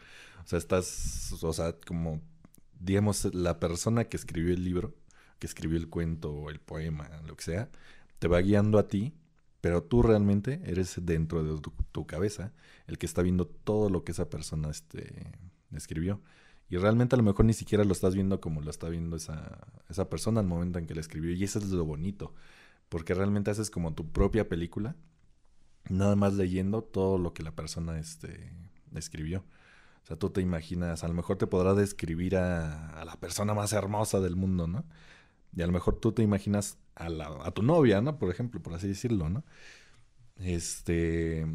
O 0.43 0.47
sea, 0.47 0.59
estás, 0.59 1.33
o 1.41 1.53
sea, 1.53 1.73
como, 1.87 2.21
digamos, 2.79 3.33
la 3.33 3.59
persona 3.59 4.05
que 4.05 4.17
escribió 4.17 4.53
el 4.53 4.63
libro, 4.63 4.95
que 5.39 5.47
escribió 5.47 5.77
el 5.77 5.89
cuento 5.89 6.49
el 6.49 6.59
poema, 6.59 7.09
lo 7.27 7.35
que 7.35 7.43
sea, 7.43 7.69
te 8.19 8.27
va 8.27 8.39
guiando 8.41 8.79
a 8.79 8.87
ti, 8.87 9.13
pero 9.61 9.83
tú 9.83 10.03
realmente 10.03 10.61
eres 10.65 10.99
dentro 11.01 11.43
de 11.43 11.59
tu, 11.59 11.73
tu 11.91 12.05
cabeza 12.05 12.53
el 12.87 12.97
que 12.97 13.05
está 13.05 13.21
viendo 13.21 13.47
todo 13.47 13.89
lo 13.89 14.03
que 14.03 14.11
esa 14.11 14.29
persona 14.29 14.69
este, 14.69 15.31
escribió. 15.73 16.21
Y 16.69 16.77
realmente 16.77 17.15
a 17.15 17.17
lo 17.17 17.23
mejor 17.23 17.45
ni 17.45 17.53
siquiera 17.53 17.83
lo 17.83 17.91
estás 17.91 18.15
viendo 18.15 18.41
como 18.41 18.61
lo 18.61 18.71
está 18.71 18.89
viendo 18.89 19.15
esa, 19.15 19.67
esa 19.89 20.09
persona 20.09 20.39
al 20.39 20.47
momento 20.47 20.79
en 20.79 20.87
que 20.87 20.95
la 20.95 21.01
escribió. 21.01 21.31
Y 21.31 21.43
eso 21.43 21.59
es 21.59 21.69
lo 21.69 21.85
bonito. 21.85 22.33
Porque 22.89 23.13
realmente 23.13 23.51
haces 23.51 23.69
como 23.69 23.93
tu 23.93 24.11
propia 24.11 24.49
película. 24.49 24.95
Nada 25.89 26.15
más 26.15 26.33
leyendo 26.33 26.81
todo 26.81 27.17
lo 27.17 27.33
que 27.33 27.43
la 27.43 27.51
persona 27.51 27.99
este, 27.99 28.51
escribió. 28.95 29.43
O 30.03 30.07
sea, 30.07 30.17
tú 30.17 30.29
te 30.29 30.41
imaginas, 30.41 31.03
a 31.03 31.07
lo 31.07 31.13
mejor 31.13 31.37
te 31.37 31.47
podrá 31.47 31.73
describir 31.73 32.37
a, 32.37 32.89
a 33.01 33.05
la 33.05 33.15
persona 33.19 33.53
más 33.53 33.73
hermosa 33.73 34.19
del 34.19 34.35
mundo, 34.35 34.67
¿no? 34.67 34.85
Y 35.55 35.61
a 35.61 35.67
lo 35.67 35.73
mejor 35.73 35.99
tú 35.99 36.11
te 36.11 36.21
imaginas 36.21 36.77
a, 36.95 37.09
la, 37.09 37.27
a 37.43 37.51
tu 37.51 37.63
novia, 37.63 38.01
¿no? 38.01 38.17
Por 38.19 38.29
ejemplo, 38.29 38.61
por 38.61 38.73
así 38.73 38.87
decirlo, 38.87 39.29
¿no? 39.29 39.43
Este 40.37 41.47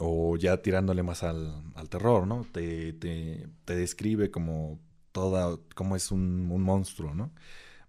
o 0.00 0.36
ya 0.36 0.62
tirándole 0.62 1.02
más 1.02 1.22
al, 1.22 1.62
terror, 1.90 2.26
¿no? 2.26 2.46
Te, 2.52 2.92
te, 2.94 3.48
te, 3.64 3.76
describe 3.76 4.30
como 4.30 4.80
toda, 5.12 5.58
como 5.74 5.96
es 5.96 6.10
un, 6.10 6.46
monstruo, 6.62 7.14
¿no? 7.14 7.32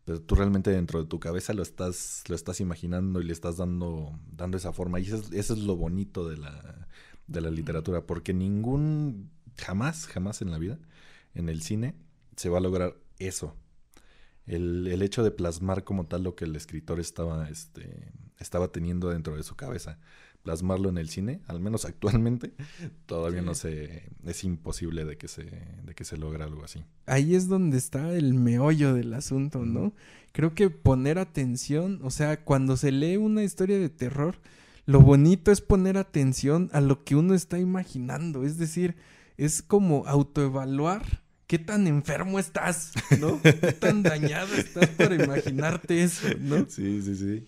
Pero 0.05 0.21
tú 0.21 0.35
realmente 0.35 0.71
dentro 0.71 1.01
de 1.01 1.07
tu 1.07 1.19
cabeza 1.19 1.53
lo 1.53 1.61
estás, 1.63 2.23
lo 2.27 2.35
estás 2.35 2.59
imaginando 2.59 3.21
y 3.21 3.23
le 3.25 3.33
estás 3.33 3.57
dando, 3.57 4.19
dando 4.31 4.57
esa 4.57 4.73
forma. 4.73 4.99
Y 4.99 5.03
eso 5.03 5.23
es, 5.31 5.49
lo 5.51 5.75
bonito 5.77 6.27
de 6.27 6.37
la, 6.37 6.87
de 7.27 7.41
la 7.41 7.49
literatura, 7.49 8.05
porque 8.05 8.33
ningún, 8.33 9.31
jamás, 9.57 10.07
jamás 10.07 10.41
en 10.41 10.51
la 10.51 10.57
vida, 10.57 10.79
en 11.33 11.49
el 11.49 11.61
cine, 11.61 11.95
se 12.35 12.49
va 12.49 12.57
a 12.57 12.61
lograr 12.61 12.97
eso. 13.19 13.55
El, 14.47 14.87
el 14.87 15.01
hecho 15.01 15.23
de 15.23 15.31
plasmar 15.31 15.83
como 15.83 16.07
tal 16.07 16.23
lo 16.23 16.35
que 16.35 16.45
el 16.45 16.55
escritor 16.55 16.99
estaba, 16.99 17.47
este, 17.47 18.11
estaba 18.39 18.69
teniendo 18.69 19.09
dentro 19.09 19.37
de 19.37 19.43
su 19.43 19.55
cabeza 19.55 19.99
plasmarlo 20.43 20.89
en 20.89 20.97
el 20.97 21.09
cine, 21.09 21.41
al 21.47 21.59
menos 21.59 21.85
actualmente, 21.85 22.53
todavía 23.05 23.41
no 23.41 23.55
se 23.55 24.03
es 24.25 24.43
imposible 24.43 25.05
de 25.05 25.17
que 25.17 25.27
se 25.27 25.43
de 25.43 25.93
que 25.95 26.03
se 26.03 26.17
logre 26.17 26.43
algo 26.43 26.63
así. 26.63 26.83
Ahí 27.05 27.35
es 27.35 27.47
donde 27.47 27.77
está 27.77 28.13
el 28.13 28.33
meollo 28.33 28.93
del 28.93 29.13
asunto, 29.13 29.65
¿no? 29.65 29.93
Creo 30.31 30.55
que 30.55 30.69
poner 30.69 31.19
atención, 31.19 31.99
o 32.03 32.09
sea, 32.09 32.43
cuando 32.43 32.77
se 32.77 32.91
lee 32.91 33.17
una 33.17 33.43
historia 33.43 33.77
de 33.77 33.89
terror, 33.89 34.37
lo 34.85 35.01
bonito 35.01 35.51
es 35.51 35.61
poner 35.61 35.97
atención 35.97 36.69
a 36.73 36.81
lo 36.81 37.03
que 37.03 37.15
uno 37.15 37.33
está 37.33 37.59
imaginando, 37.59 38.43
es 38.43 38.57
decir, 38.57 38.95
es 39.37 39.61
como 39.61 40.05
autoevaluar 40.07 41.21
qué 41.47 41.59
tan 41.59 41.85
enfermo 41.85 42.39
estás, 42.39 42.93
¿no? 43.19 43.41
Qué 43.41 43.51
tan 43.53 44.03
dañado 44.03 44.55
estás 44.55 44.87
para 44.89 45.21
imaginarte 45.21 46.01
eso, 46.01 46.29
¿no? 46.39 46.65
Sí, 46.69 47.01
sí, 47.01 47.15
sí. 47.15 47.47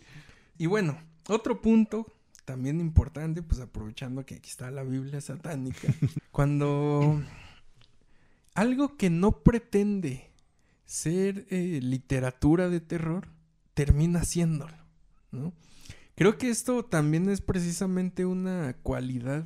Y 0.57 0.65
bueno, 0.65 0.97
otro 1.27 1.61
punto 1.61 2.12
también 2.45 2.79
importante, 2.79 3.41
pues 3.41 3.61
aprovechando 3.61 4.25
que 4.25 4.35
aquí 4.35 4.49
está 4.49 4.71
la 4.71 4.83
Biblia 4.83 5.21
satánica, 5.21 5.87
cuando 6.31 7.21
algo 8.53 8.97
que 8.97 9.09
no 9.09 9.43
pretende 9.43 10.29
ser 10.85 11.47
eh, 11.49 11.79
literatura 11.81 12.69
de 12.69 12.79
terror, 12.79 13.27
termina 13.73 14.23
siéndolo, 14.23 14.77
¿no? 15.31 15.53
Creo 16.15 16.37
que 16.37 16.49
esto 16.49 16.85
también 16.85 17.29
es 17.29 17.41
precisamente 17.41 18.25
una 18.25 18.75
cualidad 18.83 19.45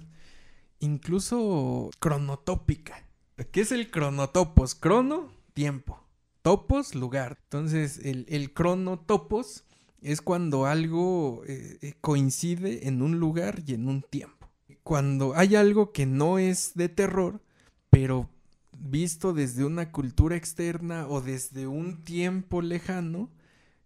incluso 0.79 1.89
cronotópica. 1.99 3.07
¿Qué 3.51 3.61
es 3.61 3.71
el 3.71 3.89
cronotopos? 3.89 4.75
Crono, 4.75 5.31
tiempo. 5.53 6.03
Topos, 6.41 6.95
lugar. 6.95 7.37
Entonces, 7.43 7.99
el, 8.03 8.25
el 8.29 8.53
cronotopos 8.53 9.63
es 10.01 10.21
cuando 10.21 10.65
algo 10.65 11.43
eh, 11.47 11.77
eh, 11.81 11.93
coincide 12.01 12.87
en 12.87 13.01
un 13.01 13.19
lugar 13.19 13.63
y 13.65 13.73
en 13.73 13.87
un 13.87 14.01
tiempo. 14.01 14.49
Cuando 14.83 15.35
hay 15.35 15.55
algo 15.55 15.91
que 15.91 16.05
no 16.05 16.39
es 16.39 16.73
de 16.75 16.89
terror, 16.89 17.41
pero 17.89 18.29
visto 18.77 19.33
desde 19.33 19.65
una 19.65 19.91
cultura 19.91 20.35
externa 20.35 21.07
o 21.07 21.21
desde 21.21 21.67
un 21.67 22.03
tiempo 22.03 22.61
lejano, 22.61 23.29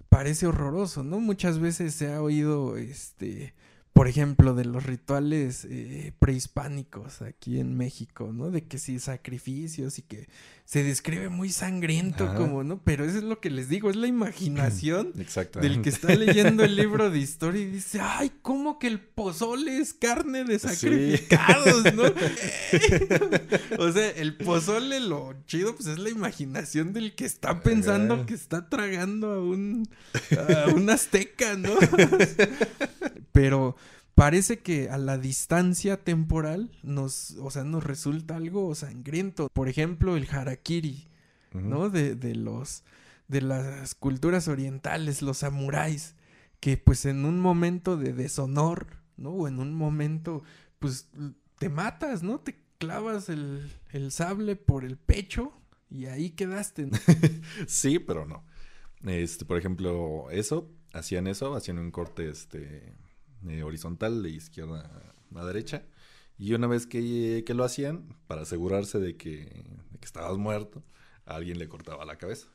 parece 0.10 0.48
horroroso, 0.48 1.04
¿no? 1.04 1.20
Muchas 1.20 1.60
veces 1.60 1.96
se 1.96 2.14
ha 2.14 2.22
oído 2.22 2.78
este 2.78 3.54
por 3.94 4.08
ejemplo, 4.08 4.54
de 4.54 4.66
los 4.66 4.86
rituales 4.86 5.66
eh, 5.70 6.14
prehispánicos 6.18 7.22
aquí 7.22 7.60
en 7.60 7.76
México, 7.76 8.32
¿no? 8.34 8.50
De 8.50 8.64
que 8.64 8.78
sí, 8.78 9.00
sacrificios 9.00 10.00
y 10.00 10.02
que 10.02 10.28
se 10.72 10.84
describe 10.84 11.28
muy 11.28 11.52
sangriento 11.52 12.34
como, 12.34 12.64
¿no? 12.64 12.82
Pero 12.82 13.04
eso 13.04 13.18
es 13.18 13.26
lo 13.26 13.42
que 13.42 13.50
les 13.50 13.68
digo, 13.68 13.90
es 13.90 13.98
la 13.98 14.08
imaginación 14.08 15.12
del 15.62 15.82
que 15.82 15.90
está 15.90 16.16
leyendo 16.16 16.64
el 16.64 16.78
libro 16.78 17.10
de 17.10 17.20
historia 17.20 17.62
y 17.62 17.66
dice, 17.66 18.00
ay, 18.02 18.32
¿cómo 18.42 18.80
que 18.80 18.88
el 18.88 19.02
pozole 19.02 19.80
es 19.80 19.94
carne 19.94 20.46
de 20.46 20.58
sacrificados, 20.60 21.94
¿no? 21.94 22.04
o 23.80 23.92
sea, 23.92 24.10
el 24.12 24.38
pozole, 24.38 25.02
lo 25.02 25.36
chido, 25.46 25.76
pues 25.76 25.88
es 25.88 26.00
la 26.00 26.10
imaginación 26.10 26.94
del 26.94 27.16
que 27.16 27.26
está 27.26 27.62
pensando 27.62 28.26
que 28.26 28.34
está 28.34 28.70
tragando 28.70 29.34
a 29.34 29.44
un, 29.44 29.90
a 30.38 30.70
un 30.74 30.90
azteca, 30.90 31.58
¿no? 31.58 31.74
Pero 33.34 33.76
parece 34.16 34.60
que 34.60 34.90
a 34.90 34.98
la 34.98 35.18
distancia 35.18 36.04
temporal 36.04 36.72
nos, 36.84 37.32
o 37.40 37.52
sea, 37.52 37.64
nos 37.64 37.84
resulta 37.84 38.36
algo 38.36 38.74
sangriento. 38.76 39.50
Por 39.54 39.70
ejemplo, 39.70 40.18
el 40.18 40.28
harakiri, 40.30 41.08
¿no? 41.54 41.90
De, 41.90 42.16
de, 42.16 42.36
los, 42.36 42.84
de 43.28 43.42
las 43.42 43.96
culturas 43.96 44.48
orientales, 44.48 45.22
los 45.22 45.40
samuráis, 45.40 46.16
que 46.60 46.78
pues 46.78 47.06
en 47.06 47.26
un 47.26 47.40
momento 47.40 47.98
de 47.98 48.14
deshonor, 48.14 48.88
¿no? 49.18 49.32
O 49.32 49.48
en 49.48 49.60
un 49.60 49.74
momento, 49.74 50.44
pues 50.80 51.10
te 51.58 51.70
matas, 51.70 52.24
¿no? 52.24 52.40
Te 52.40 52.62
clavas 52.78 53.30
el, 53.30 53.72
el 53.92 54.12
sable 54.12 54.56
por 54.56 54.86
el 54.86 54.98
pecho 54.98 55.54
y 55.90 56.06
ahí 56.06 56.32
quedaste. 56.32 56.90
sí, 57.68 58.00
pero 58.00 58.26
no. 58.26 58.44
Este, 59.04 59.46
por 59.46 59.58
ejemplo, 59.58 60.30
eso, 60.32 60.70
hacían 60.94 61.28
eso, 61.28 61.54
hacían 61.56 61.80
un 61.80 61.92
corte, 61.92 62.30
este, 62.30 62.94
eh, 63.48 63.64
horizontal 63.64 64.24
de 64.24 64.30
izquierda 64.30 64.90
a 65.36 65.46
derecha. 65.46 65.84
Y 66.38 66.54
una 66.54 66.68
vez 66.68 66.88
que, 66.88 67.44
lo 67.48 67.64
hacían, 67.64 68.16
para 68.28 68.42
asegurarse 68.42 69.00
de 69.00 69.16
que, 69.16 69.64
estabas 70.02 70.38
muerto, 70.38 70.84
alguien 71.26 71.60
le 71.60 71.68
cortaba 71.68 72.06
la 72.06 72.18
cabeza. 72.18 72.48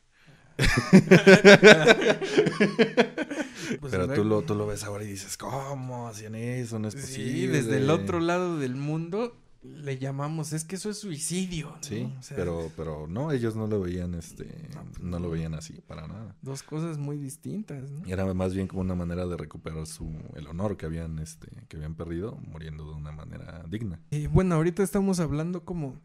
Pues 3.81 3.91
Pero 3.91 4.43
tú 4.43 4.55
lo, 4.55 4.67
ves 4.67 4.85
ahora 4.85 5.03
y 5.03 5.09
dices, 5.09 5.37
¿cómo 5.37 6.09
hacían 6.09 6.37
eso? 6.37 6.79
No 6.79 6.87
es 6.87 6.95
posible. 6.95 7.49
desde 7.49 7.79
el 7.79 7.91
otro 7.91 8.21
lado 8.21 8.59
del 8.59 8.77
mundo 8.77 9.37
le 9.67 9.99
llamamos, 9.99 10.53
es 10.53 10.65
que 10.65 10.77
eso 10.77 10.91
es 10.91 10.99
suicidio. 10.99 11.71
¿no? 11.71 11.83
Sí, 11.83 12.13
O 12.19 12.23
sea, 12.23 12.37
pero, 12.37 12.71
pero 12.77 13.07
no, 13.07 13.33
ellos 13.33 13.57
no 13.57 13.67
lo 13.67 13.81
veían, 13.81 14.15
este, 14.15 14.45
No, 14.75 14.85
pues 14.85 15.01
no 15.01 15.19
lo 15.19 15.31
veían 15.31 15.55
así, 15.55 15.81
para 15.87 16.07
nada. 16.07 16.37
Dos 16.43 16.63
cosas 16.63 16.99
muy 16.99 17.17
distintas, 17.19 17.91
¿no? 17.91 18.07
Era 18.07 18.33
más 18.35 18.55
bien 18.55 18.67
como 18.67 18.83
una 18.83 18.95
manera 18.95 19.27
de 19.27 19.37
recuperar 19.37 19.87
su, 19.87 20.13
el 20.35 20.47
honor 20.47 20.77
que 20.77 20.87
habían, 20.87 21.19
este, 21.19 21.49
que 21.69 21.77
habían 21.77 21.95
perdido, 21.95 22.37
muriendo 22.37 22.89
de 22.89 22.95
una 22.95 23.13
manera 23.13 23.65
digna. 23.69 24.01
Eh, 24.11 24.29
bueno, 24.29 24.55
ahorita 24.55 24.83
estamos 24.83 25.21
hablando 25.21 25.65
como 25.65 26.01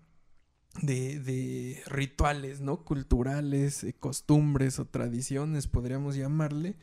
de, 0.82 1.20
de 1.20 1.82
rituales, 1.88 2.62
¿no? 2.62 2.84
Culturales, 2.84 3.84
eh, 3.84 3.93
costumbres 3.93 4.80
o 4.80 4.86
tradiciones, 4.86 5.68
podríamos 5.68 6.16
llamarle. 6.16 6.78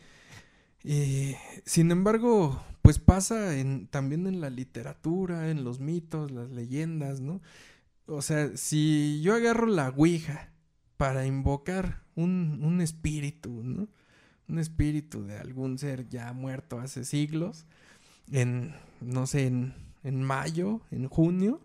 Eh, 0.85 1.37
sin 1.65 1.91
embargo, 1.91 2.63
pues 2.83 2.99
pasa 2.99 3.59
en, 3.59 3.89
también 3.89 4.27
en 4.27 4.41
la 4.41 4.51
literatura, 4.51 5.51
en 5.51 5.65
los 5.65 5.81
mitos, 5.81 6.31
las 6.31 6.51
leyendas, 6.51 7.21
¿no? 7.21 7.41
O 8.07 8.23
sea, 8.23 8.57
si 8.57 9.21
yo 9.23 9.35
agarro 9.35 9.67
la 9.67 9.91
Ouija 9.91 10.51
para 10.97 11.27
invocar 11.27 12.03
un, 12.15 12.61
un 12.63 12.81
espíritu, 12.81 13.63
¿no? 13.63 13.89
Un 14.49 14.59
espíritu 14.59 15.25
de 15.25 15.39
algún 15.39 15.79
ser 15.79 16.09
ya 16.09 16.33
muerto 16.33 16.81
hace 16.81 17.05
siglos, 17.05 17.67
en, 18.33 18.75
no 19.01 19.27
sé, 19.27 19.47
en, 19.47 19.75
en 20.05 20.23
mayo, 20.23 20.81
en 20.91 21.09
junio, 21.09 21.61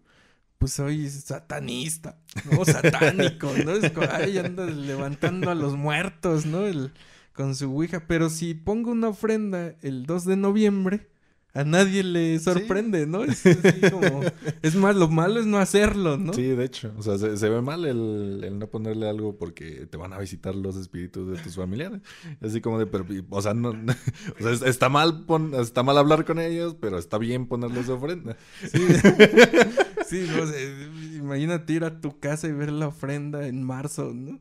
pues 0.57 0.74
soy 0.74 1.09
satanista, 1.09 2.18
¿no? 2.51 2.66
Satánico, 2.66 3.51
¿no? 3.64 3.72
Es 3.74 3.91
como, 3.91 4.07
ay, 4.11 4.38
anda 4.38 4.66
levantando 4.66 5.51
a 5.51 5.55
los 5.55 5.76
muertos, 5.76 6.45
¿no? 6.45 6.66
El, 6.66 6.91
con 7.34 7.55
su 7.55 7.71
ouija. 7.71 8.05
Pero 8.07 8.29
si 8.29 8.53
pongo 8.53 8.91
una 8.91 9.09
ofrenda 9.09 9.75
el 9.81 10.05
2 10.05 10.25
de 10.25 10.38
noviembre, 10.38 11.09
a 11.55 11.63
nadie 11.63 12.01
le 12.03 12.39
sorprende, 12.39 13.05
¿no? 13.05 13.23
Es, 13.25 13.45
así 13.45 13.81
como- 13.91 14.21
es 14.63 14.75
más, 14.75 14.95
lo 14.95 15.07
malo 15.07 15.39
es 15.39 15.45
no 15.45 15.59
hacerlo, 15.59 16.17
¿no? 16.17 16.34
Sí, 16.34 16.41
de 16.47 16.65
hecho. 16.65 16.91
O 16.97 17.03
sea, 17.03 17.19
se, 17.19 17.38
se 17.38 17.47
ve 17.47 17.61
mal 17.61 17.86
el, 17.86 18.41
el 18.43 18.57
no 18.57 18.65
ponerle 18.67 19.07
algo 19.07 19.38
porque 19.38 19.86
te 19.86 19.95
van 19.97 20.13
a 20.13 20.17
visitar 20.17 20.55
los 20.55 20.75
espíritus 20.77 21.29
de 21.29 21.38
tus 21.43 21.55
familiares. 21.55 22.01
Así 22.41 22.59
como 22.59 22.79
de, 22.79 22.88
pero, 22.88 23.05
o 23.29 23.41
sea, 23.41 23.53
no, 23.53 23.69
o 24.39 24.41
sea, 24.43 24.51
es- 24.51 24.63
está 24.63 24.89
mal 24.89 25.25
pon- 25.25 25.53
está 25.53 25.84
mal 25.84 25.97
hablar 25.99 26.25
con 26.25 26.39
ellos, 26.39 26.75
pero 26.81 26.97
está 26.97 27.19
bien 27.19 27.45
ponerles 27.45 27.88
ofrenda. 27.88 28.36
Sí, 28.71 28.79
sí, 30.07 30.27
no 30.36 31.23
imagínate 31.23 31.73
ir 31.73 31.84
a 31.84 32.01
tu 32.01 32.19
casa 32.19 32.47
y 32.47 32.51
ver 32.51 32.71
la 32.71 32.88
ofrenda 32.88 33.45
en 33.47 33.61
marzo, 33.63 34.11
¿no? 34.11 34.39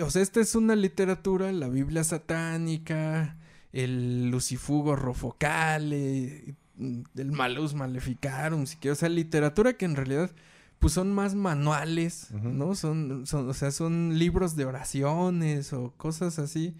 O 0.00 0.10
sea, 0.10 0.22
esta 0.22 0.40
es 0.40 0.54
una 0.54 0.76
literatura, 0.76 1.52
la 1.52 1.68
Biblia 1.68 2.04
satánica, 2.04 3.36
el 3.72 4.30
Lucifugo 4.30 4.96
Rofocale, 4.96 6.56
el 6.78 7.32
Malus 7.32 7.74
Maleficarum, 7.74 8.66
si 8.66 8.76
quieres, 8.76 8.98
o 8.98 9.00
sea, 9.00 9.08
literatura 9.08 9.74
que 9.74 9.84
en 9.84 9.96
realidad 9.96 10.30
pues 10.78 10.94
son 10.94 11.12
más 11.12 11.34
manuales. 11.34 12.30
¿no? 12.32 12.74
Son, 12.74 13.26
son, 13.26 13.48
o 13.48 13.54
sea, 13.54 13.70
son 13.70 14.18
libros 14.18 14.56
de 14.56 14.64
oraciones 14.64 15.72
o 15.72 15.92
cosas 15.96 16.38
así 16.38 16.74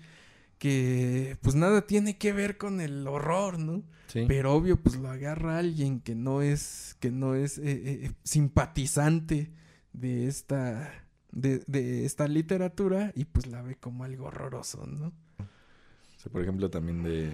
que 0.61 1.39
pues 1.41 1.55
nada 1.57 1.87
tiene 1.87 2.19
que 2.19 2.35
ver 2.35 2.59
con 2.59 2.83
el 2.83 3.09
horror, 3.09 3.59
¿no? 3.59 3.83
Sí. 4.09 4.27
Pero 4.29 4.53
obvio, 4.53 4.79
pues 4.79 4.97
lo 4.97 5.09
agarra 5.09 5.59
alguien 5.59 6.01
que 6.01 6.15
no 6.15 6.43
es, 6.43 6.97
que 7.01 7.11
no 7.11 7.35
es 7.35 7.57
eh, 7.57 7.63
eh, 7.65 8.13
simpatizante 8.25 9.51
de 9.95 10.29
esta, 10.29 10.93
de, 11.33 11.63
de 11.67 12.05
esta 12.05 12.29
literatura 12.29 13.13
y 13.15 13.25
pues 13.25 13.47
la 13.47 13.63
ve 13.63 13.77
como 13.77 14.05
algo 14.05 14.27
horroroso, 14.27 14.87
¿no? 14.87 15.09
O 15.09 16.23
sea, 16.23 16.31
por 16.31 16.43
ejemplo, 16.43 16.71
también 16.71 17.03
de, 17.03 17.31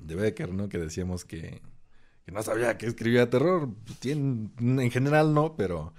de 0.00 0.14
Becker, 0.14 0.52
¿no? 0.52 0.68
Que 0.68 0.78
decíamos 0.78 1.24
que, 1.24 1.60
que 2.24 2.32
no 2.32 2.42
sabía 2.42 2.78
que 2.78 2.86
escribía 2.86 3.30
terror. 3.30 3.68
Pues 3.84 3.98
tiene, 3.98 4.50
en 4.58 4.90
general 4.90 5.34
no, 5.34 5.56
pero 5.56 5.92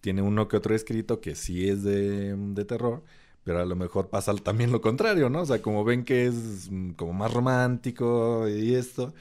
tiene 0.00 0.22
uno 0.22 0.48
que 0.48 0.56
otro 0.56 0.74
escrito 0.74 1.20
que 1.20 1.34
sí 1.34 1.68
es 1.68 1.82
de, 1.82 2.36
de 2.36 2.64
terror. 2.64 3.02
Pero 3.44 3.60
a 3.60 3.64
lo 3.66 3.76
mejor 3.76 4.08
pasa 4.10 4.34
también 4.36 4.72
lo 4.72 4.80
contrario, 4.80 5.28
¿no? 5.30 5.42
O 5.42 5.46
sea, 5.46 5.60
como 5.62 5.84
ven 5.84 6.04
que 6.04 6.26
es 6.26 6.70
mm, 6.70 6.90
como 6.92 7.12
más 7.12 7.32
romántico 7.32 8.48
y 8.48 8.74
esto. 8.74 9.14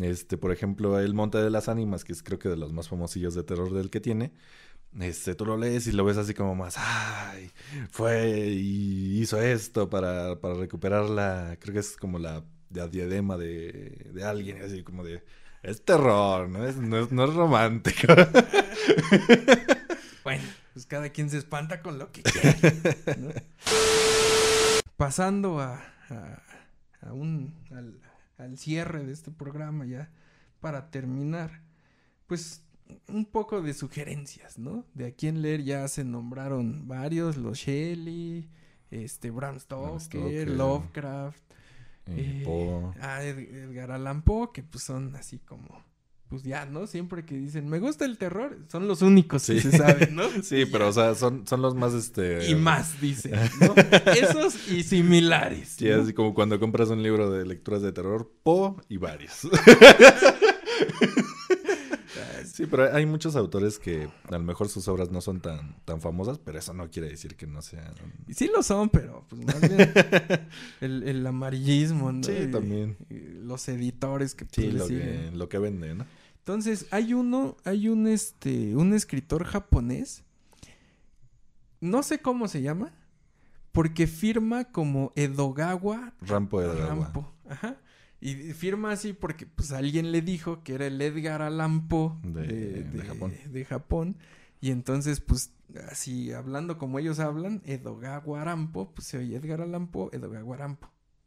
Este, 0.00 0.38
por 0.38 0.52
ejemplo, 0.52 0.98
El 0.98 1.14
Monte 1.14 1.38
de 1.38 1.50
las 1.50 1.68
Ánimas, 1.68 2.04
que 2.04 2.12
es 2.12 2.22
creo 2.22 2.38
que 2.38 2.48
de 2.48 2.56
los 2.56 2.72
más 2.72 2.88
famosillos 2.88 3.34
de 3.34 3.42
terror 3.44 3.72
del 3.72 3.90
que 3.90 4.00
tiene. 4.00 4.32
Este, 5.00 5.34
tú 5.34 5.46
lo 5.46 5.56
lees 5.56 5.86
y 5.86 5.92
lo 5.92 6.04
ves 6.04 6.18
así 6.18 6.34
como 6.34 6.54
más, 6.54 6.74
ay, 6.76 7.50
fue 7.90 8.48
y 8.50 9.20
hizo 9.20 9.40
esto 9.40 9.88
para, 9.88 10.38
para 10.38 10.54
recuperar 10.54 11.08
la, 11.08 11.56
creo 11.58 11.72
que 11.72 11.80
es 11.80 11.96
como 11.96 12.18
la, 12.18 12.44
diadema 12.68 13.36
de, 13.36 14.10
de 14.12 14.24
alguien, 14.24 14.62
así 14.62 14.82
como 14.82 15.02
de, 15.02 15.22
es 15.62 15.82
terror, 15.84 16.48
¿no? 16.48 16.66
Es, 16.66 16.76
no, 16.76 16.98
es, 16.98 17.12
no 17.12 17.24
es 17.24 17.34
romántico. 17.34 18.12
Bueno, 20.24 20.44
pues 20.72 20.86
cada 20.86 21.08
quien 21.10 21.30
se 21.30 21.38
espanta 21.38 21.82
con 21.82 21.98
lo 21.98 22.12
que 22.12 22.22
quiere. 22.22 23.44
Pasando 24.96 25.58
a, 25.58 25.82
a, 26.10 26.42
a 27.00 27.12
un, 27.12 27.52
al, 27.72 27.98
al 28.38 28.56
cierre 28.56 29.04
de 29.04 29.12
este 29.12 29.32
programa 29.32 29.84
ya, 29.84 30.10
para 30.60 30.90
terminar, 30.90 31.60
pues 32.28 32.62
un 33.08 33.24
poco 33.26 33.62
de 33.62 33.74
sugerencias, 33.74 34.58
¿no? 34.58 34.84
De 34.94 35.06
a 35.06 35.12
quién 35.12 35.42
leer 35.42 35.62
ya 35.64 35.86
se 35.88 36.04
nombraron 36.04 36.86
varios, 36.88 37.36
los 37.36 37.58
Shelley, 37.58 38.48
este, 38.90 39.30
Bram 39.30 39.58
Stoker, 39.58 40.00
Stoker. 40.00 40.50
Lovecraft, 40.50 41.42
Eh, 42.06 42.42
Poe. 42.44 42.92
ah, 43.00 43.22
Ed- 43.24 43.38
Edgar 43.64 43.92
Allan 43.92 44.22
Poe, 44.22 44.50
que 44.52 44.62
pues 44.62 44.82
son 44.84 45.14
así 45.16 45.38
como, 45.38 45.82
pues 46.28 46.42
ya, 46.42 46.64
¿no? 46.66 46.86
Siempre 46.86 47.24
que 47.24 47.36
dicen, 47.36 47.68
me 47.68 47.78
gusta 47.78 48.04
el 48.04 48.18
terror, 48.18 48.58
son 48.68 48.88
los 48.88 49.02
únicos 49.02 49.46
que 49.46 49.60
Sí. 49.60 49.70
se 49.70 49.76
saben, 49.78 50.14
¿no? 50.16 50.24
Sí, 50.42 50.64
pero 50.66 50.88
o 50.88 50.92
sea, 50.92 51.14
son, 51.14 51.46
son 51.46 51.62
los 51.62 51.74
más, 51.74 51.92
este... 51.94 52.48
y 52.50 52.54
más, 52.54 53.00
dicen, 53.00 53.32
¿no? 53.60 53.74
Esos 54.12 54.68
y 54.68 54.82
similares. 54.82 55.76
Sí, 55.78 55.88
¿no? 55.88 56.02
así 56.02 56.12
como 56.12 56.34
cuando 56.34 56.58
compras 56.58 56.88
un 56.90 57.02
libro 57.02 57.30
de 57.30 57.46
lecturas 57.46 57.82
de 57.82 57.92
terror, 57.92 58.32
Po 58.42 58.80
y 58.88 58.96
varios. 58.96 59.46
Sí, 62.52 62.66
pero 62.66 62.94
hay 62.94 63.06
muchos 63.06 63.34
autores 63.34 63.78
que 63.78 64.08
a 64.28 64.32
lo 64.32 64.40
mejor 64.40 64.68
sus 64.68 64.86
obras 64.88 65.10
no 65.10 65.20
son 65.22 65.40
tan, 65.40 65.74
tan 65.86 66.00
famosas, 66.02 66.38
pero 66.38 66.58
eso 66.58 66.74
no 66.74 66.90
quiere 66.90 67.08
decir 67.08 67.34
que 67.34 67.46
no 67.46 67.62
sean... 67.62 67.94
Sí 68.28 68.50
lo 68.54 68.62
son, 68.62 68.90
pero 68.90 69.24
pues 69.30 69.42
más 69.42 69.60
bien 69.60 69.90
el, 70.82 71.02
el 71.04 71.26
amarillismo, 71.26 72.12
¿no? 72.12 72.22
Sí, 72.22 72.32
Y- 72.48 72.50
también. 72.50 72.96
y 73.08 73.20
los 73.20 73.66
editores 73.68 74.34
que 74.34 74.44
pues, 74.44 74.54
Sí, 74.54 74.70
le 74.70 74.78
lo 74.78 74.86
siguen. 74.86 75.30
que, 75.30 75.36
lo 75.36 75.48
que 75.48 75.58
vende, 75.58 75.94
¿no? 75.94 76.04
Entonces, 76.40 76.86
hay 76.90 77.14
uno, 77.14 77.56
hay 77.64 77.88
un 77.88 78.06
este, 78.06 78.74
un 78.76 78.92
escritor 78.94 79.44
japonés. 79.44 80.24
No 81.80 82.02
sé 82.02 82.20
cómo 82.20 82.48
se 82.48 82.62
llama. 82.62 82.92
Porque 83.70 84.06
firma 84.06 84.64
como 84.64 85.12
Edogawa 85.16 86.12
Rampo 86.20 86.60
agua. 86.60 86.74
Rampo. 86.86 87.32
Ajá. 87.48 87.76
Y 88.24 88.34
firma 88.54 88.92
así 88.92 89.12
porque 89.12 89.46
pues 89.46 89.72
alguien 89.72 90.12
le 90.12 90.22
dijo 90.22 90.62
que 90.62 90.74
era 90.74 90.86
el 90.86 91.00
Edgar 91.02 91.42
Allan 91.42 91.88
Poe 91.88 92.12
De- 92.22 92.46
de, 92.46 92.82
de 92.84 93.02
Japón. 93.04 93.32
de 93.50 93.64
Japón. 93.64 94.16
Y 94.60 94.70
entonces, 94.70 95.20
pues, 95.20 95.52
así 95.90 96.32
hablando 96.32 96.78
como 96.78 97.00
ellos 97.00 97.18
hablan, 97.18 97.60
Edogawa 97.66 98.44
Rampo, 98.44 98.92
pues 98.94 99.08
se 99.08 99.18
oye 99.18 99.36
Edgar 99.36 99.60
Allan 99.60 99.88
Poe, 99.88 100.08
Edogawa 100.12 100.56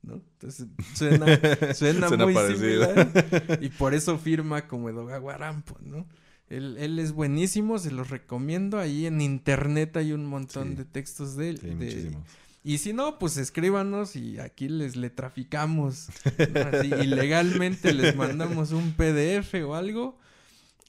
¿no? 0.04 0.14
Entonces 0.14 0.68
suena, 0.93 1.26
suena, 1.76 2.08
Suena 2.08 2.24
muy 2.26 2.34
parecido. 2.34 2.86
similar. 2.96 3.60
Y 3.62 3.70
por 3.70 3.93
eso 3.93 4.18
firma 4.18 4.68
como 4.68 4.89
Edogawa 4.89 5.36
Rampo, 5.38 5.78
¿no? 5.82 6.06
Él, 6.48 6.78
él 6.80 7.00
es 7.00 7.12
buenísimo, 7.12 7.78
se 7.80 7.91
los 7.91 8.10
recomiendo. 8.12 8.80
Ahí 8.80 9.06
en 9.08 9.20
internet 9.20 9.98
hay 9.98 10.14
un 10.14 10.26
montón 10.28 10.70
Sí. 10.70 10.76
de 10.76 10.86
textos 10.86 11.36
de 11.36 11.50
él. 11.50 11.58
Sí, 11.60 11.68
de- 11.68 11.76
muchísimos. 11.76 12.24
Y 12.66 12.80
si 12.80 12.91
no, 12.93 13.20
pues 13.20 13.38
escríbanos 13.38 14.16
y 14.16 14.39
aquí 14.39 14.68
les 14.68 14.95
le 14.95 15.09
traficamos. 15.09 16.07
¿no? 16.53 16.59
Así, 16.61 16.88
ilegalmente 17.03 17.93
les 17.93 18.16
mandamos 18.16 18.72
un 18.72 18.93
PDF 18.93 19.53
o 19.66 19.76
algo. 19.76 20.18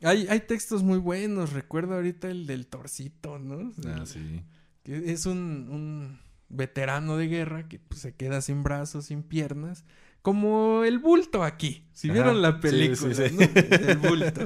Hay, 0.02 0.26
hay 0.28 0.40
textos 0.40 0.82
muy 0.82 0.98
buenos. 0.98 1.52
Recuerdo 1.52 1.94
ahorita 1.94 2.28
el 2.30 2.46
del 2.46 2.66
torcito, 2.66 3.38
¿no? 3.38 3.72
Ah, 3.86 3.98
El- 4.00 4.06
sí. 4.06 4.42
que 4.82 5.12
es 5.12 5.26
un, 5.26 5.68
un 5.70 6.18
veterano 6.48 7.16
de 7.16 7.28
guerra 7.28 7.68
que 7.68 7.78
pues, 7.78 8.00
se 8.00 8.14
queda 8.14 8.40
sin 8.40 8.62
brazos, 8.62 9.06
sin 9.06 9.22
piernas. 9.22 9.84
Como 10.22 10.82
el 10.84 10.98
bulto 10.98 11.44
aquí. 11.44 11.86
Si 11.92 12.08
Ajá, 12.08 12.14
vieron 12.14 12.42
la 12.42 12.58
película, 12.60 13.14
sí, 13.14 13.28
sí. 13.28 13.36
¿no? 13.36 13.42
El 13.88 13.98
bulto. 13.98 14.40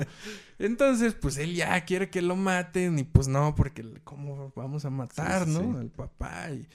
Entonces, 0.58 1.14
pues 1.14 1.38
él 1.38 1.54
ya 1.54 1.82
quiere 1.86 2.10
que 2.10 2.20
lo 2.22 2.36
maten. 2.36 2.98
Y 2.98 3.04
pues 3.04 3.28
no, 3.28 3.54
porque 3.54 3.84
¿cómo 4.04 4.52
vamos 4.54 4.84
a 4.84 4.90
matar, 4.90 5.48
no? 5.48 5.78
Al 5.78 5.90
papá. 5.90 6.50
Y... 6.50 6.66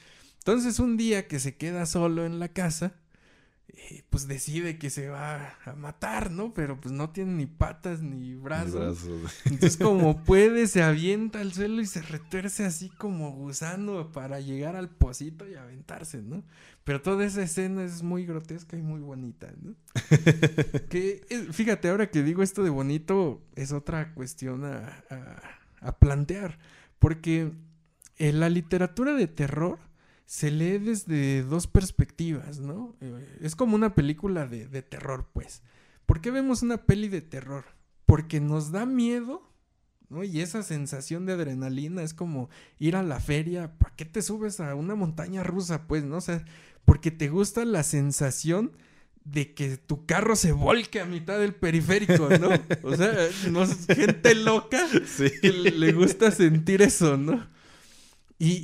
Entonces, 0.45 0.77
un 0.77 0.95
día 0.95 1.27
que 1.27 1.39
se 1.39 1.55
queda 1.55 1.87
solo 1.87 2.23
en 2.23 2.37
la 2.37 2.49
casa, 2.49 2.93
eh, 3.69 4.03
pues 4.11 4.27
decide 4.27 4.77
que 4.77 4.91
se 4.91 5.09
va 5.09 5.57
a 5.65 5.73
matar, 5.73 6.29
¿no? 6.29 6.53
Pero 6.53 6.79
pues 6.79 6.93
no 6.93 7.09
tiene 7.09 7.31
ni 7.33 7.45
patas 7.47 8.01
ni 8.03 8.35
brazos. 8.35 8.99
Entonces 9.45 9.75
como 9.75 10.23
puede 10.23 10.67
se 10.67 10.83
avienta 10.83 11.41
al 11.41 11.51
suelo 11.51 11.81
y 11.81 11.87
se 11.87 12.03
retuerce 12.03 12.63
así 12.63 12.89
como 12.89 13.31
gusano 13.31 14.11
para 14.11 14.39
llegar 14.39 14.75
al 14.75 14.89
pocito 14.89 15.47
y 15.49 15.55
aventarse, 15.55 16.21
¿no? 16.21 16.43
Pero 16.83 17.01
toda 17.01 17.25
esa 17.25 17.41
escena 17.41 17.83
es 17.83 18.03
muy 18.03 18.27
grotesca 18.27 18.77
y 18.77 18.83
muy 18.83 18.99
bonita, 19.01 19.51
¿no? 19.63 19.73
que, 20.89 21.25
eh, 21.29 21.47
fíjate, 21.51 21.89
ahora 21.89 22.11
que 22.11 22.21
digo 22.21 22.43
esto 22.43 22.63
de 22.63 22.69
bonito, 22.69 23.41
es 23.55 23.71
otra 23.71 24.13
cuestión 24.13 24.63
a, 24.63 25.03
a- 25.09 25.41
a 25.87 25.97
plantear. 25.97 26.59
Porque 26.99 27.51
en 28.17 28.39
la 28.39 28.49
literatura 28.49 29.13
de 29.13 29.27
terror 29.27 29.79
se 30.25 30.51
lee 30.51 30.79
desde 30.79 31.43
dos 31.43 31.67
perspectivas, 31.67 32.59
¿no? 32.59 32.95
Eh, 33.01 33.37
es 33.41 33.55
como 33.55 33.75
una 33.75 33.93
película 33.95 34.47
de, 34.47 34.67
de 34.67 34.81
terror, 34.81 35.29
pues. 35.33 35.61
¿Por 36.05 36.21
qué 36.21 36.31
vemos 36.31 36.61
una 36.61 36.77
peli 36.85 37.07
de 37.09 37.21
terror? 37.21 37.65
Porque 38.05 38.39
nos 38.39 38.71
da 38.71 38.85
miedo, 38.85 39.51
¿no? 40.09 40.23
Y 40.23 40.41
esa 40.41 40.63
sensación 40.63 41.25
de 41.25 41.33
adrenalina 41.33 42.03
es 42.03 42.13
como 42.13 42.49
ir 42.79 42.95
a 42.95 43.03
la 43.03 43.19
feria. 43.19 43.77
¿Para 43.77 43.95
qué 43.95 44.05
te 44.05 44.21
subes 44.21 44.59
a 44.59 44.75
una 44.75 44.95
montaña 44.95 45.43
rusa, 45.43 45.87
pues, 45.87 46.03
no? 46.03 46.17
O 46.17 46.21
sea, 46.21 46.43
porque 46.85 47.11
te 47.11 47.29
gusta 47.29 47.65
la 47.65 47.83
sensación 47.83 48.71
de 49.23 49.55
que 49.55 49.77
tu 49.77 50.05
carro 50.05 50.35
se 50.35 50.51
volque 50.51 50.99
a 51.01 51.05
mitad 51.05 51.39
del 51.39 51.55
periférico, 51.55 52.29
¿no? 52.37 52.49
O 52.83 52.95
sea, 52.95 53.11
no, 53.49 53.65
gente 53.95 54.35
loca 54.35 54.85
Sí. 55.07 55.31
que 55.41 55.51
le 55.51 55.91
gusta 55.93 56.29
sentir 56.29 56.83
eso, 56.83 57.17
¿no? 57.17 57.47
Y, 58.37 58.61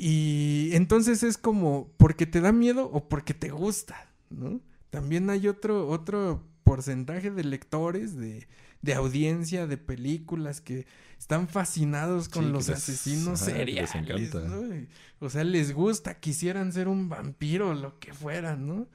y 0.72 0.76
entonces 0.76 1.24
es 1.24 1.38
como 1.38 1.92
porque 1.98 2.26
te 2.26 2.42
da 2.42 2.52
miedo 2.52 2.90
o 2.92 3.08
porque 3.08 3.34
te 3.34 3.50
gusta, 3.50 4.10
¿no? 4.30 4.60
También 4.90 5.30
hay 5.30 5.48
otro, 5.48 5.88
otro 5.88 6.44
porcentaje 6.64 7.32
de 7.32 7.44
lectores, 7.46 8.18
de, 8.18 8.48
de 8.82 8.94
audiencia, 8.94 9.68
de 9.68 9.78
películas 9.78 10.60
que 10.60 10.86
están 11.18 11.48
fascinados 11.48 12.28
con 12.28 12.46
Sí, 12.46 12.52
los 12.52 12.68
les- 12.68 12.78
asesinos 12.78 13.42
ajá, 13.42 13.52
les 13.52 13.90
seriales, 13.90 13.96
encanta. 13.96 14.40
¿no? 14.42 14.76
Y, 14.76 14.90
O 15.22 15.30
sea, 15.30 15.44
les 15.46 15.74
gusta, 15.74 16.20
quisieran 16.20 16.74
ser 16.74 16.88
un 16.90 17.08
vampiro 17.08 17.70
o 17.70 17.74
lo 17.74 17.98
que 18.00 18.14
fuera, 18.14 18.58
¿no? 18.58 18.88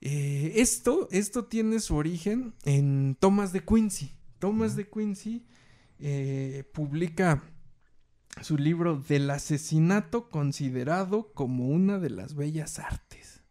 Eh, 0.00 0.52
esto, 0.56 1.08
esto 1.10 1.44
tiene 1.46 1.80
su 1.80 1.96
origen 1.96 2.54
en 2.64 3.16
Thomas 3.18 3.52
de 3.52 3.64
Quincy. 3.64 4.12
Thomas 4.38 4.76
de 4.76 4.88
Quincy 4.88 5.44
eh, 5.98 6.64
publica 6.72 7.42
su 8.42 8.56
libro 8.56 8.96
Del 8.96 9.30
asesinato 9.30 10.28
considerado 10.30 11.32
como 11.32 11.68
una 11.68 11.98
de 11.98 12.10
las 12.10 12.34
bellas 12.34 12.78
artes. 12.78 13.42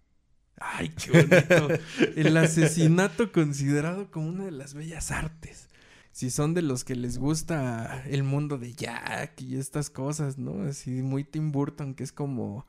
Ay, 0.60 0.90
qué 0.90 1.12
bonito. 1.12 1.68
El 2.16 2.36
asesinato 2.38 3.32
considerado 3.32 4.10
como 4.10 4.30
una 4.30 4.46
de 4.46 4.52
las 4.52 4.74
bellas 4.74 5.12
artes. 5.12 5.70
Si 6.12 6.32
son 6.32 6.56
de 6.56 6.64
los 6.64 6.84
que 6.84 6.96
les 6.96 7.20
gusta 7.20 8.04
el 8.08 8.24
mundo 8.24 8.58
de 8.58 8.74
Jack 8.74 9.40
y 9.42 9.58
estas 9.58 9.92
cosas, 9.92 10.40
¿no? 10.40 10.64
Así 10.64 11.04
muy 11.04 11.24
Tim 11.24 11.52
Burton, 11.52 11.94
que 11.94 12.04
es 12.04 12.12
como 12.12 12.66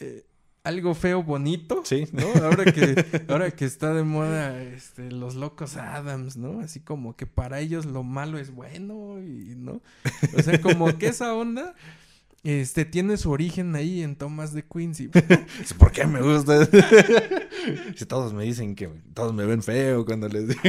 eh, 0.00 0.24
algo 0.68 0.94
feo 0.94 1.22
bonito. 1.22 1.82
Sí. 1.84 2.06
¿no? 2.12 2.26
Ahora 2.44 2.70
que, 2.70 3.22
ahora 3.28 3.50
que 3.50 3.64
está 3.64 3.94
de 3.94 4.02
moda 4.02 4.62
este, 4.62 5.10
los 5.10 5.34
locos 5.34 5.76
Adams, 5.76 6.36
¿no? 6.36 6.60
Así 6.60 6.80
como 6.80 7.16
que 7.16 7.26
para 7.26 7.60
ellos 7.60 7.86
lo 7.86 8.02
malo 8.02 8.38
es 8.38 8.50
bueno 8.50 9.18
y, 9.18 9.54
¿no? 9.56 9.80
O 10.36 10.42
sea, 10.42 10.60
como 10.60 10.98
que 10.98 11.08
esa 11.08 11.34
onda, 11.34 11.74
este, 12.44 12.84
tiene 12.84 13.16
su 13.16 13.30
origen 13.30 13.74
ahí 13.76 14.02
en 14.02 14.14
Thomas 14.14 14.52
de 14.52 14.62
Quincy. 14.62 15.08
¿Por 15.78 15.90
qué 15.90 16.06
me 16.06 16.20
gusta? 16.20 16.68
si 17.96 18.04
todos 18.04 18.34
me 18.34 18.44
dicen 18.44 18.74
que 18.74 18.90
todos 19.14 19.32
me 19.32 19.46
ven 19.46 19.62
feo 19.62 20.04
cuando 20.04 20.28
les 20.28 20.48
digo. 20.48 20.60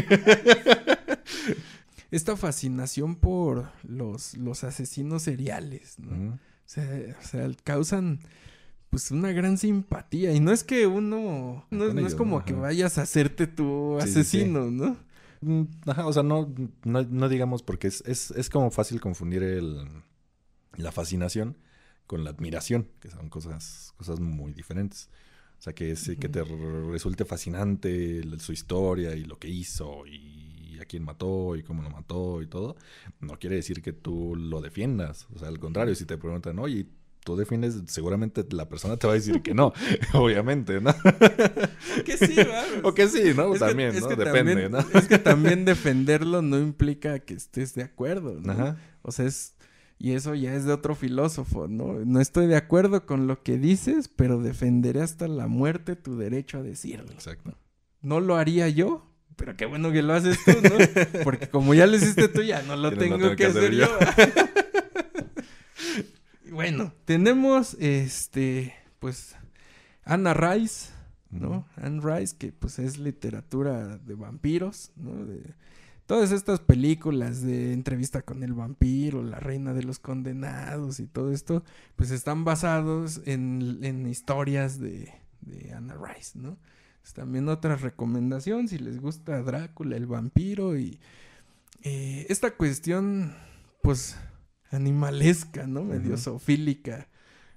Esta 2.11 2.37
fascinación 2.37 3.17
por 3.17 3.69
los, 3.83 4.35
los 4.35 4.63
asesinos 4.63 5.23
seriales, 5.23 5.99
¿no? 5.99 6.11
Ujú. 6.11 6.33
O 6.35 6.71
sea, 6.71 7.17
o 7.19 7.27
sea, 7.27 7.49
causan 7.63 8.19
pues 8.89 9.11
una 9.11 9.31
gran 9.31 9.57
simpatía. 9.57 10.33
Y 10.33 10.39
no 10.39 10.51
es 10.51 10.63
que 10.63 10.87
uno, 10.87 11.65
no, 11.69 11.93
no 11.93 12.07
es 12.07 12.15
como 12.15 12.43
que 12.45 12.53
vayas 12.53 12.97
a 12.97 13.03
hacerte 13.03 13.47
tu 13.47 13.97
Sí, 13.97 14.15
sí, 14.15 14.23
sí. 14.23 14.53
asesino, 14.53 14.71
¿no? 14.71 14.97
Mm, 15.41 15.63
Ajá, 15.87 16.05
o 16.07 16.13
sea, 16.13 16.23
no, 16.23 16.53
no, 16.83 17.03
no 17.03 17.29
digamos 17.29 17.63
porque 17.63 17.87
es, 17.87 18.01
es, 18.05 18.31
es 18.31 18.49
como 18.49 18.71
fácil 18.71 18.99
confundir 19.01 19.43
el, 19.43 19.87
la 20.77 20.91
fascinación 20.91 21.57
con 22.07 22.23
la 22.23 22.31
admiración, 22.31 22.89
que 23.01 23.09
son 23.09 23.29
cosas, 23.29 23.93
cosas 23.97 24.19
muy 24.19 24.53
diferentes. 24.53 25.09
O 25.59 25.61
sea, 25.61 25.73
que, 25.73 25.91
es, 25.91 26.11
que 26.19 26.29
te 26.29 26.43
re- 26.43 26.91
resulte 26.91 27.25
fascinante 27.25 28.23
su 28.39 28.53
historia 28.53 29.15
y 29.15 29.25
lo 29.25 29.39
que 29.39 29.49
hizo 29.49 30.05
y 30.07 30.79
a 30.81 30.85
quién 30.85 31.03
mató 31.03 31.55
y 31.57 31.63
cómo 31.63 31.83
lo 31.83 31.89
mató 31.89 32.41
y 32.41 32.47
todo, 32.47 32.77
no 33.21 33.37
quiere 33.39 33.57
decir 33.57 33.81
que 33.81 33.93
tú 33.93 34.35
lo 34.35 34.61
defiendas. 34.61 35.27
O 35.35 35.39
sea, 35.39 35.49
al 35.49 35.59
contrario, 35.59 35.95
si 35.95 36.05
te 36.05 36.17
preguntan, 36.17 36.59
oye, 36.59 36.87
tú 37.23 37.35
defiendes, 37.35 37.75
seguramente 37.87 38.45
la 38.51 38.67
persona 38.69 38.97
te 38.97 39.07
va 39.07 39.13
a 39.13 39.15
decir 39.15 39.41
que 39.41 39.53
no, 39.53 39.73
obviamente, 40.13 40.81
¿no? 40.81 40.93
Que 42.05 42.17
sí, 42.17 42.35
¿verdad? 42.35 42.65
o 42.83 42.93
que 42.93 43.07
sí, 43.07 43.33
¿no? 43.35 43.53
Es 43.53 43.59
que- 43.59 43.65
también, 43.67 43.89
es 43.95 44.01
¿no? 44.01 44.07
que 44.09 44.15
Depende, 44.15 44.53
también- 44.53 44.71
¿no? 44.71 44.79
Es 44.99 45.07
que 45.07 45.17
también 45.19 45.65
defenderlo 45.65 46.41
no 46.41 46.57
implica 46.59 47.19
que 47.19 47.33
estés 47.33 47.73
de 47.75 47.83
acuerdo, 47.83 48.39
¿no? 48.41 48.51
Ajá. 48.53 48.77
O 49.01 49.11
sea, 49.11 49.25
es... 49.25 49.55
Y 50.01 50.13
eso 50.13 50.33
ya 50.33 50.53
es 50.53 50.63
de 50.63 50.71
otro 50.71 50.95
filósofo, 50.95 51.67
¿no? 51.67 51.99
No 52.05 52.21
estoy 52.21 52.47
de 52.47 52.55
acuerdo 52.55 53.05
con 53.05 53.27
lo 53.27 53.43
que 53.43 53.57
dices, 53.57 54.07
pero 54.07 54.39
defenderé 54.41 55.01
hasta 55.01 55.27
la 55.27 55.47
muerte 55.47 55.97
tu 55.97 56.17
derecho 56.17 56.57
a 56.59 56.63
decirlo. 56.63 57.11
Exacto. 57.11 57.57
No 58.01 58.21
lo 58.21 58.37
haría 58.37 58.69
yo, 58.69 59.11
pero 59.35 59.57
qué 59.57 59.65
bueno 59.65 59.91
que 59.91 60.01
lo 60.01 60.13
haces 60.13 60.37
tú, 60.45 60.53
¿no? 60.63 61.23
Porque 61.25 61.49
como 61.49 61.73
ya 61.73 61.85
lo 61.85 61.97
hiciste 61.97 62.29
tú, 62.29 62.41
ya 62.43 62.61
no 62.61 62.77
lo 62.77 62.91
no 62.91 62.97
tengo 62.97 63.17
que 63.31 63.35
que 63.35 63.45
hacer 63.47 63.61
hacer 63.61 63.75
yo. 63.75 63.87
Bueno, 66.51 66.93
tenemos 67.05 67.75
este, 67.79 68.73
pues, 68.99 69.35
Anna 70.03 70.33
Rice, 70.33 70.91
¿no? 71.29 71.65
Anne 71.75 72.01
Rice, 72.01 72.35
que 72.37 72.51
pues 72.51 72.79
es 72.79 72.97
literatura 72.97 73.97
de 73.97 74.15
vampiros, 74.15 74.91
¿no? 74.95 75.25
De 75.25 75.53
todas 76.05 76.31
estas 76.31 76.59
películas 76.59 77.43
de 77.43 77.71
entrevista 77.73 78.23
con 78.23 78.41
el 78.41 78.53
vampiro, 78.53 79.21
la 79.21 79.39
reina 79.39 79.73
de 79.73 79.83
los 79.83 79.99
condenados 79.99 80.99
y 80.99 81.05
todo 81.05 81.31
esto, 81.31 81.63
pues 81.95 82.09
están 82.09 82.43
basados 82.43 83.21
en, 83.25 83.79
en 83.83 84.07
historias 84.07 84.79
de, 84.79 85.13
de 85.41 85.71
Anna 85.73 85.95
Rice, 85.95 86.39
¿no? 86.39 86.57
Es 87.03 87.13
también 87.13 87.47
otra 87.47 87.75
recomendación, 87.75 88.67
si 88.67 88.77
les 88.77 88.99
gusta 88.99 89.41
Drácula, 89.41 89.95
el 89.95 90.07
vampiro 90.07 90.77
y 90.77 90.99
eh, 91.83 92.25
esta 92.29 92.51
cuestión, 92.51 93.33
pues, 93.81 94.17
animalesca, 94.71 95.67
¿no? 95.67 95.83
Medio 95.83 96.17
zoofílica. 96.17 97.07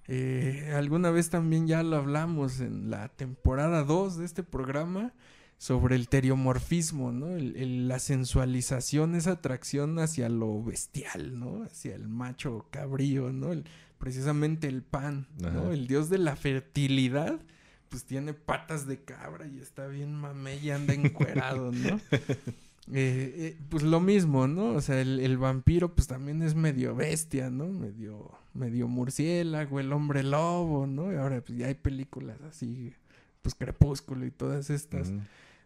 Eh, 0.09 0.73
alguna 0.75 1.11
vez 1.11 1.31
también 1.31 1.67
ya 1.67 1.83
lo 1.83 1.97
hablamos 1.97 2.61
en 2.61 2.91
la 2.91 3.09
temporada 3.09 3.85
2 3.85 4.19
de 4.19 4.25
este 4.25 4.43
programa 4.43 5.13
sobre 5.59 5.95
el 5.95 6.09
teriomorfismo, 6.09 7.13
¿no? 7.13 7.29
El- 7.37 7.57
el- 7.57 7.87
la 7.89 8.01
sensualización, 8.01 9.15
esa 9.15 9.33
atracción 9.33 9.99
hacia 10.01 10.29
lo 10.29 10.63
bestial, 10.63 11.39
¿no? 11.39 11.63
Hacia 11.63 11.95
el 11.95 12.09
macho 12.09 12.67
cabrío, 12.71 13.33
¿no? 13.33 13.53
El- 13.53 13.65
precisamente 13.99 14.67
el 14.67 14.83
pan, 14.83 15.29
¿no? 15.41 15.49
Ajá. 15.49 15.71
El 15.73 15.87
dios 15.87 16.11
de 16.11 16.19
la 16.19 16.35
fertilidad, 16.35 17.39
pues 17.89 18.05
tiene 18.05 18.35
patas 18.35 18.87
de 18.89 19.05
cabra 19.05 19.47
y 19.47 19.61
está 19.61 19.87
bien 19.87 20.13
mamé 20.15 20.57
y 20.57 20.71
anda 20.71 20.95
encuerado, 20.95 21.71
¿no? 21.71 22.01
Eh, 22.93 23.33
eh, 23.37 23.59
pues 23.69 23.85
lo 23.85 24.01
mismo, 24.01 24.49
¿no? 24.49 24.73
O 24.75 24.81
sea, 24.81 25.01
el, 25.01 25.21
el 25.21 25.39
vampiro 25.39 25.95
pues 25.95 26.09
también 26.09 26.43
es 26.43 26.55
medio 26.57 26.95
bestia, 26.97 27.49
¿no? 27.49 27.67
Medio, 27.69 28.33
medio 28.55 28.89
murciélago, 28.89 29.79
el 29.79 29.93
hombre 29.93 30.23
lobo, 30.25 30.87
¿no? 30.87 31.13
Y 31.13 31.17
ahora 31.17 31.41
pues 31.43 31.59
ya 31.59 31.69
hay 31.69 31.75
películas 31.75 32.41
así, 32.43 32.93
pues 33.41 33.55
Crepúsculo 33.55 34.27
y 34.27 34.33
todas 34.33 34.69
estas, 34.71 35.13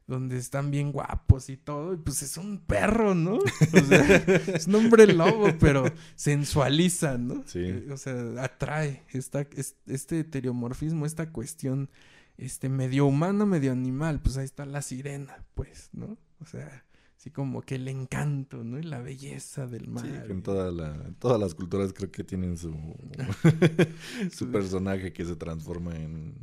donde 0.07 0.37
están 0.37 0.71
bien 0.71 0.93
guapos 0.93 1.49
y 1.49 1.57
todo, 1.57 1.95
y 1.95 1.97
pues 1.97 2.21
es 2.23 2.37
un 2.37 2.59
perro, 2.59 3.15
¿no? 3.15 3.37
O 3.39 3.85
sea, 3.89 4.17
es 4.55 4.67
un 4.67 4.75
hombre 4.77 5.07
lobo, 5.13 5.49
pero 5.59 5.85
sensualiza, 6.17 7.17
¿no? 7.19 7.43
Sí. 7.47 7.61
Eh, 7.65 7.89
O 7.93 7.97
sea, 7.97 8.15
atrae 8.45 9.03
esta, 9.09 9.47
es- 9.57 9.77
este 9.87 10.21
heteromorfismo, 10.21 11.07
esta 11.07 11.31
cuestión, 11.33 11.89
este, 12.37 12.69
medio 12.69 13.07
humana, 13.07 13.47
medio 13.47 13.73
animal, 13.73 14.21
pues 14.21 14.37
ahí 14.37 14.45
está 14.45 14.67
la 14.67 14.83
sirena, 14.83 15.45
pues, 15.55 15.89
¿no? 15.93 16.19
O 16.41 16.45
sea, 16.47 16.85
así 17.17 17.31
como 17.31 17.63
que 17.63 17.77
el 17.77 17.89
encanto, 17.89 18.63
¿no? 18.63 18.79
Y 18.79 18.83
la 18.83 19.01
belleza 19.01 19.67
del 19.67 19.89
mar. 19.89 20.05
Sí, 20.05 20.13
en 20.31 20.43
toda 20.43 20.71
la, 20.71 20.95
todas 21.19 21.41
las 21.41 21.55
culturas 21.55 21.93
creo 21.93 22.11
que 22.11 22.25
tienen 22.25 22.59
su, 22.59 22.75
su 24.33 24.51
personaje 24.51 25.13
que 25.13 25.25
se 25.25 25.37
transforma 25.37 25.97
en 25.97 26.35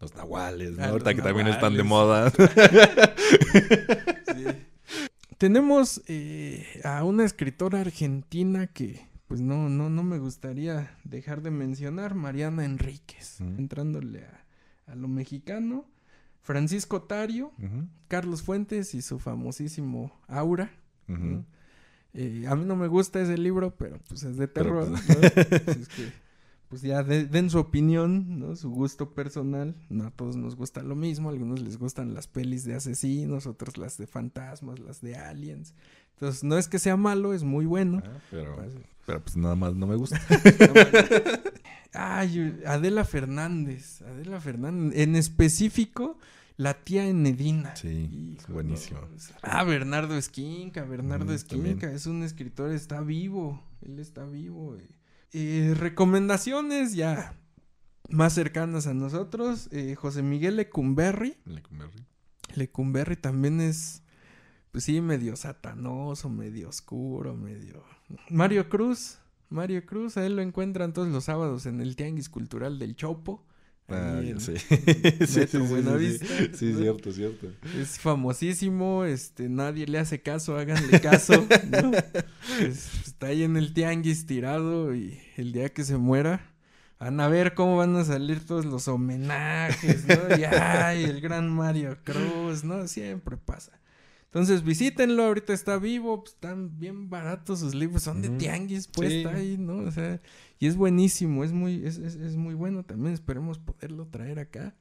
los 0.00 0.14
nahuales, 0.14 0.72
¿no? 0.76 0.84
Ah, 0.84 0.88
Ahorita 0.88 1.14
que 1.14 1.22
también 1.22 1.48
están 1.48 1.76
de 1.76 1.82
moda. 1.82 2.30
Sí. 4.36 4.44
Tenemos 5.38 6.02
eh, 6.06 6.64
a 6.84 7.04
una 7.04 7.24
escritora 7.24 7.80
argentina 7.80 8.66
que, 8.66 9.06
pues 9.28 9.40
no, 9.40 9.68
no, 9.68 9.90
no 9.90 10.02
me 10.02 10.18
gustaría 10.18 10.96
dejar 11.04 11.42
de 11.42 11.50
mencionar, 11.50 12.14
Mariana 12.14 12.64
Enríquez, 12.64 13.40
entrándole 13.40 14.24
a, 14.24 14.46
a 14.92 14.94
lo 14.94 15.08
mexicano. 15.08 15.84
Francisco 16.46 17.02
Tario, 17.02 17.50
Carlos 18.06 18.40
Fuentes 18.42 18.94
y 18.94 19.02
su 19.02 19.18
famosísimo 19.18 20.12
Aura. 20.28 20.70
Eh, 22.14 22.46
a 22.48 22.54
mí 22.54 22.64
no 22.64 22.76
me 22.76 22.86
gusta 22.86 23.20
ese 23.20 23.36
libro, 23.36 23.74
pero 23.76 23.98
pues 24.08 24.22
es 24.22 24.36
de 24.38 24.46
Pero, 24.48 24.86
terror. 24.86 25.00
pues, 25.06 25.08
¿no? 25.08 25.14
Pues, 25.66 25.76
es 25.76 25.88
que, 25.88 26.12
pues 26.68 26.82
ya 26.82 27.02
de- 27.02 27.26
den 27.26 27.50
su 27.50 27.58
opinión, 27.58 28.38
¿no? 28.38 28.54
Su 28.56 28.70
gusto 28.70 29.12
personal. 29.12 29.74
No 29.90 30.06
a 30.06 30.10
todos 30.12 30.36
nos 30.36 30.54
gusta 30.56 30.82
lo 30.82 30.94
mismo. 30.94 31.28
A 31.28 31.32
algunos 31.32 31.60
les 31.60 31.78
gustan 31.78 32.14
las 32.14 32.26
pelis 32.28 32.64
de 32.64 32.74
asesinos, 32.76 33.46
otros 33.46 33.76
las 33.76 33.98
de 33.98 34.06
fantasmas, 34.06 34.78
las 34.78 35.00
de 35.00 35.16
aliens. 35.16 35.74
Entonces, 36.14 36.42
no 36.44 36.56
es 36.56 36.68
que 36.68 36.78
sea 36.78 36.96
malo, 36.96 37.34
es 37.34 37.42
muy 37.42 37.66
bueno. 37.66 38.02
Ah, 38.04 38.18
pero, 38.30 38.54
Pues, 38.56 38.72
pero 39.04 39.20
pues 39.22 39.36
nada 39.36 39.56
más 39.56 39.74
no 39.74 39.86
me 39.88 39.96
gusta. 39.96 40.20
Ay, 41.92 42.60
Adela 42.66 43.04
Fernández. 43.04 44.02
Adela 44.02 44.40
Fernández. 44.40 44.98
En 44.98 45.16
específico, 45.16 46.18
la 46.56 46.84
tía 46.84 47.06
Enedina. 47.06 47.76
Sí, 47.76 48.38
buenísimo. 48.48 49.00
Ah, 49.42 49.62
Bernardo 49.64 50.16
Esquinca. 50.16 50.84
Bernardo 50.84 51.32
Mm, 51.32 51.34
Esquinca 51.34 51.68
también. 51.80 51.94
es 51.94 52.06
un 52.06 52.22
escritor, 52.22 52.70
está 52.72 53.00
vivo. 53.00 53.62
Él 53.82 53.98
está 53.98 54.24
vivo. 54.24 54.76
eh. 54.76 54.88
Eh, 55.32 55.74
recomendaciones 55.76 56.94
ya 56.94 57.34
más 58.08 58.32
cercanas 58.32 58.86
a 58.86 58.94
nosotros. 58.94 59.68
eh, 59.72 59.94
José 59.96 60.22
Miguel 60.22 60.56
Lecumberri. 60.56 61.36
Lecumberri. 61.44 62.04
Lecumberri 62.54 63.16
también 63.16 63.60
es, 63.60 64.02
pues 64.72 64.84
sí, 64.84 65.00
medio 65.00 65.36
satanoso, 65.36 66.28
medio 66.30 66.68
oscuro, 66.70 67.34
medio... 67.36 67.82
Mario 68.30 68.68
Cruz, 68.68 69.18
Mario 69.50 69.84
Cruz, 69.84 70.16
a 70.16 70.24
él 70.24 70.36
lo 70.36 70.42
encuentran 70.42 70.92
todos 70.92 71.08
los 71.08 71.24
sábados 71.24 71.66
en 71.66 71.80
el 71.80 71.96
Tianguis 71.96 72.28
Cultural 72.28 72.78
del 72.78 72.94
Chopo. 72.96 73.45
Ah, 73.88 74.18
ahí. 74.18 74.34
Sí, 74.38 74.52
sí, 74.58 75.38
Metro 75.38 75.46
sí, 75.46 75.48
sí, 75.48 75.58
Buenavista, 75.58 76.26
sí. 76.26 76.50
Sí, 76.54 76.66
¿no? 76.72 76.78
cierto, 76.80 77.12
cierto. 77.12 77.52
Es 77.80 77.98
famosísimo, 77.98 79.04
este, 79.04 79.48
nadie 79.48 79.86
le 79.86 79.98
hace 79.98 80.20
caso, 80.20 80.56
háganle 80.56 81.00
caso, 81.00 81.46
¿no? 81.70 81.92
Es- 82.60 83.06
está 83.06 83.28
ahí 83.28 83.42
en 83.44 83.56
el 83.56 83.72
Tianguis 83.74 84.26
tirado 84.26 84.94
y 84.94 85.18
el 85.36 85.52
día 85.52 85.68
que 85.72 85.84
se 85.84 85.96
muera... 85.96 86.52
Van 86.98 87.20
a 87.20 87.28
ver 87.28 87.52
cómo 87.52 87.76
van 87.76 87.94
a 87.96 88.04
salir 88.06 88.46
todos 88.46 88.64
los 88.64 88.88
homenajes, 88.88 90.06
¿no? 90.06 90.34
Y 90.38 90.44
ay, 90.44 91.04
el 91.04 91.20
gran 91.20 91.50
Mario 91.50 91.98
Cruz, 92.02 92.64
¿no? 92.64 92.88
Siempre 92.88 93.36
pasa. 93.36 93.78
Entonces 94.36 94.62
visítenlo, 94.62 95.22
ahorita 95.24 95.54
está 95.54 95.78
vivo, 95.78 96.20
pues, 96.20 96.34
están 96.34 96.78
bien 96.78 97.08
baratos 97.08 97.60
sus 97.60 97.74
libros, 97.74 98.02
son 98.02 98.20
de 98.20 98.28
tianguis, 98.28 98.86
pues 98.86 99.08
Sí. 99.10 99.16
está 99.20 99.30
ahí, 99.34 99.56
¿no? 99.56 99.78
O 99.78 99.90
sea, 99.90 100.20
y 100.58 100.66
es 100.66 100.76
buenísimo, 100.76 101.42
es 101.42 101.52
muy, 101.52 101.86
es, 101.86 101.96
es- 101.96 102.16
es 102.16 102.36
muy 102.36 102.52
bueno 102.52 102.84
también, 102.84 103.14
esperemos 103.14 103.58
poderlo 103.58 104.06
traer 104.08 104.38
acá. 104.38 104.74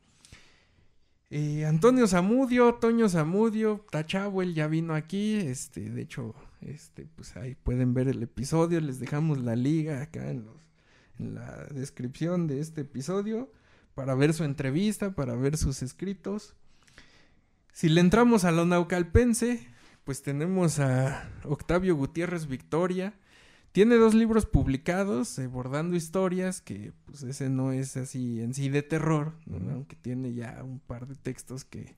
Eh, 1.30 1.66
Antonio 1.66 2.06
Zamudio, 2.06 2.74
Toño 2.76 3.08
Zamudio, 3.08 3.86
Tachawel 3.92 4.54
ya 4.54 4.68
vino 4.68 4.94
aquí, 4.94 5.36
este, 5.36 5.90
de 5.90 6.02
hecho, 6.02 6.36
este, 6.60 7.08
pues 7.16 7.38
ahí 7.38 7.56
pueden 7.56 7.94
ver 7.94 8.10
el 8.10 8.22
episodio, 8.24 8.82
les 8.82 9.00
dejamos 9.00 9.38
la 9.40 9.56
liga 9.56 10.02
acá 10.02 10.30
en 10.32 10.44
los, 10.44 10.58
en 11.18 11.34
la 11.36 11.64
descripción 11.74 12.48
de 12.48 12.60
este 12.60 12.82
episodio 12.82 13.50
para 13.94 14.16
ver 14.16 14.34
su 14.34 14.44
entrevista, 14.44 15.16
para 15.16 15.34
ver 15.36 15.56
sus 15.56 15.82
escritos. 15.82 16.56
Si 17.76 17.90
le 17.90 18.00
entramos 18.00 18.46
a 18.46 18.54
lo 18.54 18.66
naucalpense, 18.66 19.68
pues 20.06 20.22
tenemos 20.22 20.80
a 20.80 21.30
Octavio 21.44 21.94
Gutiérrez 21.98 22.48
Victoria. 22.48 23.16
Tiene 23.74 23.96
dos 23.96 24.14
libros 24.14 24.46
publicados, 24.46 25.38
eh, 25.40 25.48
Bordando 25.48 25.98
Historias, 25.98 26.62
que 26.62 26.94
pues 27.06 27.24
ese 27.24 27.50
no 27.50 27.74
es 27.74 27.98
así 27.98 28.40
en 28.40 28.54
sí 28.54 28.70
de 28.70 28.82
terror, 28.82 29.34
aunque 29.74 29.98
tiene 29.98 30.34
ya 30.34 30.64
un 30.64 30.80
par 30.80 31.06
de 31.06 31.16
textos 31.16 31.66
que 31.66 31.98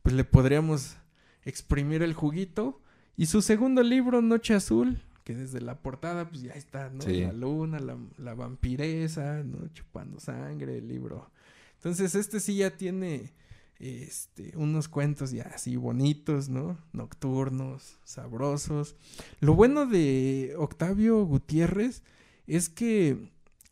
pues 0.00 0.14
le 0.14 0.24
podríamos 0.24 0.96
exprimir 1.44 2.02
el 2.02 2.14
juguito. 2.14 2.80
Y 3.14 3.26
su 3.26 3.42
segundo 3.42 3.82
libro, 3.82 4.22
Noche 4.22 4.54
Azul, 4.54 5.02
que 5.24 5.34
desde 5.34 5.60
la 5.60 5.82
portada 5.82 6.26
pues 6.30 6.40
ya 6.40 6.52
está, 6.52 6.88
¿no? 6.88 7.02
Sí. 7.02 7.20
La 7.20 7.34
luna, 7.34 7.80
la, 7.80 7.98
la 8.16 8.32
vampiresa, 8.32 9.42
¿no? 9.42 9.68
Chupando 9.74 10.20
sangre, 10.20 10.78
el 10.78 10.88
libro. 10.88 11.30
Entonces 11.74 12.14
este 12.14 12.40
sí 12.40 12.56
ya 12.56 12.78
tiene 12.78 13.34
este, 13.78 14.56
unos 14.56 14.88
cuentos 14.88 15.30
ya 15.30 15.44
así 15.54 15.76
bonitos, 15.76 16.48
¿no? 16.48 16.78
Nocturnos, 16.92 17.98
sabrosos. 18.04 18.96
Lo 19.40 19.54
bueno 19.54 19.86
de 19.86 20.54
Octavio 20.56 21.24
Gutiérrez 21.24 22.02
es 22.46 22.68
que 22.68 23.30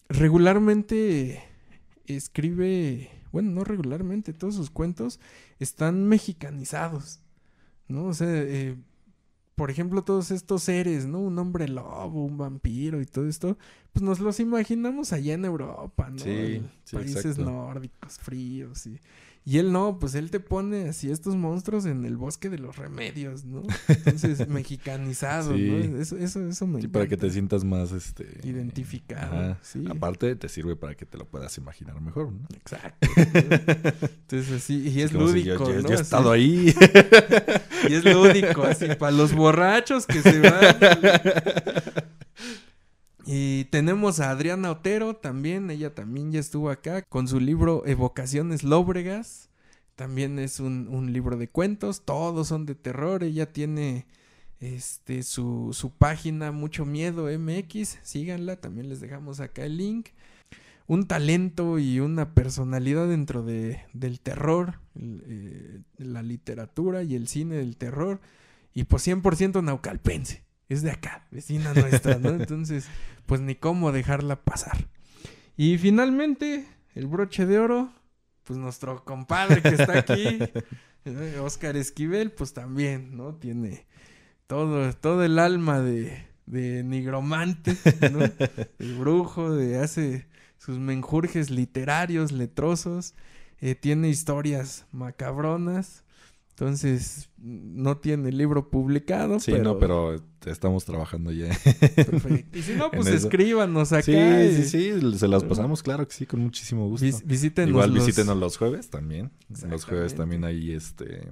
regularmente 0.09 1.43
escribe, 2.07 3.11
bueno, 3.33 3.51
no 3.51 3.65
regularmente, 3.65 4.33
todos 4.33 4.55
sus 4.55 4.71
cuentos 4.71 5.19
están 5.59 6.07
mexicanizados, 6.07 7.21
¿no? 7.89 8.05
O 8.07 8.15
sea, 8.15 8.29
eh, 8.31 8.77
por 9.57 9.71
ejemplo, 9.71 10.05
todos 10.05 10.31
estos 10.31 10.63
seres, 10.63 11.07
¿no? 11.07 11.19
Un 11.19 11.39
hombre 11.39 11.67
lobo, 11.67 12.25
un 12.25 12.37
vampiro 12.37 13.01
y 13.01 13.07
todo 13.07 13.27
esto, 13.27 13.59
pues 13.93 14.05
nos 14.05 14.21
los 14.21 14.39
imaginamos 14.39 15.13
allá 15.13 15.35
en 15.35 15.47
Europa, 15.47 16.11
¿no? 16.11 16.19
Sí, 16.19 16.63
países 16.93 17.25
exacto. 17.25 17.51
nórdicos, 17.51 18.19
fríos 18.19 18.87
y... 18.87 19.01
Y 19.49 19.59
él 19.59 19.71
no, 19.71 20.01
pues 20.01 20.17
él 20.17 20.33
te 20.33 20.41
pone 20.41 20.89
así 20.89 21.09
estos 21.09 21.37
monstruos 21.37 21.87
en 21.87 22.05
el 22.05 22.17
bosque 22.17 22.51
de 22.51 22.59
los 22.59 22.75
remedios, 22.75 23.45
¿no? 23.45 23.63
Entonces, 23.87 24.49
mexicanizado, 24.49 25.55
Sí. 25.55 25.63
¿no? 25.89 26.01
Eso, 26.01 26.19
eso, 26.19 26.45
eso 26.49 26.67
me 26.67 26.81
Sí, 26.81 26.89
para 26.89 27.05
que 27.05 27.11
te 27.17 27.27
encanta. 27.27 27.33
sientas 27.33 27.65
más, 27.65 27.93
este... 27.93 28.41
Identificado, 28.43 29.33
ajá. 29.37 29.59
sí. 29.63 29.85
Aparte, 29.89 30.35
te 30.35 30.49
sirve 30.49 30.75
para 30.75 30.97
que 30.97 31.07
te 31.07 31.17
lo 31.17 31.27
puedas 31.27 31.57
imaginar 31.59 32.01
mejor, 32.01 32.33
¿no? 32.33 32.41
Exacto. 32.57 33.09
Entonces, 33.17 34.51
así, 34.53 34.89
y 34.89 35.03
es 35.03 35.13
Como 35.13 35.29
si 35.29 35.45
yo- 35.45 35.55
lúdico, 35.55 35.71
yo, 35.73 35.81
¿no? 35.83 35.89
yo 35.89 35.91
he 35.91 35.95
Así. 35.95 36.03
estado 36.03 36.33
ahí. 36.33 36.75
Y 37.89 37.95
es 37.95 38.05
lúdico, 38.05 38.65
así, 38.65 38.87
para 38.99 39.13
los 39.13 39.33
borrachos 39.33 40.07
que 40.07 40.21
se 40.23 40.41
van. 40.41 40.77
Y 43.27 43.65
tenemos 43.67 44.21
a 44.21 44.31
Adriana 44.31 44.71
Otero 44.71 45.17
también, 45.17 45.69
ella 45.71 45.95
también 45.95 46.31
ya 46.31 46.39
estuvo 46.39 46.71
acá 46.71 47.03
con 47.03 47.27
su 47.27 47.41
libro 47.41 47.85
Evocaciones 47.85 48.63
Lóbregas. 48.63 49.51
También 49.97 50.39
es 50.39 50.61
un, 50.61 50.87
un 50.89 51.13
libro 51.13 51.37
de 51.37 51.49
cuentos, 51.49 52.05
todos 52.05 52.47
son 52.47 52.67
de 52.67 52.77
terror. 52.77 53.25
Ella 53.25 53.53
tiene 53.53 54.07
este 54.61 55.23
su, 55.23 55.71
su 55.73 55.91
página 55.91 56.53
Mucho 56.53 56.87
Miedo 56.87 57.27
MX, 57.27 57.99
síganla, 58.03 58.61
también 58.61 58.89
les 58.89 59.01
dejamos 59.01 59.41
acá 59.41 59.65
el 59.65 59.77
link. 59.77 60.09
Un 60.87 61.09
talento 61.09 61.81
y 61.81 61.99
una 61.99 62.33
personalidad 62.33 63.09
dentro 63.09 63.43
de, 63.43 63.81
del 63.93 64.21
terror, 64.21 64.79
eh, 64.95 65.81
la 65.99 66.23
literatura 66.23 67.03
y 67.03 67.17
el 67.17 67.27
cine 67.27 67.57
del 67.57 67.77
terror. 67.77 68.21
Y 68.73 68.85
pues 68.85 69.07
100% 69.07 69.65
naucalpense, 69.65 70.45
es 70.69 70.83
de 70.83 70.91
acá, 70.91 71.27
vecina 71.31 71.73
nuestra, 71.75 72.19
¿no? 72.19 72.31
Entonces, 72.41 72.87
pues 73.27 73.41
ni 73.41 73.55
cómo 73.55 73.93
dejarla 73.93 74.37
pasar. 74.43 74.89
Y 75.57 75.79
finalmente, 75.79 76.67
el 76.95 77.07
broche 77.07 77.47
de 77.47 77.59
oro, 77.59 77.93
pues 78.45 78.59
nuestro 78.59 79.05
compadre 79.05 79.63
que 79.63 79.71
está 79.71 79.99
aquí, 79.99 80.39
Oscar 81.41 81.77
Esquivel, 81.77 82.33
pues 82.33 82.53
también, 82.53 83.17
¿no? 83.17 83.35
Tiene 83.35 83.87
todo, 84.47 84.93
todo 84.95 85.25
el 85.25 85.39
alma 85.39 85.81
de, 85.81 86.27
de 86.47 86.83
nigromante, 86.83 87.77
¿no? 88.11 88.21
El 88.79 88.95
brujo, 88.95 89.55
de 89.55 89.79
hace 89.79 90.27
sus 90.59 90.79
menjurjes 90.79 91.51
literarios, 91.51 92.33
letrosos, 92.33 93.15
eh, 93.61 93.75
tiene 93.75 94.09
historias 94.09 94.87
macabronas. 94.93 96.05
Entonces, 96.59 97.29
no 97.37 97.99
tiene 97.99 98.33
libro 98.33 98.71
publicado. 98.71 99.39
Sí, 99.41 99.51
pero, 99.53 99.63
no, 99.63 99.79
pero 99.79 100.23
estamos 100.47 100.87
trabajando 100.87 101.31
ya. 101.31 101.49
Perfecto. 101.49 102.59
Y 102.59 102.63
si 102.63 102.73
no, 102.73 102.91
pues 102.93 103.09
escríbanos 103.09 103.93
acá. 103.93 104.03
Sí, 104.05 104.13
y 104.17 104.63
sí, 104.63 104.93
sí, 105.03 105.19
se 105.19 105.29
las 105.29 105.45
pasamos, 105.45 105.83
claro 105.83 106.09
que 106.09 106.15
sí, 106.15 106.25
con 106.25 106.41
muchísimo 106.41 106.89
gusto. 106.89 107.05
vis- 107.05 107.23
visítenos 107.27 107.69
Igual 107.69 107.93
los- 107.93 108.07
visítenos 108.07 108.39
los 108.39 108.57
jueves 108.57 108.89
también. 108.89 109.31
Los 109.69 109.85
jueves 109.85 110.15
también 110.15 110.45
ahí, 110.45 110.73
este... 110.73 111.29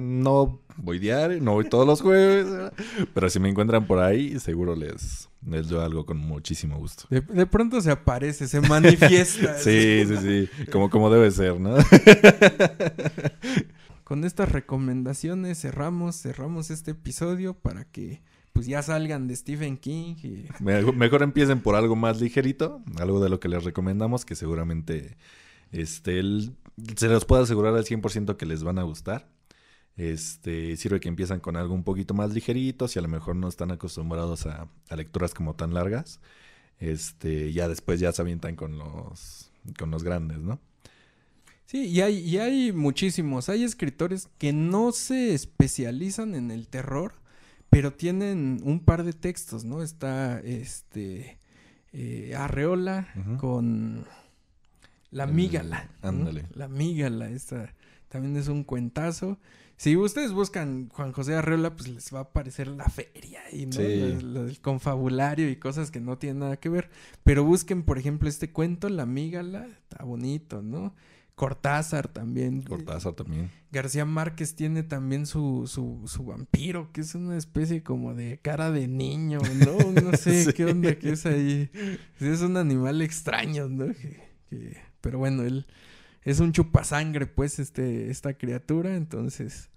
No 0.00 0.62
voy 0.78 0.98
diario, 1.00 1.38
no 1.42 1.52
voy 1.52 1.68
todos 1.68 1.86
los 1.86 2.00
jueves, 2.00 2.46
pero 3.14 3.28
si 3.28 3.38
me 3.38 3.50
encuentran 3.50 3.86
por 3.86 3.98
ahí, 3.98 4.38
seguro 4.40 4.74
les, 4.74 5.28
les 5.46 5.68
doy 5.68 5.84
algo 5.84 6.06
con 6.06 6.16
muchísimo 6.16 6.78
gusto. 6.78 7.04
De, 7.10 7.20
de 7.20 7.44
pronto 7.46 7.78
se 7.82 7.90
aparece, 7.90 8.48
se 8.48 8.62
manifiesta. 8.62 9.58
Sí, 9.58 10.02
sí, 10.06 10.16
sí, 10.22 10.48
como, 10.72 10.88
como 10.88 11.10
debe 11.10 11.30
ser, 11.30 11.60
¿no? 11.60 11.76
Con 14.06 14.24
estas 14.24 14.52
recomendaciones 14.52 15.60
cerramos, 15.60 16.14
cerramos 16.22 16.70
este 16.70 16.92
episodio 16.92 17.54
para 17.54 17.84
que 17.84 18.22
pues 18.52 18.66
ya 18.66 18.80
salgan 18.82 19.26
de 19.26 19.34
Stephen 19.34 19.76
King 19.76 20.14
y 20.22 20.46
Me- 20.60 20.92
Mejor 20.92 21.22
empiecen 21.24 21.60
por 21.60 21.74
algo 21.74 21.96
más 21.96 22.20
ligerito, 22.20 22.82
algo 23.00 23.18
de 23.20 23.28
lo 23.28 23.40
que 23.40 23.48
les 23.48 23.64
recomendamos, 23.64 24.24
que 24.24 24.36
seguramente 24.36 25.16
este, 25.72 26.22
se 26.96 27.08
los 27.08 27.24
puedo 27.24 27.42
asegurar 27.42 27.74
al 27.74 27.84
100% 27.84 28.36
que 28.36 28.46
les 28.46 28.62
van 28.62 28.78
a 28.78 28.84
gustar. 28.84 29.28
Este, 29.96 30.76
sirve 30.76 31.00
que 31.00 31.08
empiezan 31.08 31.40
con 31.40 31.56
algo 31.56 31.74
un 31.74 31.82
poquito 31.82 32.14
más 32.14 32.32
ligerito, 32.32 32.86
si 32.86 32.98
a 32.98 33.02
lo 33.02 33.08
mejor 33.08 33.34
no 33.36 33.48
están 33.48 33.72
acostumbrados 33.72 34.46
a, 34.46 34.68
a 34.88 34.96
lecturas 34.96 35.34
como 35.34 35.54
tan 35.56 35.74
largas. 35.74 36.20
Este, 36.78 37.52
ya 37.52 37.68
después 37.68 37.98
ya 38.00 38.12
se 38.12 38.22
avientan 38.22 38.56
con 38.56 38.78
los, 38.78 39.50
con 39.78 39.90
los 39.90 40.04
grandes, 40.04 40.38
¿no? 40.38 40.60
Sí, 41.66 41.86
y 41.86 42.00
hay, 42.00 42.18
y 42.18 42.38
hay 42.38 42.72
muchísimos. 42.72 43.48
Hay 43.48 43.64
escritores 43.64 44.28
que 44.38 44.52
no 44.52 44.92
se 44.92 45.34
especializan 45.34 46.34
en 46.34 46.50
el 46.50 46.68
terror, 46.68 47.14
pero 47.70 47.92
tienen 47.92 48.60
un 48.62 48.80
par 48.80 49.02
de 49.02 49.12
textos, 49.12 49.64
¿no? 49.64 49.82
Está 49.82 50.38
este 50.40 51.38
eh, 51.92 52.34
Arreola 52.36 53.08
con 53.38 54.04
La 55.10 55.24
El- 55.24 55.32
Mígala. 55.32 55.90
¿no? 56.02 56.08
ándale. 56.10 56.44
La 56.54 56.68
Mígala, 56.68 57.28
esta 57.30 57.74
también 58.08 58.36
es 58.36 58.46
un 58.48 58.62
cuentazo. 58.62 59.38
Si 59.76 59.94
ustedes 59.96 60.32
buscan 60.32 60.88
Juan 60.90 61.12
José 61.12 61.34
Arreola, 61.34 61.74
pues 61.74 61.88
les 61.88 62.14
va 62.14 62.20
a 62.20 62.22
aparecer 62.22 62.68
la 62.68 62.84
feria 62.88 63.40
y 63.52 63.66
¿no? 63.66 63.72
Sí. 63.72 63.98
Lo- 63.98 64.20
lo 64.20 64.44
del 64.44 64.60
confabulario 64.60 65.50
y 65.50 65.56
cosas 65.56 65.90
que 65.90 66.00
no 66.00 66.16
tienen 66.16 66.38
nada 66.38 66.56
que 66.58 66.68
ver. 66.68 66.90
Pero 67.24 67.44
busquen, 67.44 67.82
por 67.82 67.98
ejemplo, 67.98 68.28
este 68.28 68.50
cuento, 68.52 68.88
La 68.88 69.04
Mígala, 69.04 69.66
está 69.66 70.04
bonito, 70.04 70.62
¿no? 70.62 70.94
Cortázar 71.36 72.08
también. 72.08 72.62
Cortázar 72.62 73.12
también. 73.12 73.50
García 73.70 74.04
Márquez 74.06 74.54
tiene 74.56 74.82
también 74.82 75.26
su, 75.26 75.66
su, 75.66 76.02
su 76.06 76.24
vampiro, 76.24 76.90
que 76.92 77.02
es 77.02 77.14
una 77.14 77.36
especie 77.36 77.82
como 77.82 78.14
de 78.14 78.38
cara 78.40 78.70
de 78.70 78.88
niño, 78.88 79.40
¿no? 79.64 79.92
No 80.02 80.16
sé 80.16 80.44
Sí. 80.46 80.52
qué 80.54 80.64
onda 80.64 80.98
que 80.98 81.12
es 81.12 81.26
ahí. 81.26 81.70
Es 82.18 82.40
un 82.40 82.56
animal 82.56 83.02
extraño, 83.02 83.68
¿no? 83.68 83.86
Que- 83.88 84.22
que- 84.48 84.76
Pero 85.02 85.18
bueno, 85.18 85.42
él 85.42 85.66
es 86.24 86.40
un 86.40 86.52
chupasangre, 86.52 87.26
pues, 87.26 87.58
este, 87.58 88.10
esta 88.10 88.34
criatura, 88.34 88.96
entonces... 88.96 89.68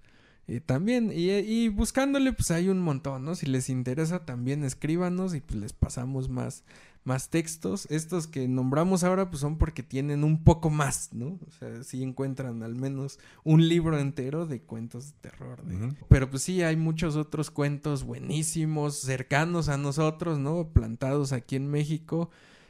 eh, 0.47 0.61
también, 0.61 1.11
y, 1.13 1.29
y 1.31 1.67
buscándole, 1.67 2.31
pues 2.33 2.51
hay 2.51 2.69
un 2.69 2.79
montón, 2.79 3.25
¿no? 3.25 3.35
Si 3.35 3.45
les 3.47 3.69
interesa, 3.69 4.25
también 4.25 4.63
escríbanos 4.63 5.35
y 5.35 5.41
pues 5.41 5.59
les 5.59 5.73
pasamos 5.73 6.29
más, 6.29 6.63
más 7.03 7.29
textos. 7.29 7.87
Estos 7.89 8.27
que 8.27 8.47
nombramos 8.47 9.03
ahora, 9.03 9.29
pues 9.29 9.41
son 9.41 9.57
porque 9.57 9.81
tienen 9.83 10.23
un 10.23 10.43
poco 10.43 10.69
más, 10.69 11.09
¿no? 11.13 11.39
O 11.47 11.51
sea, 11.57 11.83
sí 11.83 12.03
encuentran 12.03 12.61
al 12.61 12.75
menos 12.75 13.19
un 13.43 13.67
libro 13.67 13.97
entero 13.97 14.45
de 14.45 14.61
cuentos 14.61 15.07
de 15.13 15.29
terror. 15.29 15.61
Ujú. 15.65 15.95
Pero 16.09 16.29
pues 16.29 16.43
sí, 16.43 16.61
hay 16.61 16.75
muchos 16.75 17.15
otros 17.15 17.49
cuentos 17.51 18.03
buenísimos, 18.03 18.95
cercanos 18.97 19.69
a 19.69 19.77
nosotros, 19.77 20.37
¿no? 20.39 20.69
Plantados 20.73 21.31
aquí 21.33 21.55
en 21.55 21.69
México, 21.71 22.29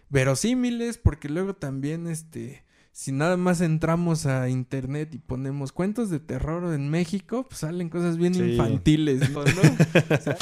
verosímiles, 0.09 0.97
porque 0.97 1.27
luego 1.29 1.55
también, 1.55 2.07
este, 2.07 2.63
si 2.91 3.11
nada 3.11 3.37
más 3.37 3.61
entramos 3.61 4.25
a 4.25 4.49
internet 4.49 5.13
y 5.13 5.19
ponemos 5.19 5.71
cuentos 5.71 6.09
de 6.09 6.19
terror 6.19 6.73
en 6.73 6.89
México, 6.89 7.45
pues 7.47 7.59
salen 7.61 7.89
cosas 7.89 8.17
bien 8.17 8.33
Sí. 8.33 8.41
infantiles, 8.51 9.29
¿no? 9.31 9.43
¿no? 9.43 9.45
O 10.19 10.21
sea, 10.21 10.37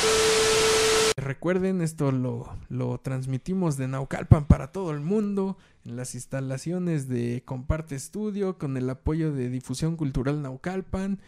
Recuerden, 1.18 1.82
esto 1.82 2.12
lo, 2.12 2.48
lo 2.70 3.00
transmitimos 3.00 3.76
de 3.76 3.88
Naucalpan 3.88 4.46
para 4.46 4.72
todo 4.72 4.92
el 4.92 5.00
mundo, 5.00 5.58
en 5.84 5.96
las 5.96 6.14
instalaciones 6.14 7.10
de 7.10 7.42
Comparte 7.44 7.96
Estudio, 7.96 8.60
con 8.60 8.78
el 8.78 8.88
apoyo 8.88 9.34
de 9.34 9.50
Difusión 9.50 9.96
Cultural 9.96 10.44
Naucalpan. 10.44 11.20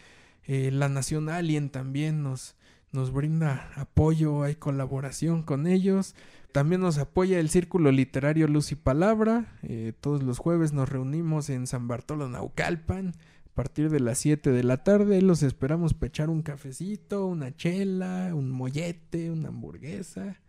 Eh, 0.44 0.70
la 0.70 0.88
Nación 0.88 1.28
Alien 1.28 1.70
también 1.70 2.22
nos, 2.22 2.54
nos 2.92 3.12
brinda 3.12 3.72
apoyo, 3.74 4.44
hay 4.44 4.54
colaboración 4.54 5.42
con 5.42 5.66
ellos. 5.66 6.14
También 6.52 6.80
nos 6.80 6.98
apoya 6.98 7.40
el 7.40 7.50
Círculo 7.50 7.90
Literario 7.90 8.46
Luz 8.46 8.70
y 8.70 8.76
Palabra. 8.76 9.58
Eh, 9.64 9.92
todos 10.00 10.22
los 10.22 10.38
jueves 10.38 10.72
nos 10.72 10.88
reunimos 10.88 11.50
en 11.50 11.66
San 11.66 11.88
Bartolo, 11.88 12.28
Naucalpan. 12.28 13.14
Partir 13.60 13.90
de 13.90 14.00
las 14.00 14.16
7 14.16 14.52
de 14.52 14.64
la 14.64 14.84
tarde 14.84 15.20
los 15.20 15.42
esperamos 15.42 15.92
para 15.92 16.06
echar 16.06 16.30
un 16.30 16.40
cafecito, 16.40 17.26
una 17.26 17.54
chela, 17.54 18.34
un 18.34 18.50
mollete, 18.50 19.30
una 19.30 19.48
hamburguesa. 19.48 20.40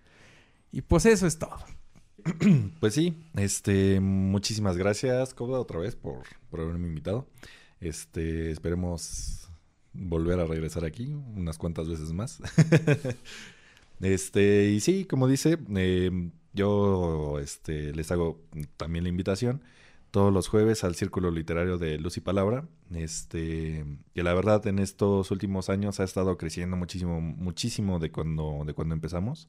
Y 0.72 0.80
pues 0.80 1.06
eso 1.06 1.28
es 1.28 1.38
todo. 1.38 1.58
Pues 2.80 2.94
sí, 2.94 3.22
este, 3.34 4.00
muchísimas 4.00 4.78
gracias, 4.78 5.34
Cobra, 5.34 5.60
otra 5.60 5.80
vez 5.80 5.98
por, 5.98 6.24
por 6.50 6.62
haberme 6.62 6.88
invitado. 6.88 7.28
Este, 7.82 8.50
esperemos 8.50 9.50
volver 9.92 10.40
a 10.40 10.46
regresar 10.46 10.86
aquí 10.86 11.14
unas 11.36 11.58
cuantas 11.58 11.90
veces 11.90 12.14
más. 12.14 12.40
este, 14.00 14.70
y 14.70 14.80
sí, 14.80 15.04
como 15.04 15.28
dice, 15.28 15.58
eh, 15.76 16.30
yo 16.54 17.40
este, 17.40 17.94
les 17.94 18.10
hago 18.10 18.40
también 18.78 19.04
la 19.04 19.10
invitación 19.10 19.62
todos 20.12 20.34
los 20.34 20.48
jueves 20.50 20.84
al 20.84 20.96
Círculo 20.96 21.32
Literario 21.32 21.78
de 21.78 21.98
Luz 21.98 22.18
y 22.18 22.22
Palabra. 22.22 22.68
Este, 22.94 23.86
que 24.14 24.24
la 24.24 24.34
verdad 24.34 24.66
en 24.68 24.80
estos 24.80 25.32
últimos 25.32 25.70
años 25.70 26.00
ha 26.00 26.04
estado 26.04 26.38
creciendo 26.38 26.78
muchísimo, 26.78 27.22
muchísimo 27.22 28.00
de 28.00 28.12
cuando, 28.12 28.64
de 28.66 28.74
cuando 28.74 28.94
empezamos. 28.96 29.48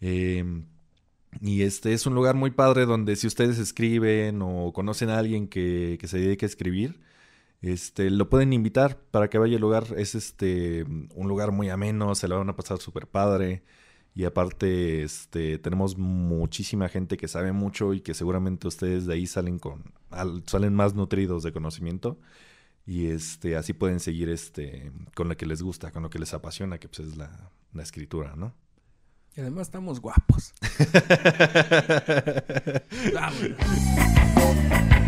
Eh, 0.00 0.44
y 1.40 1.62
este 1.62 1.92
es 1.94 2.06
un 2.06 2.14
lugar 2.14 2.34
muy 2.34 2.50
padre 2.50 2.84
donde 2.86 3.16
si 3.16 3.26
ustedes 3.26 3.58
escriben 3.58 4.42
o 4.42 4.72
conocen 4.72 5.08
a 5.10 5.18
alguien 5.18 5.48
que, 5.48 5.96
que 6.00 6.08
se 6.08 6.18
dedique 6.18 6.44
a 6.44 6.48
escribir, 6.48 7.00
este, 7.62 8.10
lo 8.10 8.28
pueden 8.28 8.52
invitar 8.52 8.98
para 9.10 9.30
que 9.30 9.38
vaya 9.38 9.56
al 9.56 9.62
lugar. 9.62 9.86
Es 9.96 10.14
este 10.14 10.84
un 11.14 11.28
lugar 11.28 11.52
muy 11.52 11.70
ameno, 11.70 12.14
se 12.14 12.28
lo 12.28 12.38
van 12.38 12.50
a 12.50 12.56
pasar 12.56 12.78
súper 12.78 13.06
padre. 13.06 13.62
Y 14.14 14.24
aparte, 14.24 15.02
este, 15.02 15.58
tenemos 15.58 15.96
muchísima 15.96 16.88
gente 16.88 17.16
que 17.16 17.28
sabe 17.28 17.52
mucho 17.52 17.94
y 17.94 18.00
que 18.02 18.12
seguramente 18.14 18.68
ustedes 18.68 19.06
de 19.06 19.14
ahí 19.14 19.26
salen 19.26 19.58
con, 19.58 19.82
al- 20.10 20.42
salen 20.46 20.74
más 20.74 20.94
nutridos 20.94 21.42
de 21.42 21.52
conocimiento. 21.52 22.18
Y 22.86 23.06
este, 23.06 23.56
así 23.56 23.72
pueden 23.72 24.00
seguir 24.00 24.28
este, 24.28 24.92
con 25.14 25.28
lo 25.28 25.36
que 25.36 25.46
les 25.46 25.62
gusta, 25.62 25.92
con 25.92 26.02
lo 26.02 26.10
que 26.10 26.18
les 26.18 26.34
apasiona, 26.34 26.78
que 26.78 26.88
pues 26.88 27.08
es 27.08 27.16
la, 27.16 27.50
la 27.72 27.82
escritura, 27.82 28.34
¿no? 28.36 28.54
Y 29.34 29.40
además 29.40 29.68
estamos 29.68 30.00
guapos. 30.00 30.52